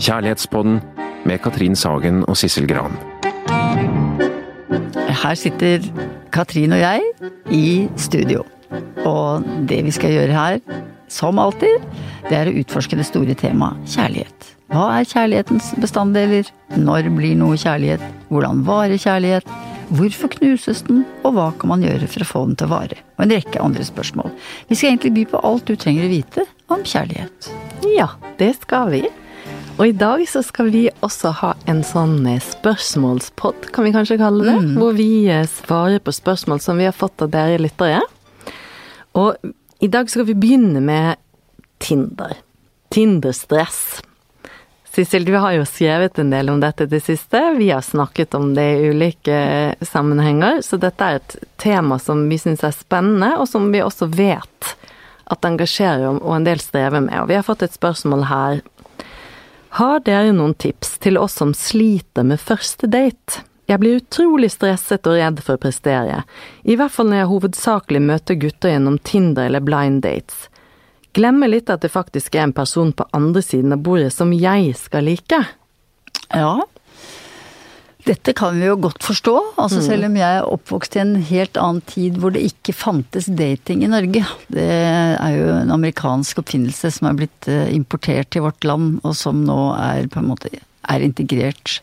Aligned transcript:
Kjærlighetspodden 0.00 0.78
med 1.28 1.42
Katrin 1.44 1.74
Sagen 1.76 2.22
og 2.24 2.38
Sissel 2.40 2.64
Gran. 2.68 2.94
Her 5.20 5.36
sitter 5.36 5.84
Katrin 6.32 6.72
og 6.72 6.80
jeg 6.80 7.02
i 7.52 7.66
studio. 8.00 8.46
Og 9.04 9.44
det 9.68 9.82
vi 9.84 9.92
skal 9.92 10.14
gjøre 10.14 10.32
her, 10.32 10.56
som 11.12 11.38
alltid, 11.42 11.84
det 12.30 12.38
er 12.38 12.48
å 12.48 12.56
utforske 12.62 12.96
det 12.96 13.04
store 13.10 13.36
temaet 13.36 13.92
kjærlighet. 13.92 14.48
Hva 14.72 14.86
er 14.96 15.08
kjærlighetens 15.10 15.74
bestanddeler? 15.82 16.48
Når 16.80 17.12
blir 17.12 17.36
noe 17.36 17.60
kjærlighet? 17.60 18.00
Hvordan 18.32 18.64
varer 18.64 18.96
kjærlighet? 18.96 19.52
Hvorfor 19.90 20.32
knuses 20.38 20.84
den, 20.86 21.04
og 21.26 21.34
hva 21.36 21.50
kan 21.60 21.74
man 21.74 21.84
gjøre 21.84 22.08
for 22.08 22.24
å 22.24 22.32
få 22.32 22.46
den 22.48 22.56
til 22.56 22.70
å 22.70 22.76
vare? 22.78 23.02
Og 23.18 23.26
en 23.26 23.36
rekke 23.36 23.60
andre 23.60 23.84
spørsmål. 23.84 24.32
Vi 24.70 24.78
skal 24.78 24.94
egentlig 24.94 25.16
by 25.18 25.30
på 25.34 25.46
alt 25.50 25.68
du 25.68 25.76
trenger 25.76 26.08
å 26.08 26.12
vite 26.14 26.48
om 26.72 26.86
kjærlighet. 26.86 27.50
Ja, 27.98 28.14
det 28.38 28.54
skal 28.62 28.94
vi. 28.94 29.08
Og 29.80 29.88
i 29.88 29.94
dag 29.96 30.20
så 30.28 30.42
skal 30.44 30.68
vi 30.74 30.82
også 31.00 31.30
ha 31.38 31.54
en 31.70 31.78
sånn 31.80 32.26
spørsmålspod, 32.44 33.70
kan 33.72 33.86
vi 33.86 33.94
kanskje 33.94 34.18
kalle 34.20 34.44
det. 34.44 34.56
Mm. 34.60 34.74
Hvor 34.76 34.92
vi 34.92 35.24
svarer 35.48 36.02
på 36.04 36.12
spørsmål 36.12 36.60
som 36.60 36.76
vi 36.76 36.84
har 36.84 36.92
fått 36.92 37.24
av 37.24 37.30
dere 37.32 37.56
lyttere. 37.62 38.02
Og 39.16 39.40
i 39.80 39.88
dag 39.88 40.10
skal 40.12 40.28
vi 40.28 40.36
begynne 40.36 40.82
med 40.84 41.16
Tinder. 41.80 42.36
Tinderstress. 42.92 44.02
Sissel, 44.92 45.24
du 45.24 45.32
har 45.40 45.54
jo 45.56 45.64
skrevet 45.64 46.18
en 46.20 46.34
del 46.34 46.52
om 46.52 46.60
dette 46.60 46.84
det 46.90 47.00
siste. 47.06 47.40
Vi 47.56 47.70
har 47.70 47.80
snakket 47.80 48.36
om 48.36 48.52
det 48.52 48.66
i 48.82 48.90
ulike 48.92 49.38
sammenhenger, 49.80 50.60
så 50.66 50.76
dette 50.82 51.08
er 51.08 51.22
et 51.22 51.36
tema 51.62 51.96
som 52.02 52.26
vi 52.28 52.36
syns 52.42 52.66
er 52.68 52.76
spennende, 52.76 53.32
og 53.40 53.48
som 53.48 53.70
vi 53.72 53.80
også 53.80 54.10
vet 54.12 54.74
at 55.30 55.46
engasjerer 55.48 56.20
og 56.20 56.34
en 56.36 56.44
del 56.44 56.60
strever 56.60 57.00
med. 57.00 57.16
Og 57.22 57.30
vi 57.32 57.38
har 57.38 57.48
fått 57.48 57.64
et 57.64 57.80
spørsmål 57.80 58.26
her. 58.28 58.60
Har 59.78 60.00
dere 60.02 60.32
noen 60.34 60.56
tips 60.58 60.96
til 60.98 61.18
oss 61.18 61.36
som 61.38 61.52
sliter 61.54 62.26
med 62.26 62.42
første 62.42 62.88
date? 62.90 63.44
Jeg 63.70 63.78
blir 63.78 64.00
utrolig 64.00 64.48
stresset 64.50 65.06
og 65.06 65.14
redd 65.14 65.38
for 65.46 65.54
å 65.54 65.62
prestere, 65.62 66.24
i 66.66 66.74
hvert 66.74 66.90
fall 66.90 67.06
når 67.12 67.20
jeg 67.20 67.30
hovedsakelig 67.30 68.00
møter 68.02 68.38
gutter 68.42 68.74
gjennom 68.74 68.96
Tinder 69.06 69.46
eller 69.46 69.62
blind 69.62 70.02
dates. 70.02 70.48
Glemmer 71.14 71.52
litt 71.52 71.70
at 71.70 71.84
det 71.84 71.92
faktisk 71.94 72.34
er 72.34 72.48
en 72.48 72.56
person 72.56 72.90
på 72.90 73.06
andre 73.14 73.44
siden 73.46 73.76
av 73.76 73.84
bordet 73.86 74.10
som 74.14 74.34
jeg 74.34 74.74
skal 74.78 75.06
like. 75.06 75.38
Ja, 76.34 76.66
dette 78.06 78.32
kan 78.36 78.56
vi 78.56 78.68
jo 78.68 78.76
godt 78.80 79.04
forstå. 79.04 79.34
Altså 79.60 79.80
mm. 79.80 79.84
Selv 79.86 80.08
om 80.08 80.16
jeg 80.20 80.38
er 80.38 80.48
oppvokst 80.48 80.96
i 80.96 81.02
en 81.02 81.14
helt 81.28 81.60
annen 81.60 81.84
tid 81.88 82.16
hvor 82.20 82.34
det 82.34 82.44
ikke 82.48 82.74
fantes 82.76 83.28
dating 83.28 83.84
i 83.84 83.90
Norge. 83.90 84.24
Det 84.52 84.66
er 84.70 85.36
jo 85.36 85.52
en 85.58 85.74
amerikansk 85.74 86.42
oppfinnelse 86.42 86.92
som 86.96 87.10
er 87.10 87.20
blitt 87.20 87.50
eh, 87.50 87.68
importert 87.74 88.32
til 88.32 88.46
vårt 88.46 88.64
land, 88.66 88.98
og 89.04 89.16
som 89.18 89.44
nå 89.46 89.60
er 89.76 90.10
på 90.10 90.22
en 90.22 90.30
måte 90.32 90.52
er 90.54 91.04
integrert 91.04 91.80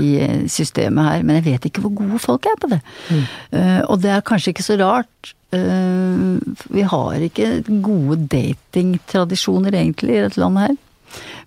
i 0.00 0.14
eh, 0.24 0.44
systemet 0.50 1.10
her. 1.10 1.24
Men 1.24 1.38
jeg 1.38 1.48
vet 1.52 1.68
ikke 1.68 1.84
hvor 1.84 1.96
gode 2.00 2.20
folk 2.22 2.48
er 2.48 2.58
på 2.60 2.72
det. 2.74 2.80
Mm. 3.08 3.24
Uh, 3.54 3.80
og 3.92 4.02
det 4.02 4.14
er 4.14 4.26
kanskje 4.26 4.54
ikke 4.54 4.66
så 4.66 4.78
rart. 4.80 5.32
Uh, 5.54 6.36
vi 6.74 6.84
har 6.84 7.24
ikke 7.24 7.62
gode 7.84 8.20
datingtradisjoner 8.32 9.76
egentlig 9.76 10.16
i 10.16 10.26
dette 10.26 10.42
landet 10.42 10.68
her. 10.68 10.76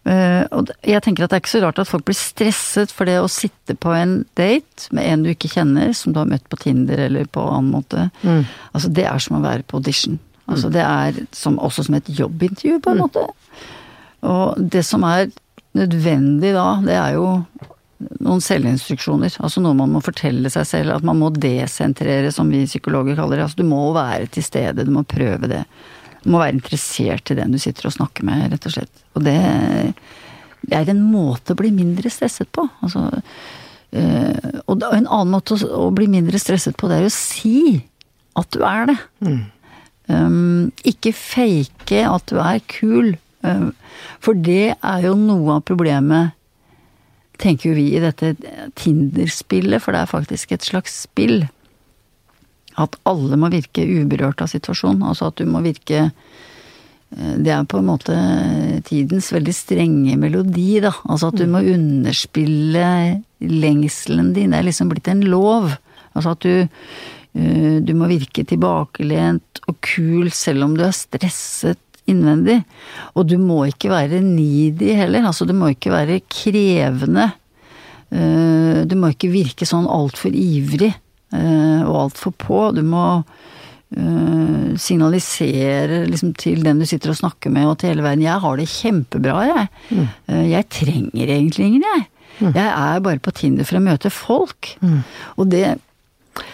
Uh, 0.02 0.48
og 0.50 0.72
jeg 0.82 1.04
tenker 1.06 1.28
at 1.28 1.30
det 1.30 1.38
er 1.38 1.44
ikke 1.44 1.52
så 1.52 1.60
rart 1.62 1.80
at 1.82 1.90
folk 1.90 2.08
blir 2.08 2.18
stresset 2.18 2.90
for 2.90 3.06
det 3.06 3.20
å 3.22 3.30
sitte 3.30 3.76
på 3.78 3.92
en 3.94 4.24
date 4.40 4.90
med 4.98 5.06
en 5.06 5.26
du 5.26 5.30
ikke 5.30 5.52
kjenner, 5.52 5.94
som 5.98 6.16
du 6.16 6.18
har 6.18 6.30
møtt 6.30 6.48
på 6.50 6.58
Tinder 6.64 7.04
eller 7.06 7.30
på 7.30 7.44
annen 7.46 7.70
måte. 7.76 8.08
Mm. 8.26 8.48
Altså 8.72 8.90
det 8.98 9.06
er 9.06 9.22
som 9.22 9.38
å 9.38 9.44
være 9.46 9.68
på 9.70 9.78
audition. 9.78 10.18
Altså 10.48 10.72
mm. 10.72 10.74
det 10.74 10.88
er 10.88 11.22
som, 11.38 11.60
også 11.62 11.86
som 11.86 12.00
et 12.00 12.10
jobbintervju, 12.18 12.80
på 12.82 12.96
en 12.96 12.98
mm. 12.98 13.04
måte. 13.06 13.28
Og 14.32 14.58
det 14.74 14.84
som 14.88 15.06
er 15.06 15.30
nødvendig 15.78 16.56
da, 16.58 16.66
det 16.84 16.98
er 16.98 17.16
jo 17.20 17.28
noen 18.26 18.42
selvinstruksjoner. 18.44 19.38
Altså 19.44 19.62
noe 19.64 19.78
man 19.78 19.94
må 19.94 20.02
fortelle 20.04 20.50
seg 20.54 20.68
selv. 20.68 20.96
At 20.98 21.06
man 21.06 21.20
må 21.22 21.32
desentrere, 21.36 22.34
som 22.34 22.50
vi 22.52 22.66
psykologer 22.66 23.18
kaller 23.20 23.38
det. 23.38 23.48
Altså 23.48 23.62
du 23.62 23.70
må 23.70 23.84
være 23.96 24.30
til 24.34 24.46
stede, 24.46 24.86
du 24.88 24.94
må 24.94 25.06
prøve 25.08 25.50
det. 25.52 25.64
Du 26.22 26.30
må 26.34 26.42
være 26.42 26.56
interessert 26.58 27.32
i 27.34 27.38
den 27.38 27.56
du 27.56 27.60
sitter 27.62 27.90
og 27.90 27.96
snakker 27.96 28.26
med, 28.28 28.52
rett 28.54 28.68
og 28.70 28.76
slett. 28.76 29.06
Og 29.18 29.26
det, 29.26 29.38
det 30.62 30.78
er 30.78 30.92
en 30.94 31.06
måte 31.10 31.56
å 31.56 31.60
bli 31.60 31.72
mindre 31.74 32.12
stresset 32.14 32.52
på. 32.54 32.68
Altså, 32.86 33.08
øh, 33.98 34.52
og 34.68 34.86
en 34.92 35.08
annen 35.08 35.34
måte 35.34 35.58
å, 35.66 35.88
bli 35.96 36.10
mindre 36.12 36.42
stresset 36.42 36.78
på, 36.78 36.90
det 36.92 37.00
er 37.00 37.08
jo 37.08 37.14
å 37.14 37.16
si 37.16 37.58
at 38.40 38.54
du 38.54 38.62
er 38.68 38.92
det. 38.92 39.00
Mm. 39.26 39.42
Um, 40.12 40.70
ikke 40.88 41.14
fake 41.16 42.04
at 42.06 42.30
du 42.30 42.38
er 42.42 42.62
kul. 42.72 43.16
Um, 43.42 43.72
for 44.22 44.38
det 44.38 44.76
er 44.76 45.08
jo 45.08 45.16
noe 45.18 45.58
av 45.58 45.66
problemet, 45.66 46.38
tenker 47.42 47.72
jo 47.72 47.78
vi, 47.80 47.88
i 47.96 48.04
dette 48.04 48.36
Tinder-spillet, 48.78 49.82
for 49.82 49.96
det 49.96 50.04
er 50.04 50.14
faktisk 50.14 50.54
et 50.54 50.68
slags 50.68 51.02
spill 51.08 51.48
at 52.80 52.96
alle 53.10 53.40
må 53.40 53.52
virke 53.52 53.84
uberørt 53.84 54.44
av 54.44 54.52
situasjonen. 54.52 55.04
Altså 55.08 55.30
at 55.30 55.40
du 55.42 55.48
må 55.50 55.64
virke 55.66 56.06
eh, 56.08 57.36
Det 57.38 57.52
er 57.52 57.68
på 57.68 57.82
en 57.82 57.90
måte 57.90 58.16
tidens 58.88 59.32
veldig 59.34 59.56
strenge 59.56 60.18
melodi, 60.20 60.80
da. 60.84 60.94
Altså 61.10 61.32
at 61.32 61.42
du 61.42 61.48
må 61.52 61.64
underspille 61.74 62.86
lengselen 63.42 64.34
din. 64.38 64.54
Det 64.54 64.62
er 64.62 64.70
liksom 64.70 64.92
blitt 64.92 65.12
en 65.12 65.26
lov. 65.28 65.72
Altså 66.16 66.36
at 66.36 66.48
du 66.48 66.56
eh, 66.62 67.78
du 67.84 67.94
må 67.98 68.10
virke 68.12 68.46
tilbakelent 68.48 69.64
og 69.68 69.80
kul 69.86 70.32
selv 70.36 70.68
om 70.68 70.76
du 70.78 70.86
er 70.88 70.96
stresset 70.96 71.80
innvendig. 72.10 72.62
Og 73.16 73.28
du 73.30 73.38
må 73.42 73.64
ikke 73.70 73.92
være 73.92 74.24
needy 74.24 74.96
heller. 74.98 75.28
Altså 75.28 75.48
du 75.48 75.54
må 75.58 75.72
ikke 75.74 75.94
være 75.94 76.22
krevende. 76.32 77.30
Eh, 78.12 78.84
du 78.88 78.98
må 79.00 79.14
ikke 79.14 79.32
virke 79.32 79.68
sånn 79.68 79.88
altfor 79.90 80.36
ivrig. 80.36 80.94
Eh, 81.32 81.82
og 81.88 81.98
altfor 82.06 82.34
på. 82.36 82.62
Du 82.76 82.82
må 82.84 83.06
uh, 83.22 84.72
signalisere 84.80 86.04
liksom, 86.10 86.34
til 86.40 86.64
den 86.66 86.82
du 86.82 86.88
sitter 86.90 87.14
og 87.14 87.22
snakker 87.22 87.54
med 87.54 87.70
og 87.70 87.78
til 87.80 87.94
hele 87.94 88.06
verden 88.06 88.26
'Jeg 88.26 88.44
har 88.44 88.58
det 88.58 88.68
kjempebra, 88.68 89.46
jeg'. 89.48 89.68
Mm. 89.90 90.08
Uh, 90.32 90.50
jeg 90.52 90.70
trenger 90.70 91.28
egentlig 91.28 91.66
ingen, 91.66 91.84
jeg. 91.84 92.08
Mm. 92.40 92.54
Jeg 92.56 92.68
er 92.68 93.00
bare 93.00 93.20
på 93.20 93.32
Tinder 93.32 93.64
for 93.64 93.78
å 93.78 93.86
møte 93.86 94.10
folk. 94.10 94.76
Mm. 94.82 95.04
Og 95.38 95.52
det 95.52 95.78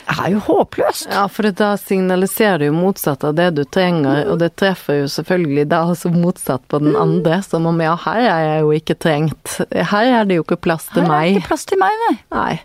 er 0.07 0.29
jo 0.31 0.39
håpløst. 0.39 1.07
Ja, 1.11 1.27
for 1.31 1.49
da 1.53 1.75
signaliserer 1.77 2.59
du 2.59 2.65
jo 2.69 2.75
motsatt 2.75 3.23
av 3.23 3.35
det 3.37 3.51
du 3.55 3.63
trenger, 3.63 4.25
og 4.31 4.39
det 4.41 4.55
treffer 4.59 5.03
jo 5.03 5.09
selvfølgelig 5.11 5.67
da 5.69 5.83
også 5.85 6.11
motsatt 6.13 6.65
på 6.67 6.79
den 6.83 6.95
andre, 6.97 7.41
som 7.45 7.67
om 7.69 7.81
ja, 7.81 7.95
her 8.07 8.23
er 8.23 8.41
jeg 8.45 8.63
jo 8.65 8.71
ikke 8.79 8.97
trengt. 8.97 9.59
Her 9.71 10.13
er 10.21 10.25
det 10.25 10.39
jo 10.39 10.47
ikke 10.47 10.59
plass 10.69 10.89
til 10.93 11.05
meg. 11.05 11.11
Her 11.11 11.17
er 11.17 11.29
det 11.29 11.43
ikke 11.43 11.51
plass 11.53 11.65
til 11.69 11.81
meg, 11.81 12.01
nei. 12.07 12.17
nei. 12.33 12.55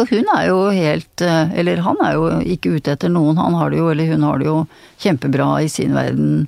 For 0.00 0.16
hun 0.16 0.30
er 0.32 0.46
jo 0.48 0.60
helt 0.72 1.24
eh, 1.24 1.52
Eller 1.60 1.82
han 1.84 1.98
er 2.04 2.16
jo 2.16 2.30
ikke 2.40 2.78
ute 2.78 2.94
etter 2.94 3.12
noen. 3.12 3.40
Han 3.40 3.58
har 3.58 3.72
det 3.72 3.82
jo, 3.82 3.90
eller 3.92 4.14
hun 4.14 4.24
har 4.24 4.40
det 4.40 4.48
jo 4.48 4.62
kjempebra 5.02 5.50
i 5.60 5.68
sin 5.72 5.92
verden 5.96 6.46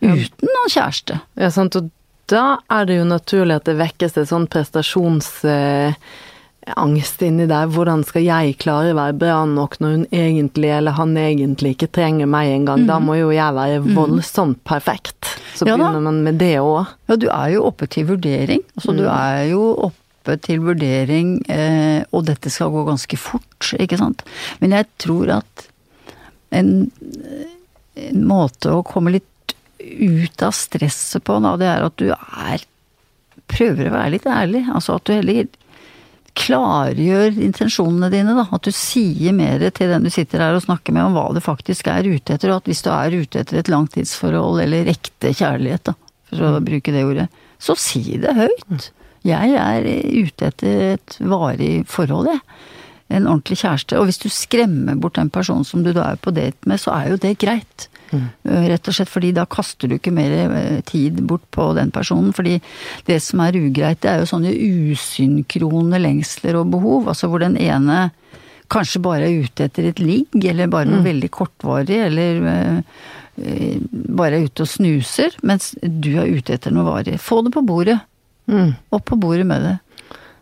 uten 0.00 0.48
noen 0.48 0.72
kjæreste. 0.72 1.20
Ja, 1.40 1.50
sant. 1.52 1.76
Og 1.76 1.90
da 2.30 2.58
er 2.72 2.86
det 2.88 2.96
jo 2.98 3.04
naturlig 3.08 3.56
at 3.60 3.68
det 3.68 3.76
vekkes 3.78 4.16
en 4.20 4.30
sånn 4.30 4.46
prestasjonsangst 4.52 7.22
eh, 7.22 7.28
inni 7.28 7.46
der. 7.48 7.66
Hvordan 7.72 8.04
skal 8.06 8.22
jeg 8.26 8.58
klare 8.62 8.92
å 8.92 8.98
være 8.98 9.18
bra 9.20 9.38
nok 9.48 9.72
når 9.82 9.90
hun 9.96 10.06
egentlig, 10.10 10.70
eller 10.78 10.92
han 10.98 11.10
egentlig, 11.20 11.70
ikke 11.76 11.94
trenger 12.00 12.26
meg 12.30 12.46
engang? 12.54 12.80
Mm. 12.84 12.88
Da 12.90 12.96
må 13.02 13.12
jo 13.20 13.28
jeg 13.34 13.58
være 13.60 13.78
mm. 13.84 13.92
voldsomt 13.98 14.60
perfekt. 14.68 15.22
Så 15.56 15.62
ja, 15.68 15.76
begynner 15.76 16.02
man 16.08 16.18
med 16.26 16.34
det 16.42 16.56
òg. 16.60 16.84
Ja, 17.08 17.14
du 17.20 17.28
er 17.30 17.48
jo 17.56 17.60
oppe 17.70 17.84
til 17.90 18.04
vurdering. 18.10 18.62
Altså 18.76 18.90
mm. 18.92 18.98
du 19.00 19.04
er 19.08 19.36
jo 19.52 19.62
oppe 19.76 20.00
oppe 20.26 20.36
til 20.42 20.62
vurdering, 20.64 21.38
eh, 21.48 22.02
og 22.10 22.26
dette 22.26 22.50
skal 22.50 22.72
gå 22.74 22.84
ganske 22.88 23.18
fort, 23.20 23.72
ikke 23.78 23.98
sant. 24.00 24.24
Men 24.60 24.74
jeg 24.74 24.88
tror 24.98 25.38
at 25.38 25.66
en, 26.50 26.90
en 27.94 28.26
måte 28.26 28.72
å 28.72 28.84
komme 28.86 29.14
litt 29.14 29.54
ut 29.78 30.42
av 30.42 30.54
stresset 30.56 31.22
på, 31.24 31.38
da, 31.44 31.54
det 31.60 31.70
er 31.70 31.86
at 31.86 32.00
du 32.00 32.10
er 32.10 32.66
Prøver 33.46 33.86
å 33.86 33.92
være 33.92 34.10
litt 34.10 34.24
ærlig. 34.26 34.64
Altså 34.74 34.96
at 34.96 35.04
du 35.06 35.12
heller 35.14 35.44
klargjør 36.34 37.36
intensjonene 37.46 38.08
dine, 38.10 38.32
da. 38.34 38.42
At 38.50 38.66
du 38.66 38.72
sier 38.74 39.30
mer 39.36 39.62
til 39.70 39.92
den 39.92 40.02
du 40.02 40.10
sitter 40.10 40.42
her 40.42 40.56
og 40.56 40.64
snakker 40.64 40.96
med 40.96 41.04
om 41.06 41.14
hva 41.14 41.28
du 41.30 41.38
faktisk 41.44 41.86
er 41.92 42.08
ute 42.08 42.34
etter, 42.34 42.50
og 42.50 42.64
at 42.64 42.66
hvis 42.66 42.82
du 42.82 42.90
er 42.90 43.14
ute 43.14 43.44
etter 43.44 43.60
et 43.60 43.70
langtidsforhold 43.70 44.64
eller 44.64 44.90
ekte 44.90 45.30
kjærlighet, 45.30 45.92
da, 45.92 45.94
for 46.32 46.58
å 46.58 46.64
bruke 46.66 46.90
det 46.90 47.06
ordet, 47.06 47.28
så 47.62 47.78
si 47.78 48.18
det 48.18 48.34
høyt. 48.34 48.90
Jeg 49.26 49.56
er 49.58 49.86
ute 50.26 50.50
etter 50.50 50.82
et 50.94 51.18
varig 51.20 51.74
forhold, 51.90 52.30
jeg. 52.30 52.42
En 53.16 53.28
ordentlig 53.30 53.60
kjæreste. 53.60 53.98
Og 54.00 54.08
hvis 54.08 54.18
du 54.22 54.28
skremmer 54.32 54.98
bort 54.98 55.18
den 55.18 55.30
personen 55.30 55.66
som 55.66 55.84
du 55.86 55.92
da 55.94 56.12
er 56.12 56.18
på 56.18 56.32
date 56.34 56.66
med, 56.66 56.80
så 56.82 56.94
er 56.96 57.12
jo 57.12 57.20
det 57.22 57.36
greit. 57.42 57.86
Mm. 58.10 58.26
Rett 58.70 58.88
og 58.90 58.94
slett 58.94 59.10
fordi 59.10 59.32
da 59.34 59.46
kaster 59.50 59.90
du 59.90 59.96
ikke 59.96 60.14
mer 60.14 60.32
eh, 60.46 60.80
tid 60.86 61.20
bort 61.26 61.46
på 61.54 61.68
den 61.78 61.92
personen. 61.94 62.32
Fordi 62.36 62.58
det 63.06 63.20
som 63.22 63.42
er 63.44 63.58
ugreit, 63.60 64.00
det 64.02 64.12
er 64.12 64.22
jo 64.22 64.30
sånne 64.30 64.54
usynkrone 64.54 66.02
lengsler 66.02 66.58
og 66.58 66.72
behov. 66.74 67.10
Altså 67.12 67.30
hvor 67.30 67.42
den 67.42 67.58
ene 67.62 68.08
kanskje 68.72 69.02
bare 69.02 69.28
er 69.28 69.46
ute 69.46 69.68
etter 69.68 69.92
et 69.92 70.02
ligg, 70.02 70.34
eller 70.42 70.70
bare 70.70 70.90
noe 70.90 71.04
mm. 71.04 71.06
veldig 71.06 71.30
kortvarig, 71.34 72.00
eller 72.08 72.40
bare 73.36 74.38
er 74.40 74.48
ute 74.48 74.64
og 74.64 74.70
snuser, 74.70 75.36
mens 75.46 75.74
du 75.82 76.16
er 76.18 76.32
ute 76.32 76.56
etter 76.56 76.74
noe 76.74 76.86
varig. 76.88 77.18
Få 77.22 77.44
det 77.46 77.54
på 77.54 77.62
bordet. 77.66 78.00
Mm. 78.46 78.72
Opp 78.94 79.04
på 79.04 79.16
bordet 79.16 79.46
med 79.46 79.62
det. 79.62 79.76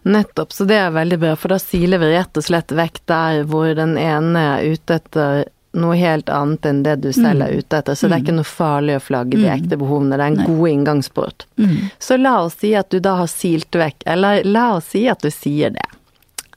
Nettopp, 0.04 0.52
så 0.52 0.66
det 0.68 0.76
er 0.76 0.92
veldig 0.92 1.18
bra, 1.18 1.32
for 1.40 1.54
da 1.54 1.58
siler 1.62 2.00
vi 2.02 2.12
rett 2.12 2.36
og 2.36 2.44
slett 2.44 2.72
vekk 2.76 2.98
der 3.08 3.42
hvor 3.48 3.70
den 3.76 3.96
ene 3.96 4.42
er 4.50 4.74
ute 4.74 4.98
etter 5.00 5.46
noe 5.74 5.96
helt 5.98 6.28
annet 6.30 6.66
enn 6.68 6.82
det 6.84 6.98
du 7.02 7.08
selv 7.14 7.42
er 7.46 7.56
ute 7.58 7.80
etter, 7.80 7.96
så 7.98 8.06
det 8.06 8.18
er 8.18 8.22
ikke 8.22 8.36
noe 8.36 8.46
farlig 8.46 8.98
å 8.98 9.02
flagge 9.02 9.40
de 9.40 9.48
ekte 9.50 9.78
behovene, 9.80 10.14
det 10.14 10.22
er 10.22 10.32
en 10.34 10.38
Nei. 10.38 10.46
god 10.46 10.68
inngangsport. 10.70 11.46
Mm. 11.58 11.76
Så 11.98 12.18
la 12.20 12.34
oss 12.44 12.58
si 12.60 12.74
at 12.78 12.92
du 12.94 13.00
da 13.02 13.16
har 13.22 13.30
silt 13.32 13.74
vekk, 13.80 14.04
eller 14.14 14.44
la 14.46 14.68
oss 14.76 14.92
si 14.94 15.06
at 15.10 15.24
du 15.24 15.32
sier 15.34 15.74
det. 15.74 15.88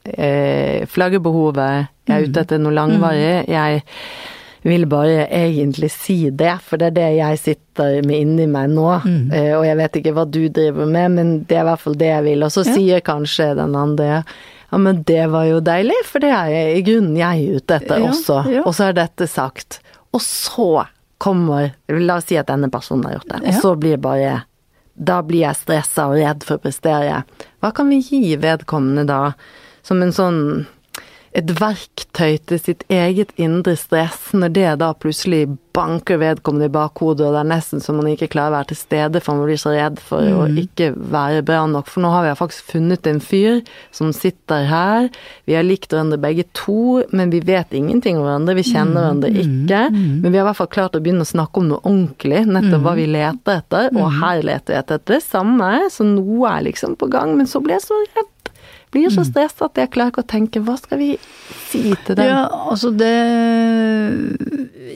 Eh, 0.08 0.86
flaggebehovet, 0.88 1.90
jeg 2.08 2.14
er 2.14 2.28
ute 2.28 2.44
etter 2.46 2.62
noe 2.62 2.76
langvarig, 2.76 3.48
jeg 3.50 3.82
vil 4.68 4.84
bare 4.92 5.26
egentlig 5.32 5.90
si 5.94 6.18
det, 6.30 6.58
for 6.66 6.78
det 6.82 6.90
er 6.92 6.96
det 6.98 7.08
jeg 7.18 7.40
sitter 7.40 8.02
med 8.06 8.20
inni 8.20 8.48
meg 8.52 8.70
nå. 8.74 8.88
Mm. 9.06 9.32
og 9.60 9.64
jeg 9.66 9.78
vet 9.80 9.98
ikke 10.02 10.14
hva 10.18 10.26
du 10.30 10.42
driver 10.50 10.86
med, 10.92 11.12
men 11.16 11.32
det 11.48 11.56
er 11.58 11.64
i 11.66 11.70
hvert 11.70 11.84
fall 11.86 11.96
det 12.00 12.10
jeg 12.12 12.24
vil. 12.28 12.44
Og 12.44 12.52
så 12.52 12.66
Ja. 12.68 12.74
sier 12.76 13.00
kanskje 13.02 13.56
den 13.56 13.76
andre 13.80 14.24
ja, 14.72 14.78
men 14.84 15.04
det 15.08 15.30
var 15.32 15.46
jo 15.48 15.62
deilig, 15.64 15.96
for 16.04 16.20
det 16.20 16.30
er 16.36 16.76
i 16.76 16.82
grunnen 16.84 17.16
jeg 17.16 17.56
ute 17.62 17.78
etter 17.80 18.02
Ja, 18.04 18.10
også. 18.12 18.42
ja. 18.52 18.64
Og 18.68 18.74
så 18.76 18.90
er 18.90 18.94
dette 18.98 19.28
sagt. 19.32 19.80
Og 20.14 20.20
så 20.22 20.86
kommer 21.24 21.72
La 21.90 22.18
oss 22.20 22.26
si 22.28 22.36
at 22.38 22.48
denne 22.52 22.68
personen 22.70 23.06
har 23.08 23.14
gjort 23.18 23.30
det, 23.32 23.48
og 23.48 23.62
så 23.62 23.72
blir 23.80 23.98
bare 23.98 24.44
da 25.00 25.22
blir 25.22 25.44
jeg 25.46 25.56
stressa 25.56 26.08
og 26.10 26.18
redd 26.18 26.44
for 26.44 26.58
å 26.58 26.62
prestere. 26.64 27.24
Hva 27.62 27.72
kan 27.74 27.88
vi 27.90 28.00
gi 28.02 28.36
vedkommende 28.36 29.06
da, 29.06 29.34
som 29.86 30.02
en 30.02 30.12
sånn 30.12 30.66
et 31.36 31.54
verktøy 31.60 32.38
til 32.48 32.60
sitt 32.62 32.84
eget 32.90 33.34
indre 33.38 33.76
stress, 33.80 34.32
når 34.34 34.54
det 34.56 34.68
da 34.82 34.94
plutselig 34.98 35.46
banker 35.78 36.18
vedkommende 36.18 36.66
i 36.66 36.74
bakhodet, 36.74 37.28
og 37.28 37.36
det 37.36 37.42
er 37.44 37.50
nesten 37.52 37.82
som 37.84 38.00
man 38.00 38.08
ikke 38.10 38.30
klarer 38.34 38.50
å 38.50 38.56
være 38.56 38.70
til 38.72 38.80
stede, 38.80 39.20
for 39.22 39.38
man 39.38 39.46
blir 39.46 39.60
så 39.62 39.74
redd 39.76 40.00
for 40.02 40.26
å 40.26 40.48
ikke 40.50 40.88
være 40.98 41.44
bra 41.46 41.60
nok. 41.70 41.86
For 41.92 42.02
nå 42.02 42.10
har 42.10 42.26
vi 42.26 42.32
faktisk 42.40 42.72
funnet 42.74 43.06
en 43.10 43.20
fyr 43.22 43.60
som 43.94 44.10
sitter 44.16 44.66
her, 44.72 45.10
vi 45.46 45.54
har 45.54 45.68
likt 45.68 45.94
hverandre 45.94 46.18
begge 46.24 46.48
to, 46.58 47.04
men 47.14 47.30
vi 47.34 47.44
vet 47.46 47.76
ingenting 47.78 48.18
om 48.18 48.26
hverandre, 48.26 48.58
vi 48.58 48.66
kjenner 48.66 49.04
hverandre 49.04 49.30
ikke, 49.44 49.84
men 49.94 50.32
vi 50.32 50.34
har 50.34 50.48
i 50.48 50.48
hvert 50.50 50.62
fall 50.64 50.74
klart 50.74 50.98
å 50.98 51.04
begynne 51.04 51.28
å 51.28 51.30
snakke 51.30 51.62
om 51.62 51.70
noe 51.70 51.84
ordentlig, 51.84 52.42
nettopp 52.50 52.88
hva 52.88 52.96
vi 52.98 53.06
leter 53.14 53.62
etter, 53.62 53.92
og 53.94 54.18
her 54.18 54.42
leter 54.50 54.74
vi 54.74 54.80
etter 54.82 55.06
det 55.14 55.22
samme, 55.28 55.72
så 55.94 56.08
noe 56.08 56.56
er 56.56 56.66
liksom 56.72 56.98
på 56.98 57.12
gang, 57.14 57.38
men 57.38 57.46
så 57.46 57.62
blir 57.62 57.78
jeg 57.78 57.86
så 57.86 58.02
redd. 58.16 58.27
Blir 58.94 59.12
så 59.12 59.26
stressa 59.28 59.68
at 59.68 59.80
jeg 59.82 59.92
klarer 59.92 60.14
ikke 60.14 60.24
å 60.24 60.30
tenke 60.32 60.62
hva 60.64 60.78
skal 60.80 61.02
vi 61.02 61.10
si 61.68 61.82
til 62.06 62.16
dem? 62.16 62.30
Ja, 62.30 62.46
altså 62.72 62.94
det 62.96 63.12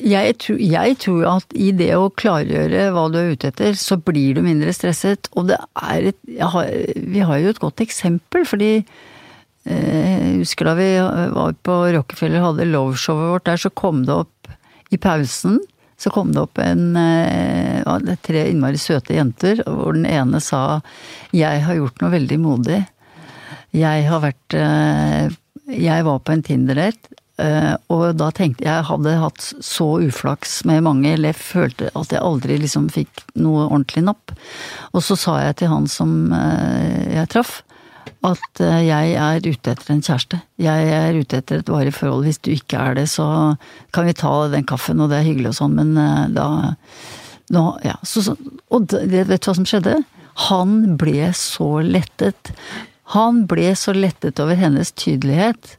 jeg 0.01 0.35
tror, 0.41 0.59
jeg 0.63 0.97
tror 1.03 1.25
at 1.33 1.53
i 1.53 1.69
det 1.75 1.91
å 1.97 2.09
klargjøre 2.15 2.87
hva 2.95 3.05
du 3.11 3.19
er 3.19 3.33
ute 3.35 3.51
etter, 3.51 3.75
så 3.77 3.99
blir 3.99 4.37
du 4.37 4.41
mindre 4.45 4.71
stresset. 4.73 5.27
Og 5.35 5.49
det 5.51 5.59
er 5.75 6.11
et 6.13 6.39
har, 6.39 6.71
Vi 6.95 7.25
har 7.27 7.41
jo 7.43 7.51
et 7.51 7.61
godt 7.61 7.83
eksempel, 7.83 8.47
fordi 8.47 8.71
eh, 8.79 9.75
jeg 9.75 10.39
husker 10.39 10.71
da 10.71 10.77
vi 10.79 10.89
var 11.35 11.59
på 11.67 11.77
Rockefeller 11.97 12.39
og 12.39 12.47
hadde 12.53 12.71
loveshowet 12.71 13.33
vårt 13.35 13.49
der, 13.51 13.61
så 13.61 13.73
kom 13.83 14.05
det 14.07 14.15
opp 14.23 14.55
i 14.91 14.99
pausen 14.99 15.59
så 16.01 16.09
kom 16.09 16.31
det 16.33 16.41
opp 16.41 16.57
en 16.61 16.95
eh, 16.97 17.81
ja, 17.83 18.15
tre 18.25 18.47
innmari 18.49 18.79
søte 18.81 19.13
jenter, 19.13 19.61
hvor 19.67 19.93
den 19.93 20.07
ene 20.09 20.41
sa 20.41 20.81
'jeg 21.29 21.61
har 21.61 21.77
gjort 21.77 22.01
noe 22.01 22.11
veldig 22.15 22.39
modig'. 22.41 22.81
Jeg 23.75 24.05
har 24.09 24.21
vært 24.23 24.57
eh, 24.57 25.31
Jeg 25.71 26.05
var 26.07 26.21
på 26.25 26.33
en 26.33 26.43
Tinder-date, 26.43 27.15
eh, 27.39 27.73
og 27.93 28.17
da 28.19 28.29
tenkte 28.35 28.67
jeg 28.67 28.87
hadde 28.89 29.17
hatt 29.21 29.47
så 29.63 29.87
uflaks 30.03 30.61
med 30.67 30.83
mange, 30.87 31.13
eller 31.13 31.31
jeg 31.31 31.39
følte 31.39 31.91
at 31.95 32.11
jeg 32.11 32.23
aldri 32.23 32.59
liksom 32.59 32.89
fikk 32.91 33.23
noe 33.39 33.69
ordentlig 33.69 34.05
napp. 34.09 34.35
Og 34.91 35.05
så 35.05 35.17
sa 35.19 35.39
jeg 35.45 35.61
til 35.61 35.71
han 35.71 35.87
som 35.91 36.33
eh, 36.35 37.15
jeg 37.15 37.31
traff, 37.31 37.61
at 38.25 38.59
jeg 38.61 39.13
er 39.17 39.41
ute 39.41 39.71
etter 39.71 39.93
en 39.93 40.03
kjæreste. 40.03 40.37
Jeg 40.61 40.89
er 40.93 41.15
ute 41.17 41.39
etter 41.39 41.61
et 41.61 41.71
varig 41.71 41.93
forhold. 41.95 42.27
Hvis 42.27 42.37
du 42.45 42.51
ikke 42.53 42.77
er 42.77 42.99
det, 42.99 43.07
så 43.09 43.25
kan 43.95 44.05
vi 44.05 44.13
ta 44.17 44.33
den 44.51 44.67
kaffen, 44.69 45.01
og 45.01 45.09
det 45.09 45.21
er 45.21 45.25
hyggelig 45.25 45.53
og 45.53 45.57
sånn, 45.57 45.79
men 45.79 46.33
da 46.35 46.45
nå, 47.51 47.63
ja, 47.83 47.97
så, 48.03 48.35
Og 48.71 48.85
det, 48.91 49.25
vet 49.27 49.41
du 49.41 49.49
hva 49.49 49.57
som 49.57 49.67
skjedde? 49.67 49.97
Han 50.47 50.95
ble 51.01 51.31
så 51.35 51.81
lettet. 51.83 52.53
Han 53.15 53.45
ble 53.49 53.73
så 53.75 53.93
lettet 53.95 54.39
over 54.39 54.55
hennes 54.59 54.91
tydelighet. 54.95 55.77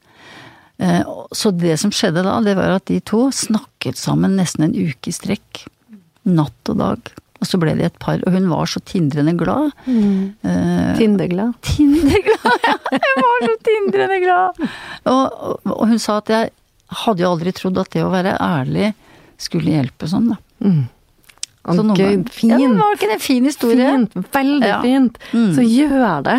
Eh, 0.79 1.02
Så 1.32 1.50
det 1.56 1.79
som 1.81 1.90
skjedde 1.94 2.23
da, 2.26 2.38
det 2.44 2.56
var 2.58 2.76
at 2.76 2.87
de 2.90 3.00
to 3.00 3.31
snakket 3.32 3.96
sammen 3.96 4.37
nesten 4.37 4.64
en 4.67 4.75
uke 4.76 5.08
i 5.08 5.17
strekk. 5.17 5.67
Natt 6.29 6.69
og 6.73 6.79
dag. 6.79 7.12
Og 7.43 7.49
så 7.49 7.58
ble 7.58 7.73
de 7.75 7.82
et 7.88 7.96
par, 7.99 8.20
og 8.23 8.32
hun 8.37 8.44
var 8.52 8.69
så 8.70 8.79
tindrende 8.87 9.32
glad. 9.34 9.73
Eh, 9.88 10.93
Tinderglad. 10.99 11.56
Tinderglad! 11.67 12.61
Ja, 12.62 12.76
Hun 12.93 13.25
var 13.26 13.46
så 13.49 13.56
tindrende 13.67 14.19
glad! 14.23 14.61
Og, 15.11 15.25
og, 15.32 15.73
og 15.73 15.88
hun 15.90 15.99
sa 15.99 16.20
at 16.20 16.31
jeg 16.31 16.52
hadde 17.02 17.25
jo 17.25 17.31
aldri 17.32 17.52
trodd 17.56 17.81
at 17.82 17.90
det 17.96 18.05
å 18.06 18.12
være 18.12 18.37
ærlig 18.38 18.93
skulle 19.43 19.73
hjelpe 19.75 20.06
sånn, 20.06 20.28
da. 20.35 20.38
Og 21.62 21.76
Så 21.78 21.82
noen 21.87 22.23
fint. 22.31 22.52
Ja, 22.52 22.58
det 22.62 22.78
var 22.78 22.94
ikke 22.99 23.11
en 23.17 23.23
fin 23.23 23.44
historie? 23.46 23.90
Fint, 23.90 24.14
veldig 24.35 24.69
Ja. 24.70 24.78
fint. 24.82 25.19
Mm. 25.32 25.50
Så 25.56 25.62
gjør 25.67 26.23
det. 26.26 26.38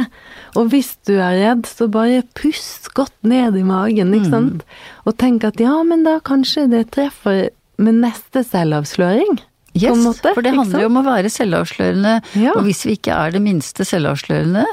Og 0.59 0.69
hvis 0.69 0.91
du 1.07 1.15
er 1.17 1.37
redd, 1.39 1.65
så 1.65 1.87
bare 1.91 2.21
pust 2.37 2.91
godt 2.97 3.15
ned 3.23 3.55
i 3.57 3.63
magen, 3.65 4.11
Mm. 4.11 4.17
ikke 4.19 4.29
sant. 4.29 4.63
Og 5.05 5.17
tenk 5.17 5.43
at 5.43 5.59
ja, 5.59 5.75
men 5.83 6.03
da 6.03 6.19
kanskje 6.19 6.69
det 6.69 6.91
treffer 6.91 7.49
med 7.77 7.95
neste 8.03 8.43
selvavsløring. 8.45 9.39
Yes, 9.73 9.97
måte, 9.97 10.35
for 10.35 10.45
det 10.45 10.53
handler 10.53 10.83
jo 10.85 10.89
om 10.91 10.99
å 11.01 11.05
være 11.07 11.31
selvavslørende. 11.33 12.21
Ja. 12.37 12.51
Og 12.53 12.63
hvis 12.67 12.83
vi 12.85 12.93
ikke 12.97 13.15
er 13.17 13.31
det 13.33 13.41
minste 13.41 13.81
selvavslørende, 13.83 14.65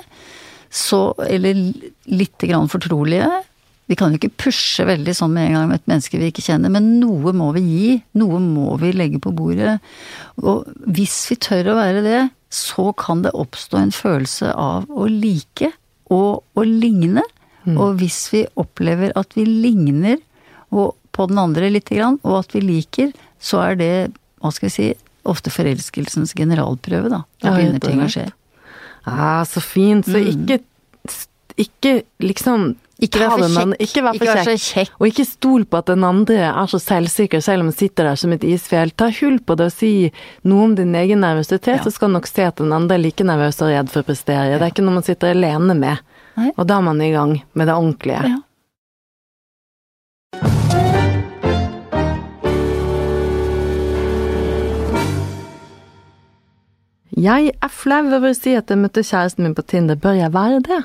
så 0.70 1.14
Eller 1.26 1.54
litt 2.06 2.38
grann 2.38 2.68
fortrolige. 2.68 3.26
Vi 3.88 3.96
kan 3.96 4.12
jo 4.12 4.18
ikke 4.20 4.36
pushe 4.38 4.84
veldig 4.86 5.14
sånn 5.18 5.32
med 5.34 5.48
en 5.48 5.54
gang 5.56 5.68
med 5.68 5.80
et 5.80 5.88
menneske 5.90 6.18
vi 6.20 6.28
ikke 6.30 6.44
kjenner, 6.46 6.70
men 6.70 7.00
noe 7.00 7.32
må 7.34 7.48
vi 7.56 7.60
gi. 7.64 8.02
Noe 8.14 8.38
må 8.38 8.76
vi 8.78 8.92
legge 8.92 9.18
på 9.18 9.32
bordet. 9.34 9.80
Og 10.44 10.68
hvis 10.86 11.16
vi 11.32 11.36
tør 11.42 11.72
å 11.72 11.74
være 11.80 12.04
det, 12.04 12.20
så 12.50 12.90
kan 12.98 13.22
det 13.22 13.30
oppstå 13.38 13.78
en 13.78 13.92
følelse 13.94 14.50
av 14.58 14.88
å 14.90 15.06
like 15.06 15.70
og 16.10 16.42
å 16.58 16.64
ligne. 16.66 17.22
Og 17.70 18.00
hvis 18.00 18.24
vi 18.32 18.46
opplever 18.58 19.12
at 19.20 19.36
vi 19.36 19.44
ligner 19.46 20.18
på 20.70 21.26
den 21.30 21.38
andre 21.38 21.68
lite 21.70 21.94
grann, 21.94 22.18
og 22.24 22.40
at 22.40 22.54
vi 22.56 22.62
liker, 22.64 23.12
så 23.38 23.60
er 23.68 23.78
det, 23.78 23.92
hva 24.40 24.50
skal 24.54 24.70
vi 24.70 24.74
si, 24.74 24.88
ofte 25.28 25.52
forelskelsens 25.52 26.32
generalprøve, 26.34 27.10
da. 27.12 27.22
Da 27.42 27.52
begynner 27.54 27.82
ting 27.84 28.00
å 28.02 28.08
skje. 28.10 28.30
Ah, 29.04 29.44
så 29.48 29.60
fint. 29.62 30.08
Så 30.08 30.22
ikke, 30.32 30.60
ikke 31.64 31.92
liksom. 32.24 32.72
Ikke 33.00 33.16
vær 33.22 33.40
kjekk. 33.40 33.70
Ikke 33.80 34.02
vær 34.04 34.16
for 34.18 34.26
Ikke 34.28 34.42
kjekk. 34.44 34.64
kjekk. 34.74 34.96
Og 35.00 35.06
ikke 35.08 35.24
stol 35.24 35.62
på 35.64 35.78
at 35.80 35.86
den 35.88 36.02
andre 36.04 36.34
er 36.50 36.66
så 36.68 36.76
selvsikker, 36.84 37.40
selv 37.40 37.64
om 37.64 37.70
han 37.70 37.76
sitter 37.78 38.04
der 38.10 38.18
som 38.20 38.34
et 38.36 38.44
isfjell. 38.44 38.92
Ta 38.92 39.08
hull 39.22 39.38
på 39.40 39.56
det 39.56 39.70
og 39.70 39.72
si 39.72 39.92
noe 40.44 40.66
om 40.68 40.74
din 40.76 40.92
egen 40.94 41.22
nervøsitet, 41.24 41.78
Ja. 41.78 41.82
så 41.86 41.90
skal 41.94 42.08
du 42.12 42.18
nok 42.18 42.28
se 42.28 42.44
at 42.44 42.56
den 42.60 42.72
andre 42.76 42.98
er 42.98 43.04
like 43.06 43.24
nervøs 43.24 43.62
og 43.64 43.72
redd 43.72 43.88
for 43.88 44.02
å 44.02 44.08
prestere. 44.10 44.58
Det 44.58 44.66
er 44.68 44.74
ikke 44.74 44.84
noe 44.84 44.98
man 45.00 45.02
sitter 45.08 45.32
alene 45.32 45.74
med. 45.80 45.98
Nei. 46.36 46.52
Og 46.58 46.66
da 46.68 46.76
er 46.76 46.82
man 46.82 47.00
i 47.00 47.10
gang 47.10 47.40
med 47.54 47.66
det 47.68 47.74
ordentlige. 47.74 48.20
Ja. 48.28 48.36
Jeg 57.20 57.50
er 57.60 57.72
flau 57.74 58.04
over 58.06 58.30
å 58.30 58.36
si 58.36 58.52
at 58.56 58.70
jeg 58.70 58.78
møtte 58.80 59.02
kjæresten 59.04 59.44
min 59.44 59.56
på 59.58 59.64
Tinder. 59.66 59.98
Bør 59.98 60.16
jeg 60.20 60.32
være 60.34 60.60
det? 60.68 60.80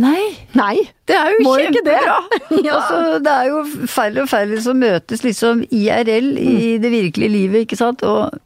Nei, 0.00 0.22
Nei! 0.56 0.76
det 1.06 1.16
er 1.18 1.34
jo 1.34 1.40
Må 1.44 1.56
kjempebra! 1.60 2.14
ja. 2.66 2.76
altså, 2.78 3.00
det 3.24 3.32
er 3.34 3.48
jo 3.50 3.64
færre 3.90 4.22
og 4.24 4.30
færre 4.30 4.60
som 4.64 4.78
møtes 4.80 5.24
liksom 5.26 5.64
IRL 5.68 6.30
i 6.40 6.52
Mm. 6.54 6.82
det 6.84 6.90
virkelige 6.94 7.32
livet, 7.34 7.66
ikke 7.66 7.76
sant. 7.80 8.02
Og 8.08 8.38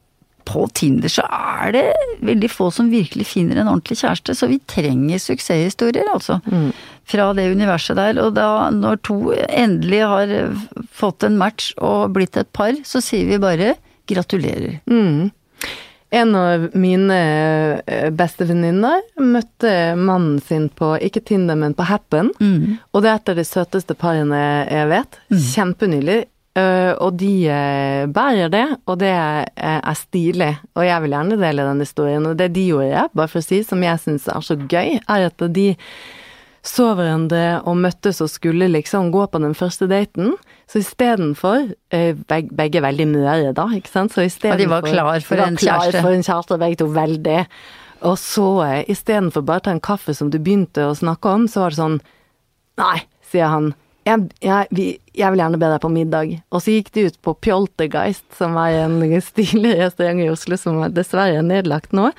på 0.45 0.67
Tinder 0.77 1.09
så 1.09 1.23
er 1.33 1.71
det 1.73 1.85
veldig 2.27 2.51
få 2.53 2.67
som 2.75 2.91
virkelig 2.93 3.25
finner 3.31 3.63
en 3.63 3.71
ordentlig 3.71 3.97
kjæreste, 4.03 4.35
så 4.37 4.49
vi 4.51 4.59
trenger 4.69 5.23
suksesshistorier, 5.23 6.11
altså. 6.13 6.41
Mm. 6.51 6.73
Fra 7.09 7.31
det 7.37 7.47
universet 7.55 7.97
der. 7.97 8.19
Og 8.25 8.35
da, 8.37 8.49
når 8.75 9.01
to 9.07 9.17
endelig 9.49 10.03
har 10.09 10.35
fått 10.93 11.25
en 11.29 11.39
match 11.41 11.71
og 11.79 12.13
blitt 12.17 12.37
et 12.41 12.51
par, 12.57 12.77
så 12.85 13.01
sier 13.05 13.29
vi 13.31 13.39
bare 13.41 13.75
gratulerer. 14.11 14.81
Mm. 14.91 15.31
En 16.15 16.35
av 16.39 16.69
mine 16.79 17.17
eh, 17.87 18.11
beste 18.15 18.47
venninner 18.47 19.03
møtte 19.19 19.73
mannen 19.99 20.39
sin 20.45 20.69
på, 20.71 20.93
ikke 21.03 21.25
Tinder, 21.27 21.59
men 21.59 21.75
på 21.75 21.87
Happen. 21.89 22.31
Mm. 22.39 22.77
Og 22.93 23.03
det 23.03 23.11
er 23.11 23.19
et 23.19 23.33
av 23.33 23.41
de 23.41 23.47
søteste 23.49 23.97
parene 23.99 24.39
jeg 24.69 24.91
vet. 24.93 25.19
Mm. 25.33 25.43
Kjempenylig. 25.51 26.21
og 27.03 27.17
de 27.19 27.33
eh, 27.51 28.05
bærer 28.07 28.51
det, 28.53 28.67
og 28.87 29.01
det 29.01 29.11
er 29.11 29.97
stilig. 29.99 30.53
Og 30.79 30.87
jeg 30.87 31.03
vil 31.03 31.17
gjerne 31.17 31.41
dele 31.41 31.65
den 31.67 31.83
historien. 31.83 32.29
Og 32.31 32.37
det 32.39 32.53
de 32.55 32.69
gjorde, 32.69 33.09
bare 33.11 33.33
for 33.33 33.43
å 33.43 33.49
si, 33.49 33.65
som 33.67 33.83
jeg 33.83 34.03
syns 34.05 34.29
er 34.31 34.45
så 34.47 34.55
gøy, 34.55 35.01
er 35.03 35.27
at 35.33 35.49
de 35.57 35.73
så 36.65 36.87
hverandre 36.97 37.61
og 37.69 37.77
møttes 37.77 38.23
og 38.25 38.31
skulle 38.33 38.71
liksom 38.73 39.11
gå 39.13 39.27
på 39.29 39.41
den 39.43 39.53
første 39.57 39.89
daten. 39.91 40.33
Så 40.71 40.81
istedenfor 40.81 41.75
eh, 41.93 42.17
beg, 42.31 42.49
Begge 42.57 42.81
er 42.81 42.87
veldig 42.87 43.09
møre, 43.11 43.53
da, 43.57 43.69
ikke 43.77 43.93
sant. 43.93 44.15
Så 44.15 44.25
og 44.25 44.59
de 44.59 44.69
var 44.71 44.87
klar 44.87 45.21
for 45.21 45.37
de 45.37 45.45
var 45.45 45.53
en 45.53 45.61
klar 45.61 45.85
kjæreste. 45.85 46.01
for 46.01 46.17
en 46.17 46.25
kjæreste, 46.25 46.61
begge 46.65 46.81
to 46.81 46.89
veldig. 46.95 47.39
Og 48.09 48.17
så 48.21 48.49
eh, 48.65 48.81
istedenfor 48.97 49.45
bare 49.45 49.61
å 49.61 49.67
ta 49.69 49.77
en 49.77 49.85
kaffe 49.85 50.17
som 50.17 50.33
du 50.33 50.41
begynte 50.41 50.89
å 50.89 50.97
snakke 50.97 51.37
om, 51.37 51.49
så 51.49 51.67
var 51.67 51.75
det 51.75 51.83
sånn 51.83 51.99
Nei, 52.81 53.05
sier 53.31 53.53
han. 53.53 53.69
Jeg, 54.05 54.25
jeg, 54.43 54.67
vi, 54.75 54.87
jeg 55.15 55.33
vil 55.33 55.41
gjerne 55.45 55.61
be 55.61 55.69
deg 55.71 55.85
på 55.85 55.93
middag. 55.93 56.33
Og 56.51 56.65
så 56.65 56.75
gikk 56.75 56.91
de 56.97 57.05
ut 57.07 57.21
på 57.25 57.37
Pjoltergeist, 57.45 58.27
som 58.37 58.57
er 58.61 58.81
en 58.83 58.99
stilig 59.23 59.77
restaurant 59.79 60.25
i 60.25 60.33
Oslo 60.33 60.59
som 60.61 60.81
dessverre 60.97 61.39
er 61.39 61.47
nedlagt 61.47 61.95
nå. 61.95 62.11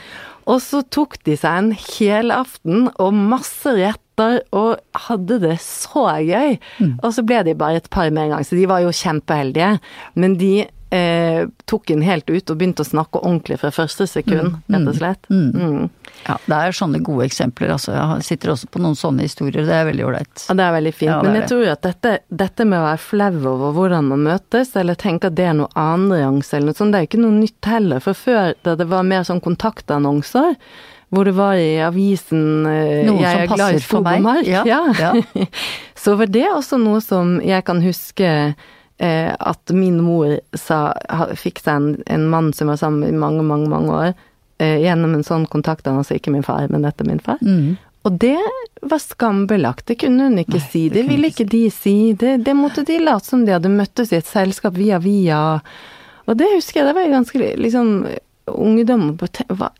Og 0.45 0.61
så 0.63 0.79
tok 0.93 1.17
de 1.27 1.35
seg 1.37 1.59
en 1.59 1.69
helaften 1.75 2.87
og 3.01 3.17
masse 3.17 3.73
retter 4.15 4.41
og 4.55 4.79
hadde 5.07 5.39
det 5.39 5.60
så 5.62 6.07
gøy. 6.22 6.57
Mm. 6.79 7.00
Og 7.03 7.13
så 7.13 7.24
ble 7.24 7.43
de 7.43 7.55
bare 7.55 7.77
et 7.77 7.89
par 7.89 8.10
med 8.10 8.25
en 8.25 8.36
gang, 8.36 8.45
så 8.45 8.55
de 8.55 8.65
var 8.65 8.81
jo 8.81 8.91
kjempeheldige. 8.91 9.79
Men 10.15 10.38
de 10.38 10.67
eh, 10.89 11.48
tok 11.65 11.88
den 11.88 12.01
helt 12.01 12.29
ut 12.29 12.50
og 12.50 12.57
begynte 12.57 12.84
å 12.84 12.88
snakke 12.88 13.19
ordentlig 13.22 13.60
fra 13.60 13.72
første 13.72 14.07
sekund, 14.07 14.55
mm. 14.55 14.74
rett 14.75 14.88
og 14.88 14.95
slett. 15.00 15.29
Mm. 15.29 15.51
mm. 15.51 15.89
Ja, 16.25 16.39
det 16.48 16.57
er 16.57 16.74
sånne 16.74 17.03
gode 17.05 17.27
eksempler. 17.27 17.69
Altså. 17.75 17.91
Jeg 17.93 18.25
sitter 18.25 18.55
også 18.55 18.69
på 18.72 18.79
noen 18.81 18.95
sånne 18.98 19.27
historier. 19.27 19.65
Det 19.67 19.75
er 19.75 19.86
veldig 19.86 20.07
ålreit. 20.07 20.45
Ja, 20.48 20.55
det 20.57 20.63
er 20.65 20.74
veldig 20.74 20.93
fint. 20.95 21.12
Ja, 21.12 21.19
Men 21.22 21.38
jeg 21.38 21.51
tror 21.51 21.67
at 21.69 21.84
dette, 21.86 22.15
dette, 22.34 22.65
med 22.65 22.79
å 22.79 22.88
være 22.88 23.03
flau 23.03 23.43
over 23.51 23.75
hvordan 23.75 24.10
man 24.10 24.25
møtes, 24.25 24.74
eller 24.79 24.98
tenke 24.98 25.29
at 25.29 25.38
det 25.38 25.45
er 25.51 25.53
noe 25.60 25.69
annenrangs 25.77 26.50
eller 26.53 26.72
noe 26.72 26.79
sånt, 26.79 26.95
det 26.95 27.03
er 27.03 27.10
ikke 27.12 27.22
noe 27.22 27.36
nytt 27.36 27.69
heller. 27.69 28.01
For 28.01 28.17
før, 28.17 28.55
da 28.65 28.74
det 28.79 28.89
var 28.89 29.05
mer 29.05 29.27
sånn 29.27 29.43
kontaktannonser, 29.43 30.55
hvor 31.13 31.27
det 31.27 31.35
var 31.38 31.55
i 31.59 31.77
avisen 31.85 32.65
eh, 32.69 33.05
jeg 33.05 33.43
er 33.43 33.51
glad 33.51 33.77
i 33.77 33.81
skog 33.83 34.07
og. 34.07 34.47
Ja, 34.47 34.63
ja. 34.65 35.12
så 36.03 36.15
var 36.19 36.31
det 36.31 36.47
også 36.51 36.79
noe 36.81 37.01
som 37.03 37.38
jeg 37.45 37.65
kan 37.67 37.81
huske 37.83 38.29
eh, 38.97 39.31
at 39.33 39.74
min 39.75 40.01
mor 40.03 40.38
sa, 40.57 40.93
fikk 41.38 41.62
seg 41.63 41.75
en, 41.75 41.89
en 42.17 42.29
mann 42.31 42.53
som 42.53 42.71
var 42.71 42.81
sammen 42.81 43.09
i 43.09 43.15
mange, 43.15 43.43
mange, 43.45 43.69
mange 43.71 43.95
år, 43.95 44.13
eh, 44.59 44.77
gjennom 44.83 45.17
en 45.17 45.27
sånn 45.27 45.50
kontakt, 45.51 45.88
han 45.88 46.01
altså 46.01 46.17
ikke 46.17 46.33
min 46.33 46.45
far, 46.45 46.67
men 46.71 46.88
dette 46.88 47.05
er 47.05 47.12
min 47.12 47.24
far. 47.24 47.41
Mm. 47.45 47.75
Og 48.05 48.19
det 48.21 48.38
var 48.85 49.01
skambelagt, 49.01 49.88
det 49.89 49.97
kunne 50.03 50.29
hun 50.29 50.38
ikke 50.41 50.59
Nei, 50.59 50.67
si, 50.69 50.83
det, 50.89 51.01
det 51.01 51.09
ville 51.09 51.31
ikke 51.31 51.47
de 51.50 51.63
si, 51.74 51.97
det, 52.13 52.38
det 52.45 52.53
måtte 52.57 52.85
de 52.85 53.00
late 53.01 53.25
som 53.25 53.45
de 53.47 53.55
hadde 53.55 53.71
møttes 53.74 54.13
i 54.13 54.19
et 54.19 54.29
selskap 54.29 54.77
via 54.77 55.00
via. 55.01 55.39
Og 56.29 56.38
det 56.38 56.51
husker 56.53 56.81
jeg, 56.81 56.89
det 56.89 56.95
var 56.97 57.09
ganske 57.09 57.50
liksom 57.62 57.95
ungdom 58.51 59.15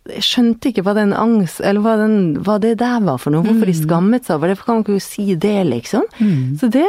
Jeg 0.10 0.24
skjønte 0.25 0.72
ikke 0.72 0.84
hva 0.86 0.95
den 0.98 1.12
angst 1.13 1.62
Eller 1.62 1.84
hva, 1.86 1.95
den, 2.01 2.15
hva 2.45 2.57
det 2.62 2.75
der 2.81 3.03
var 3.05 3.19
for 3.22 3.36
noe. 3.36 3.45
Hvorfor 3.45 3.69
de 3.69 3.75
mm. 3.75 3.81
skammet 3.84 4.25
seg 4.25 4.38
over 4.38 4.50
det. 4.50 4.57
Hvorfor 4.57 4.72
kan 4.72 4.79
man 4.79 4.86
ikke 4.88 5.05
si 5.05 5.25
det, 5.36 5.57
liksom? 5.69 6.07
Mm. 6.19 6.55
Så 6.62 6.69
det 6.74 6.88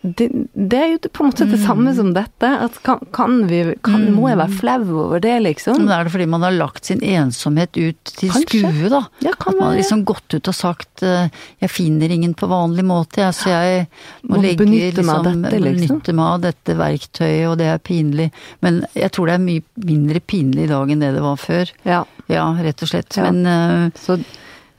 det, 0.00 0.28
det, 0.54 0.78
er 0.78 0.92
jo 0.92 0.98
på 1.10 1.24
en 1.24 1.30
måte 1.32 1.46
det 1.50 1.58
samme 1.58 1.90
som 1.96 2.12
dette. 2.14 2.46
At 2.46 2.76
kan, 2.86 3.00
kan 3.14 3.40
vi 3.50 3.64
kan, 3.84 4.04
Må 4.14 4.28
jeg 4.30 4.38
være 4.38 4.58
flau 4.60 4.84
over 5.04 5.22
det, 5.22 5.34
liksom? 5.42 5.80
Men 5.82 5.90
er 5.96 6.06
det 6.06 6.12
fordi 6.14 6.28
man 6.30 6.46
har 6.46 6.54
lagt 6.54 6.86
sin 6.86 7.02
ensomhet 7.02 7.74
ut 7.74 8.12
til 8.12 8.30
Kanskje. 8.30 8.62
skue, 8.62 8.92
da? 8.92 9.02
Ja, 9.24 9.34
kan 9.34 9.56
at 9.56 9.60
man 9.60 9.72
har 9.72 9.80
liksom 9.80 10.04
gått 10.06 10.36
ut 10.36 10.50
og 10.52 10.54
sagt 10.54 11.02
uh, 11.02 11.26
'jeg 11.58 11.70
finner 11.74 12.14
ingen 12.14 12.34
på 12.38 12.46
vanlig 12.46 12.86
måte', 12.86 13.24
jeg, 13.26 13.34
så 13.34 13.50
jeg 13.50 13.86
må, 14.22 14.36
må 14.36 14.42
legge 14.42 14.62
benytte, 14.62 15.02
liksom, 15.02 15.10
meg 15.10 15.26
dette, 15.26 15.62
liksom. 15.66 15.98
benytte 15.98 16.14
meg 16.14 16.26
av 16.26 16.40
dette 16.46 16.78
verktøyet, 16.78 17.46
og 17.50 17.58
det 17.58 17.70
er 17.74 17.78
pinlig. 17.82 18.30
Men 18.62 18.84
jeg 18.94 19.10
tror 19.12 19.26
det 19.26 19.38
er 19.38 19.46
mye 19.48 19.86
mindre 19.88 20.20
pinlig 20.20 20.68
i 20.68 20.72
dag 20.74 20.90
enn 20.94 21.02
det 21.02 21.14
det 21.18 21.24
var 21.26 21.40
før. 21.42 21.74
Ja, 21.82 22.04
ja 22.30 22.50
rett 22.62 22.86
og 22.86 22.92
slett. 22.94 23.18
Ja. 23.18 23.32
Men 23.32 23.42
uh, 23.50 23.98
så 23.98 24.20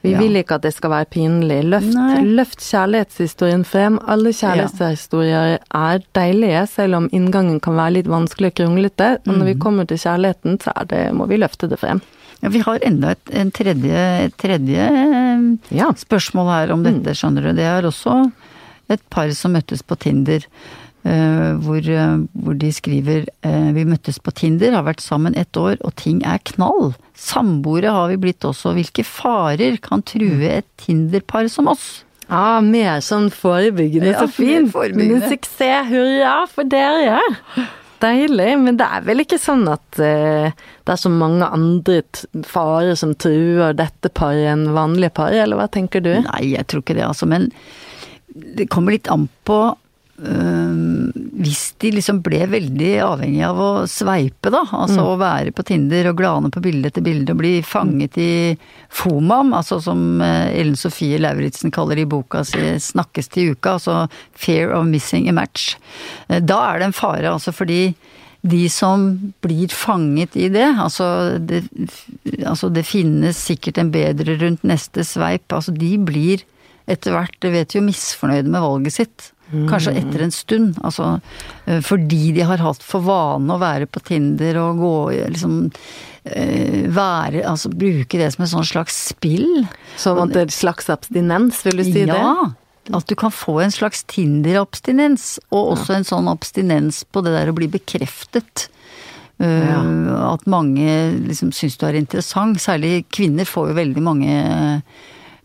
vi 0.02 0.14
ja. 0.14 0.20
vil 0.22 0.40
ikke 0.40 0.56
at 0.56 0.64
det 0.64 0.72
skal 0.72 0.94
være 0.94 1.08
pinlig. 1.12 1.58
Løft, 1.68 1.98
løft 2.24 2.62
kjærlighetshistorien 2.64 3.66
frem. 3.68 3.98
Alle 4.08 4.32
kjærlighetshistorier 4.36 5.58
er 5.60 6.06
deilige, 6.16 6.62
selv 6.72 7.02
om 7.02 7.10
inngangen 7.12 7.60
kan 7.64 7.76
være 7.76 7.98
litt 7.98 8.12
vanskelig 8.12 8.54
og 8.54 8.62
kronglete. 8.62 9.10
Og 9.26 9.34
når 9.34 9.52
vi 9.52 9.58
mm. 9.58 9.62
kommer 9.66 9.90
til 9.90 10.00
kjærligheten, 10.00 10.60
så 10.64 10.76
det, 10.88 11.04
må 11.16 11.28
vi 11.28 11.42
løfte 11.42 11.68
det 11.72 11.82
frem. 11.82 12.00
Ja, 12.40 12.52
vi 12.54 12.62
har 12.64 12.80
enda 12.88 13.12
et 13.12 13.34
en 13.36 13.52
tredje, 13.52 14.04
et 14.30 14.38
tredje 14.40 14.86
ja. 15.76 15.90
spørsmål 16.00 16.54
her 16.54 16.72
om 16.78 16.86
dette, 16.88 17.12
mm. 17.12 17.20
skjønner 17.20 17.50
du. 17.50 17.52
Det 17.58 17.68
er 17.68 17.88
også 17.90 18.22
et 18.90 19.04
par 19.12 19.32
som 19.36 19.58
møttes 19.58 19.84
på 19.84 20.00
Tinder. 20.00 20.48
Uh, 21.00 21.56
hvor, 21.64 21.80
uh, 21.80 22.26
hvor, 22.44 22.58
de 22.60 22.70
skriver 22.76 23.24
uh, 23.48 23.70
Vi 23.72 23.86
møttes 23.88 24.18
på 24.20 24.34
Tinder, 24.36 24.74
har 24.76 24.84
vært 24.84 25.00
sammen 25.00 25.38
ett 25.40 25.56
år, 25.56 25.78
og 25.88 25.96
ting 25.96 26.20
er 26.28 26.42
knall. 26.52 26.92
Samboere 27.16 27.94
har 27.96 28.12
vi 28.12 28.20
blitt 28.20 28.44
også. 28.44 28.74
Hvilke 28.76 29.06
farer 29.08 29.80
kan 29.84 30.04
true 30.04 30.44
et 30.44 30.68
Tinder-par 30.84 31.48
som 31.48 31.72
oss? 31.72 32.04
Ja, 32.28 32.60
mer 32.62 33.00
sånn 33.02 33.32
forebyggende. 33.32 34.12
Ja, 34.12 34.28
så 34.28 34.30
fint! 34.36 34.76
Men 35.00 35.24
suksess, 35.24 35.88
hurra 35.90 36.44
for 36.52 36.68
dere! 36.68 37.24
Deilig. 38.04 38.52
Men 38.60 38.78
det 38.80 38.92
er 39.00 39.08
vel 39.08 39.24
ikke 39.24 39.40
sånn 39.42 39.66
at 39.72 39.98
det 39.98 40.94
er 40.94 41.00
så 41.00 41.10
mange 41.12 41.48
andre 41.48 42.04
farer 42.48 42.94
som 43.00 43.16
truer 43.16 43.74
dette 43.76 44.12
paret 44.12 44.52
enn 44.52 44.70
vanlige 44.76 45.16
par, 45.16 45.34
eller 45.36 45.60
hva 45.60 45.72
tenker 45.72 46.04
du? 46.04 46.14
Nei, 46.28 46.54
jeg 46.54 46.68
tror 46.70 46.84
ikke 46.84 47.00
det, 47.00 47.08
altså. 47.08 47.28
Men 47.28 47.50
det 48.30 48.70
kommer 48.72 48.94
litt 48.96 49.10
an 49.12 49.32
på 49.48 49.64
Uh, 49.64 49.89
hvis 50.20 51.62
de 51.80 51.92
liksom 51.96 52.20
ble 52.26 52.42
veldig 52.52 52.90
avhengig 53.06 53.44
av 53.48 53.60
å 53.64 53.70
sveipe, 53.88 54.52
da, 54.52 54.66
altså 54.66 55.00
mm. 55.00 55.08
å 55.08 55.20
være 55.22 55.54
på 55.56 55.64
Tinder 55.70 56.10
og 56.12 56.20
glane 56.20 56.52
på 56.52 56.64
bilde 56.64 56.92
etter 56.92 57.06
bilde 57.06 57.36
og 57.36 57.40
bli 57.40 57.54
fanget 57.64 58.20
i 58.20 58.34
FOMAM, 58.92 59.54
altså 59.56 59.80
som 59.84 60.20
eh, 60.26 60.52
Ellen 60.60 60.76
Sofie 60.80 61.22
Lauritzen 61.22 61.72
kaller 61.72 62.02
i 62.02 62.08
boka 62.10 62.44
si 62.48 62.60
'Snakkes 62.60 63.32
til 63.32 63.54
uka', 63.56 63.78
altså 63.78 64.10
'fear 64.36 64.76
of 64.76 64.88
missing 64.92 65.30
a 65.30 65.36
match'. 65.36 65.78
Uh, 66.28 66.40
da 66.44 66.60
er 66.74 66.80
det 66.80 66.90
en 66.90 67.00
fare, 67.00 67.32
altså 67.32 67.56
fordi 67.56 67.96
de 68.42 68.62
som 68.72 69.34
blir 69.44 69.72
fanget 69.72 70.36
i 70.36 70.48
det, 70.52 70.68
altså 70.80 71.40
det, 71.40 71.66
altså 72.48 72.70
det 72.72 72.88
finnes 72.88 73.36
sikkert 73.36 73.80
en 73.80 73.92
bedre 73.92 74.38
rundt 74.40 74.64
neste 74.64 75.04
sveip, 75.04 75.48
altså 75.52 75.76
de 75.76 75.98
blir 75.98 76.44
etter 76.90 77.14
hvert, 77.14 77.36
det 77.44 77.52
vet 77.54 77.76
jo, 77.76 77.84
misfornøyde 77.86 78.50
med 78.50 78.64
valget 78.64 78.96
sitt. 78.96 79.34
Kanskje 79.50 79.96
etter 79.98 80.24
en 80.26 80.34
stund. 80.34 80.78
Altså 80.86 81.16
eh, 81.66 81.82
fordi 81.86 82.32
de 82.36 82.46
har 82.46 82.62
hatt 82.62 82.86
for 82.86 83.06
vane 83.06 83.56
å 83.56 83.62
være 83.62 83.90
på 83.90 84.04
Tinder 84.12 84.60
og 84.62 84.82
gå 84.84 84.96
liksom 85.34 85.60
eh, 86.24 86.86
være 86.94 87.46
Altså 87.50 87.72
bruke 87.74 88.20
det 88.22 88.30
som 88.36 88.46
et 88.46 88.54
sånn 88.54 88.70
slags 88.70 88.98
spill. 89.10 89.66
Som 89.98 90.22
at 90.22 90.36
det 90.36 90.46
er 90.46 90.56
slags 90.56 90.90
abstinens, 90.94 91.64
vil 91.66 91.82
du 91.82 91.88
si 91.88 92.04
ja, 92.04 92.14
det? 92.14 92.20
Ja. 92.22 92.98
At 93.00 93.10
du 93.10 93.16
kan 93.18 93.34
få 93.34 93.60
en 93.62 93.74
slags 93.74 94.02
Tinder-abstinens, 94.10 95.38
og 95.54 95.76
også 95.76 96.00
en 96.00 96.08
sånn 96.08 96.30
abstinens 96.32 97.04
på 97.06 97.22
det 97.26 97.36
der 97.36 97.52
å 97.52 97.58
bli 97.58 97.70
bekreftet. 97.70 98.70
Eh, 99.40 99.70
ja. 99.70 99.82
At 100.32 100.48
mange 100.50 100.90
liksom 101.28 101.54
syns 101.56 101.78
du 101.80 101.86
er 101.88 102.00
interessant. 102.00 102.62
Særlig 102.62 103.06
kvinner 103.14 103.50
får 103.50 103.72
jo 103.72 103.80
veldig 103.82 104.06
mange 104.06 104.36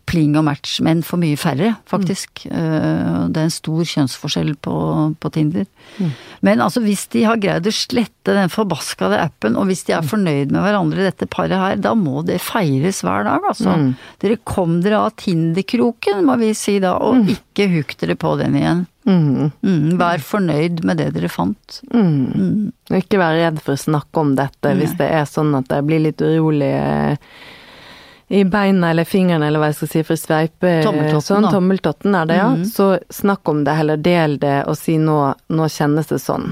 pling 0.05 0.35
og 0.37 0.45
match, 0.47 0.77
men 0.85 1.01
for 1.05 1.21
mye 1.21 1.37
færre, 1.39 1.73
faktisk. 1.89 2.45
Mm. 2.49 3.31
Det 3.33 3.41
er 3.41 3.47
en 3.47 3.53
stor 3.53 3.81
kjønnsforskjell 3.89 4.53
på, 4.63 4.75
på 5.21 5.31
Tinder. 5.33 5.65
Mm. 5.97 6.11
Men 6.45 6.61
altså, 6.61 6.83
hvis 6.85 7.07
de 7.13 7.23
har 7.25 7.39
greid 7.41 7.65
å 7.65 7.73
slette 7.73 8.35
den 8.37 8.51
forbaskede 8.53 9.17
appen, 9.23 9.57
og 9.57 9.69
hvis 9.69 9.85
de 9.87 9.95
er 9.95 10.05
mm. 10.05 10.09
fornøyd 10.11 10.53
med 10.53 10.61
hverandre, 10.61 11.07
dette 11.07 11.29
paret 11.31 11.57
her, 11.57 11.79
da 11.81 11.95
må 11.97 12.21
det 12.27 12.37
feires 12.43 13.01
hver 13.05 13.25
dag, 13.27 13.49
altså. 13.49 13.73
Mm. 13.81 13.89
Dere 14.21 14.39
kom 14.45 14.79
dere 14.85 15.01
av 15.07 15.15
Tinder-kroken, 15.21 16.21
må 16.27 16.37
vi 16.41 16.53
si 16.57 16.77
da, 16.83 16.97
og 17.01 17.23
mm. 17.23 17.33
ikke 17.37 17.69
hukk 17.73 17.97
dere 18.03 18.19
på 18.19 18.35
den 18.41 18.59
igjen. 18.61 18.85
Mm. 19.05 19.97
Vær 19.99 20.21
fornøyd 20.25 20.81
med 20.85 21.01
det 21.01 21.11
dere 21.17 21.29
fant. 21.29 21.81
Ikke 22.93 23.19
vær 23.21 23.37
redd 23.37 23.61
for 23.61 23.75
å 23.75 23.81
snakke 23.81 24.21
om 24.21 24.33
dette 24.37 24.71
hvis 24.79 24.95
det 24.97 25.11
er 25.13 25.27
sånn 25.29 25.53
at 25.57 25.69
jeg 25.69 25.85
blir 25.85 26.01
litt 26.07 26.21
urolig 26.25 26.73
i 28.27 28.43
beina 28.43 28.89
eller 28.89 29.05
fingrene, 29.05 29.47
eller 29.47 29.61
hva 29.61 29.69
jeg 29.69 29.77
skal 29.79 29.91
si, 29.91 30.03
for 30.07 30.17
sveipe 30.17 30.71
Tommeltotten, 30.85 31.25
sånn, 31.27 31.49
tommeltotten 31.53 32.15
er 32.17 32.29
det, 32.29 32.37
ja. 32.39 32.47
Mm. 32.57 32.63
Så 32.65 32.87
snakk 33.13 33.49
om 33.51 33.63
det, 33.67 33.75
heller 33.77 34.01
del 34.01 34.39
det, 34.41 34.55
og 34.65 34.77
si 34.79 34.97
nå, 35.01 35.19
nå 35.53 35.67
kjennes 35.69 36.09
det 36.09 36.21
sånn. 36.23 36.49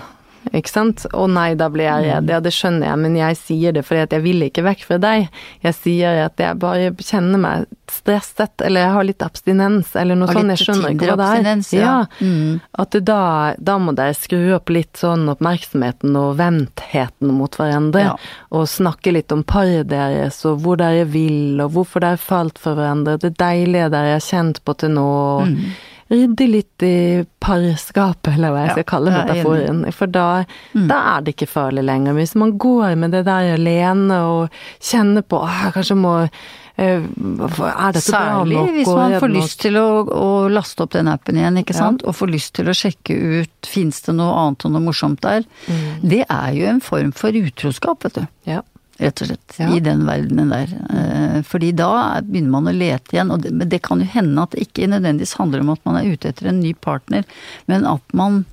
Ikke 0.51 0.71
sant? 0.71 1.05
Å 1.13 1.27
nei, 1.31 1.53
da 1.59 1.69
blir 1.71 1.87
jeg 1.87 2.07
redd. 2.07 2.31
Ja, 2.31 2.39
det 2.43 2.51
skjønner 2.55 2.89
jeg, 2.89 2.99
men 3.05 3.15
jeg 3.17 3.37
sier 3.39 3.75
det 3.75 3.85
fordi 3.87 4.03
at 4.07 4.15
jeg 4.17 4.23
vil 4.25 4.43
ikke 4.47 4.65
vekk 4.65 4.83
fra 4.89 4.99
deg. 5.01 5.29
Jeg 5.63 5.77
sier 5.77 6.19
at 6.25 6.41
jeg 6.41 6.59
bare 6.61 6.91
kjenner 6.99 7.41
meg 7.41 7.69
stresset, 7.93 8.63
eller 8.65 8.83
jeg 8.83 8.93
har 8.95 9.07
litt 9.07 9.23
abstinens, 9.25 9.93
eller 9.99 10.19
noe 10.19 10.33
sånt. 10.33 10.51
Jeg 10.53 10.65
skjønner 10.65 10.95
ikke 10.95 11.13
hva 11.13 11.17
det 11.21 11.29
er. 11.29 11.63
Ja. 11.77 11.83
ja. 11.83 11.95
Mm. 12.19 12.59
At 12.83 12.97
da, 13.05 13.21
da 13.57 13.77
må 13.81 13.95
dere 13.97 14.17
skru 14.17 14.41
opp 14.57 14.73
litt 14.73 14.99
sånn 14.99 15.27
oppmerksomheten 15.31 16.17
og 16.19 16.35
ventheten 16.41 17.33
mot 17.37 17.55
hverandre. 17.59 18.07
Ja. 18.09 18.17
Og 18.53 18.67
snakke 18.71 19.15
litt 19.15 19.31
om 19.35 19.45
paret 19.47 19.89
deres, 19.93 20.41
og 20.49 20.63
hvor 20.65 20.81
dere 20.81 21.07
vil, 21.09 21.61
og 21.63 21.77
hvorfor 21.77 22.03
dere 22.03 22.21
falt 22.21 22.61
for 22.61 22.79
hverandre. 22.79 23.19
Det 23.21 23.35
deilige 23.39 23.91
dere 23.93 24.17
har 24.17 24.27
kjent 24.27 24.63
på 24.65 24.77
til 24.83 24.95
nå. 24.97 25.09
Mm 25.47 25.65
rydde 26.13 26.47
litt 26.49 26.85
i 26.85 26.95
parskapet, 27.43 28.35
eller 28.35 28.53
hva 28.53 28.65
jeg 28.65 28.77
skal 28.77 28.87
kalle 28.93 29.13
metaforen. 29.13 29.83
For 29.95 30.11
da, 30.11 30.27
mm. 30.73 30.87
da, 30.89 30.99
er 31.13 31.23
det 31.25 31.35
ikke 31.35 31.49
farlig 31.51 31.85
lenger. 31.85 32.17
Hvis 32.17 32.35
man 32.39 32.55
går 32.61 32.97
med 32.99 33.15
det 33.15 33.25
der 33.27 33.53
alene 33.55 34.19
og 34.29 34.59
kjenner 34.83 35.25
på 35.25 35.41
åh, 35.43 35.63
kanskje 35.75 35.97
må 35.99 36.15
eh, 36.23 37.03
er 37.03 37.95
dette 37.95 38.05
Særlig 38.05 38.57
bra 38.57 38.65
nok? 38.65 38.75
hvis 38.77 38.91
man 38.91 39.17
får 39.25 39.33
lyst 39.35 39.61
til 39.65 39.79
å, 39.81 39.87
å, 40.03 40.29
laste 40.53 40.85
opp 40.85 40.93
den 40.95 41.11
appen 41.11 41.39
igjen, 41.39 41.61
ikke 41.63 41.77
sant. 41.77 42.03
Ja. 42.03 42.11
Og 42.11 42.19
får 42.21 42.33
lyst 42.33 42.55
til 42.59 42.69
å 42.71 42.77
sjekke 42.77 43.17
ut 43.41 43.69
fins 43.69 44.03
det 44.07 44.17
noe 44.17 44.35
annet 44.45 44.67
og 44.67 44.75
noe 44.75 44.87
morsomt 44.87 45.23
der. 45.25 45.47
Mm. 45.67 45.87
Det 46.15 46.23
er 46.27 46.53
jo 46.57 46.69
en 46.71 46.83
form 46.83 47.11
for 47.17 47.43
utroskap, 47.43 48.05
vet 48.07 48.21
du. 48.21 48.29
Ja. 48.49 48.61
Rett 48.97 49.21
og 49.21 49.29
slett. 49.29 49.55
Ja. 49.57 49.69
I 49.73 49.79
den 49.83 50.05
verdenen 50.07 50.53
der. 50.53 50.75
Eh, 50.89 51.39
Fordi 51.47 51.71
da 51.77 52.21
begynner 52.21 52.53
man 52.57 52.69
å 52.69 52.75
lete 52.75 53.15
igjen, 53.15 53.33
og 53.33 53.43
det, 53.43 53.53
men 53.55 53.69
det 53.69 53.81
kan 53.85 54.03
jo 54.03 54.09
hende 54.09 54.45
at 54.45 54.53
det 54.53 54.67
ikke 54.67 54.89
nødvendigvis 54.91 55.37
handler 55.39 55.63
om 55.63 55.73
at 55.73 55.83
man 55.87 55.99
er 55.99 56.13
ute 56.13 56.29
etter 56.29 56.51
en 56.51 56.61
ny 56.61 56.73
partner, 56.73 57.25
men 57.71 57.87
at 57.89 58.15
man 58.17 58.43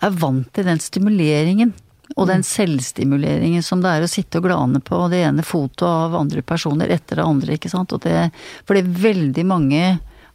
er 0.00 0.16
vant 0.16 0.48
til 0.56 0.68
den 0.68 0.80
stimuleringen. 0.80 1.74
Og 2.18 2.26
den 2.26 2.42
selvstimuleringen 2.42 3.62
som 3.62 3.84
det 3.84 3.92
er 3.94 4.04
å 4.04 4.10
sitte 4.10 4.40
og 4.40 4.48
glane 4.48 4.80
på 4.82 4.98
det 5.12 5.20
ene 5.28 5.44
fotoet 5.46 5.86
av 5.86 6.16
andre 6.18 6.42
personer 6.42 6.90
etter 6.90 7.20
det 7.20 7.26
andre, 7.26 7.54
ikke 7.54 7.70
sant. 7.70 7.92
Og 7.94 8.02
det, 8.02 8.30
for 8.66 8.76
det 8.76 8.84
er 8.84 9.02
veldig 9.08 9.46
mange 9.50 9.82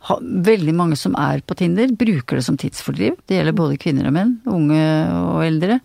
Veldig 0.06 0.74
mange 0.78 0.94
som 1.02 1.16
er 1.18 1.40
på 1.42 1.56
Tinder, 1.58 1.90
bruker 1.98 2.38
det 2.38 2.44
som 2.46 2.58
tidsfordriv. 2.62 3.16
Det 3.26 3.40
gjelder 3.40 3.56
både 3.58 3.80
kvinner 3.82 4.06
og 4.06 4.14
menn, 4.14 4.36
unge 4.46 4.84
og 5.18 5.40
eldre. 5.42 5.80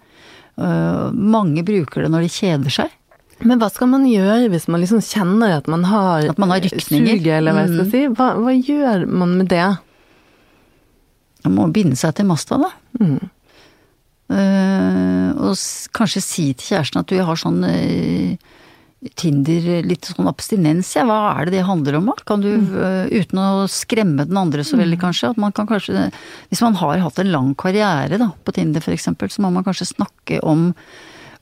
Øh, 0.61 1.15
mange 1.17 1.65
bruker 1.65 2.05
det 2.05 2.11
når 2.13 2.27
de 2.27 2.35
kjeder 2.35 2.75
seg. 2.75 2.93
Men 3.47 3.61
hva 3.61 3.71
skal 3.73 3.89
man 3.89 4.05
gjøre 4.09 4.51
hvis 4.53 4.67
man 4.69 4.83
liksom 4.83 5.01
kjenner 5.05 5.57
at 5.59 5.69
man 5.71 5.85
har, 5.89 6.27
At 6.33 6.41
man 6.41 6.53
har 6.53 6.61
rykninger? 6.65 7.19
Suge, 7.21 7.37
eller 7.39 7.57
hva 7.57 7.65
jeg 7.65 7.73
skal 7.75 7.87
Mm. 7.87 7.91
si? 7.91 8.03
Hva, 8.19 8.29
hva 8.37 8.53
gjør 8.57 9.07
man 9.09 9.37
med 9.39 9.49
det? 9.49 9.67
Man 11.45 11.55
må 11.57 11.69
binde 11.73 11.97
seg 11.97 12.15
til 12.19 12.27
masta, 12.29 12.59
da. 12.61 12.71
Mm. 13.01 13.31
Uh, 14.31 15.31
og 15.43 15.57
kanskje 15.97 16.21
si 16.23 16.45
til 16.55 16.77
kjæresten 16.77 17.01
at 17.01 17.09
du 17.11 17.17
jeg 17.17 17.27
har 17.27 17.39
sånn 17.41 17.65
uh, 17.67 18.51
Tinder, 19.17 19.81
litt 19.83 20.05
sånn 20.05 20.29
abstinens, 20.29 20.91
ja. 20.95 21.07
Hva 21.09 21.17
er 21.41 21.49
det 21.49 21.57
det 21.57 21.65
handler 21.65 21.97
om, 21.99 22.11
da? 22.13 22.17
Kan 22.29 22.45
du, 22.45 22.51
uh, 22.77 23.09
uten 23.09 23.41
å 23.41 23.65
skremme 23.73 24.27
den 24.29 24.37
andre 24.37 24.63
så 24.67 24.77
veldig, 24.79 25.01
kanskje, 25.01 25.33
at 25.33 25.41
man 25.41 25.55
kan 25.57 25.67
kanskje 25.71 26.11
Hvis 26.53 26.61
man 26.63 26.77
har 26.79 27.01
hatt 27.01 27.19
en 27.19 27.33
lang 27.33 27.55
karriere, 27.59 28.21
da, 28.21 28.29
på 28.45 28.55
Tinder 28.55 28.85
eksempel, 28.93 29.33
så 29.33 29.43
må 29.43 29.51
man 29.55 29.65
kanskje 29.65 29.89
snakke 29.95 30.43
om 30.45 30.69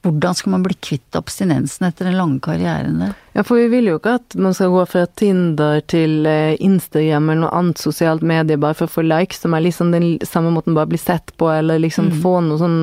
hvordan 0.06 0.34
skal 0.38 0.50
man 0.54 0.62
bli 0.62 0.74
kvitt 0.80 1.16
abstinensen 1.18 1.86
etter 1.88 2.06
den 2.08 2.16
lange 2.16 2.38
karrieren 2.44 3.00
der. 3.02 3.14
Ja, 3.34 3.42
for 3.44 3.58
vi 3.58 3.66
vil 3.72 3.90
jo 3.90 3.96
ikke 3.98 4.14
at 4.20 4.36
man 4.38 4.54
skal 4.54 4.70
gå 4.70 4.84
fra 4.88 5.06
Tinder 5.18 5.80
til 5.90 6.26
eh, 6.26 6.54
Instagram 6.64 7.30
eller 7.30 7.42
noe 7.46 7.56
annet 7.58 7.82
sosialt 7.82 8.22
medie 8.22 8.56
bare 8.58 8.74
for 8.78 8.86
å 8.86 8.94
få 8.98 9.04
likes, 9.06 9.40
som 9.42 9.54
er 9.58 9.66
liksom 9.66 9.90
den 9.94 10.06
samme 10.26 10.50
måten 10.54 10.74
bare 10.78 10.90
bli 10.90 10.98
sett 11.02 11.34
på, 11.36 11.50
eller 11.50 11.78
liksom 11.82 12.08
Mm. 12.08 12.22
få 12.22 12.36
noe 12.46 12.58
sånn 12.58 12.78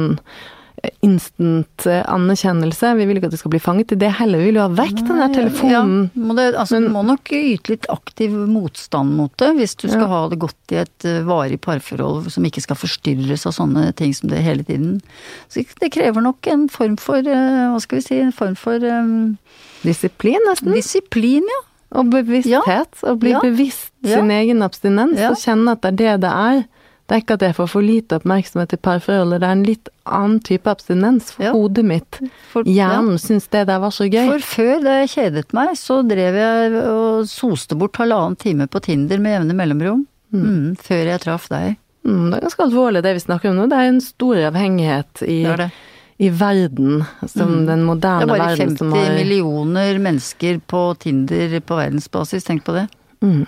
instant 1.05 1.85
eh, 1.87 2.03
anerkjennelse. 2.11 2.91
Vi 2.97 3.05
vil 3.05 3.17
ikke 3.19 3.29
at 3.29 3.35
du 3.35 3.37
skal 3.37 3.51
bli 3.53 3.59
fanget 3.63 3.91
i 3.91 3.97
det 4.01 4.11
heller. 4.19 4.39
Vi 4.41 4.49
vil 4.51 4.59
jo 4.59 4.65
ha 4.67 4.71
vekk 4.77 5.01
den 5.07 5.21
der 5.21 5.33
telefonen. 5.35 5.71
Ja, 6.15 6.21
må 6.27 6.35
det, 6.37 6.55
altså, 6.55 6.79
Men- 6.79 6.83
du 6.83 6.89
må 6.95 7.03
nok 7.05 7.31
yte 7.31 7.69
litt 7.73 7.85
aktiv 7.89 8.31
motstand 8.31 9.15
mot 9.15 9.31
det, 9.37 9.55
hvis 9.57 9.75
du 9.75 9.87
skal 9.87 10.01
Ja. 10.01 10.07
ha 10.07 10.21
det 10.29 10.39
godt 10.39 10.71
i 10.71 10.75
et 10.81 11.05
eh, 11.05 11.21
varig 11.23 11.59
parforhold 11.61 12.29
som 12.31 12.43
ikke 12.43 12.61
skal 12.61 12.75
forstyrres 12.75 13.45
av 13.45 13.53
sånne 13.53 13.93
ting 13.95 14.13
som 14.13 14.29
det 14.29 14.39
hele 14.43 14.63
tiden. 14.63 15.01
Så 15.49 15.65
det 15.79 15.91
krever 15.91 16.21
nok 16.21 16.45
en 16.47 16.67
form 16.69 16.97
for, 16.97 17.17
eh, 17.17 17.69
hva 17.71 17.79
skal 17.81 17.97
vi 17.97 18.01
si, 18.01 18.19
en 18.19 18.31
form 18.31 18.55
for 18.55 18.75
um, 18.83 19.37
Disiplin, 19.83 20.39
nesten. 20.49 20.73
disiplin, 20.73 21.43
ja. 21.43 21.61
Og 21.95 22.09
bevissthet. 22.11 22.91
Å 23.03 23.17
bli 23.17 23.31
Ja. 23.31 23.39
bevisst 23.39 23.91
Ja. 24.03 24.17
sin 24.17 24.29
egen 24.31 24.61
abstinens, 24.61 25.17
Ja. 25.17 25.29
og 25.29 25.37
kjenne 25.37 25.71
at 25.71 25.81
det 25.81 25.93
er 26.01 26.17
det 26.17 26.21
det 26.21 26.31
er. 26.31 26.65
Det 27.05 27.13
er 27.13 27.21
ikke 27.21 27.35
at 27.37 27.43
jeg 27.45 27.53
får 27.53 27.67
for 27.69 27.85
lite 27.85 28.17
oppmerksomhet 28.17 28.71
i 28.73 28.77
parforholdet, 28.81 29.39
det 29.43 29.45
er 29.47 29.51
en 29.53 29.63
litt 29.67 29.89
annen 30.09 30.39
type 30.41 30.65
abstinens. 30.71 31.27
For 31.35 31.43
Ja. 31.45 31.51
hodet 31.53 31.85
mitt, 31.85 32.17
For, 32.49 32.63
hjernen, 32.65 33.19
syns 33.21 33.45
det 33.53 33.67
der 33.67 33.77
var 33.79 33.91
så 33.93 34.07
gøy. 34.09 34.25
For 34.31 34.39
før, 34.39 34.83
da 34.83 34.95
jeg 35.05 35.09
kjedet 35.13 35.53
meg, 35.53 35.75
så 35.77 35.99
drev 36.07 36.33
jeg 36.33 36.73
og 36.89 37.27
soste 37.29 37.77
bort 37.77 37.93
halvannen 38.01 38.35
time 38.41 38.65
på 38.67 38.81
Tinder 38.81 39.19
med 39.21 39.37
jevne 39.37 39.53
mellomrom. 39.53 40.07
Mm, 40.33 40.75
før 40.81 41.05
jeg 41.05 41.21
traff 41.21 41.45
deg. 41.49 41.77
Mm, 42.05 42.31
det 42.31 42.37
er 42.37 42.41
ganske 42.47 42.63
alvorlig 42.65 43.03
det 43.05 43.13
vi 43.13 43.19
snakker 43.19 43.49
om 43.49 43.55
nå. 43.61 43.67
Det 43.69 43.77
er 43.77 43.87
en 43.91 44.01
stor 44.01 44.35
avhengighet 44.49 45.21
i, 45.29 45.43
Det 45.45 45.57
det. 45.57 45.71
i 46.19 46.29
verden, 46.29 47.05
som 47.27 47.65
den 47.67 47.85
Det 47.85 48.03
er 48.05 48.25
bare 48.25 48.55
50 48.57 48.89
har 48.93 49.13
millioner 49.15 49.99
mennesker 50.01 50.59
på 50.67 50.97
Tinder 50.97 51.59
på 51.61 51.77
verdensbasis, 51.77 52.43
tenk 52.43 52.63
på 52.65 52.73
det. 52.73 52.87
mm, 53.21 53.45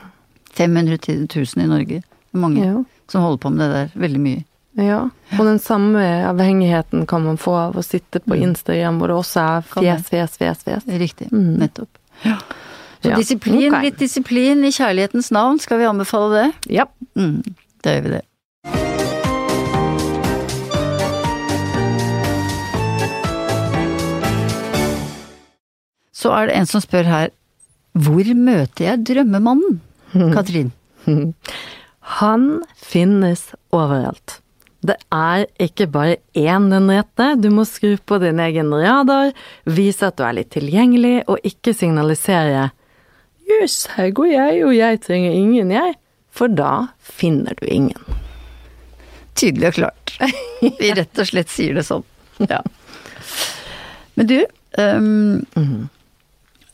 500 0.54 0.98
000 1.34 1.63
i 1.63 1.67
Norge. 1.67 2.04
Mange 2.34 2.63
ja, 2.63 2.84
som 3.12 3.22
holder 3.24 3.41
på 3.43 3.50
med 3.54 3.63
det 3.63 3.76
der. 3.78 3.91
Veldig 4.06 4.20
mye. 4.24 4.43
ja. 4.78 5.10
Og 5.38 5.43
den 5.46 5.60
samme 5.60 6.02
avhengigheten 6.30 7.06
kan 7.10 7.24
man 7.26 7.38
få 7.41 7.56
av 7.60 7.76
å 7.78 7.84
sitte 7.84 8.22
på 8.24 8.36
Instagram 8.39 9.00
hvor 9.02 9.12
det 9.12 9.17
også 9.17 9.41
er 9.43 9.65
Mm. 9.67 9.84
Fjes, 9.84 10.08
fjes, 10.10 10.38
fjes, 10.38 10.63
fjes. 10.63 10.86
Riktig. 11.02 11.28
Mm. 11.32 11.58
Nettopp. 11.60 11.89
Så 13.04 13.12
Ja, 13.12 13.15
disiplin, 13.20 13.67
okay. 13.74 13.84
litt 13.89 14.00
disiplin 14.00 14.63
i 14.65 14.72
kjærlighetens 14.72 15.32
navn. 15.32 15.60
Skal 15.60 15.78
vi 15.78 15.86
anbefale 15.86 16.30
det? 16.34 16.74
Ja. 16.80 16.86
Mm, 17.15 17.43
da 17.84 17.93
gjør 17.98 18.04
vi 18.08 18.10
det. 18.15 18.24
Så 26.17 26.32
er 26.34 26.50
det 26.50 26.56
en 26.58 26.70
som 26.70 26.82
spør 26.84 27.08
her 27.08 27.30
Hvor 27.98 28.30
møter 28.38 28.89
jeg 28.91 29.04
drømmemannen? 29.10 29.80
Katrin. 30.36 30.72
Han 32.08 32.63
finnes 32.80 33.50
overalt. 33.76 34.39
Det 34.88 34.96
er 35.12 35.48
ikke 35.60 35.88
bare 35.91 36.20
én 36.38 36.70
den 36.72 36.88
rette, 36.91 37.34
du 37.41 37.50
må 37.52 37.65
skru 37.67 37.98
på 37.98 38.20
din 38.22 38.39
egen 38.39 38.72
radar, 38.72 39.34
vise 39.65 40.08
at 40.08 40.15
du 40.20 40.24
er 40.24 40.38
litt 40.38 40.54
tilgjengelig, 40.56 41.26
og 41.28 41.43
ikke 41.43 41.74
signalisere 41.76 42.70
'jøss, 43.48 43.78
her 43.96 44.12
går 44.12 44.30
jeg, 44.32 44.63
og 44.67 44.76
jeg 44.76 45.02
trenger 45.02 45.32
ingen, 45.32 45.72
jeg', 45.72 45.98
for 46.32 46.48
da 46.48 46.88
finner 47.00 47.56
du 47.60 47.65
ingen. 47.65 48.17
Tydelig 49.36 49.67
og 49.67 49.74
klart. 49.74 50.15
Vi 50.80 50.93
rett 50.93 51.20
og 51.20 51.28
slett 51.28 51.52
sier 51.52 51.76
det 51.78 51.86
sånn. 51.88 52.06
Ja. 52.48 52.62
Men 54.15 54.30
du, 54.30 54.39
um, 54.78 55.89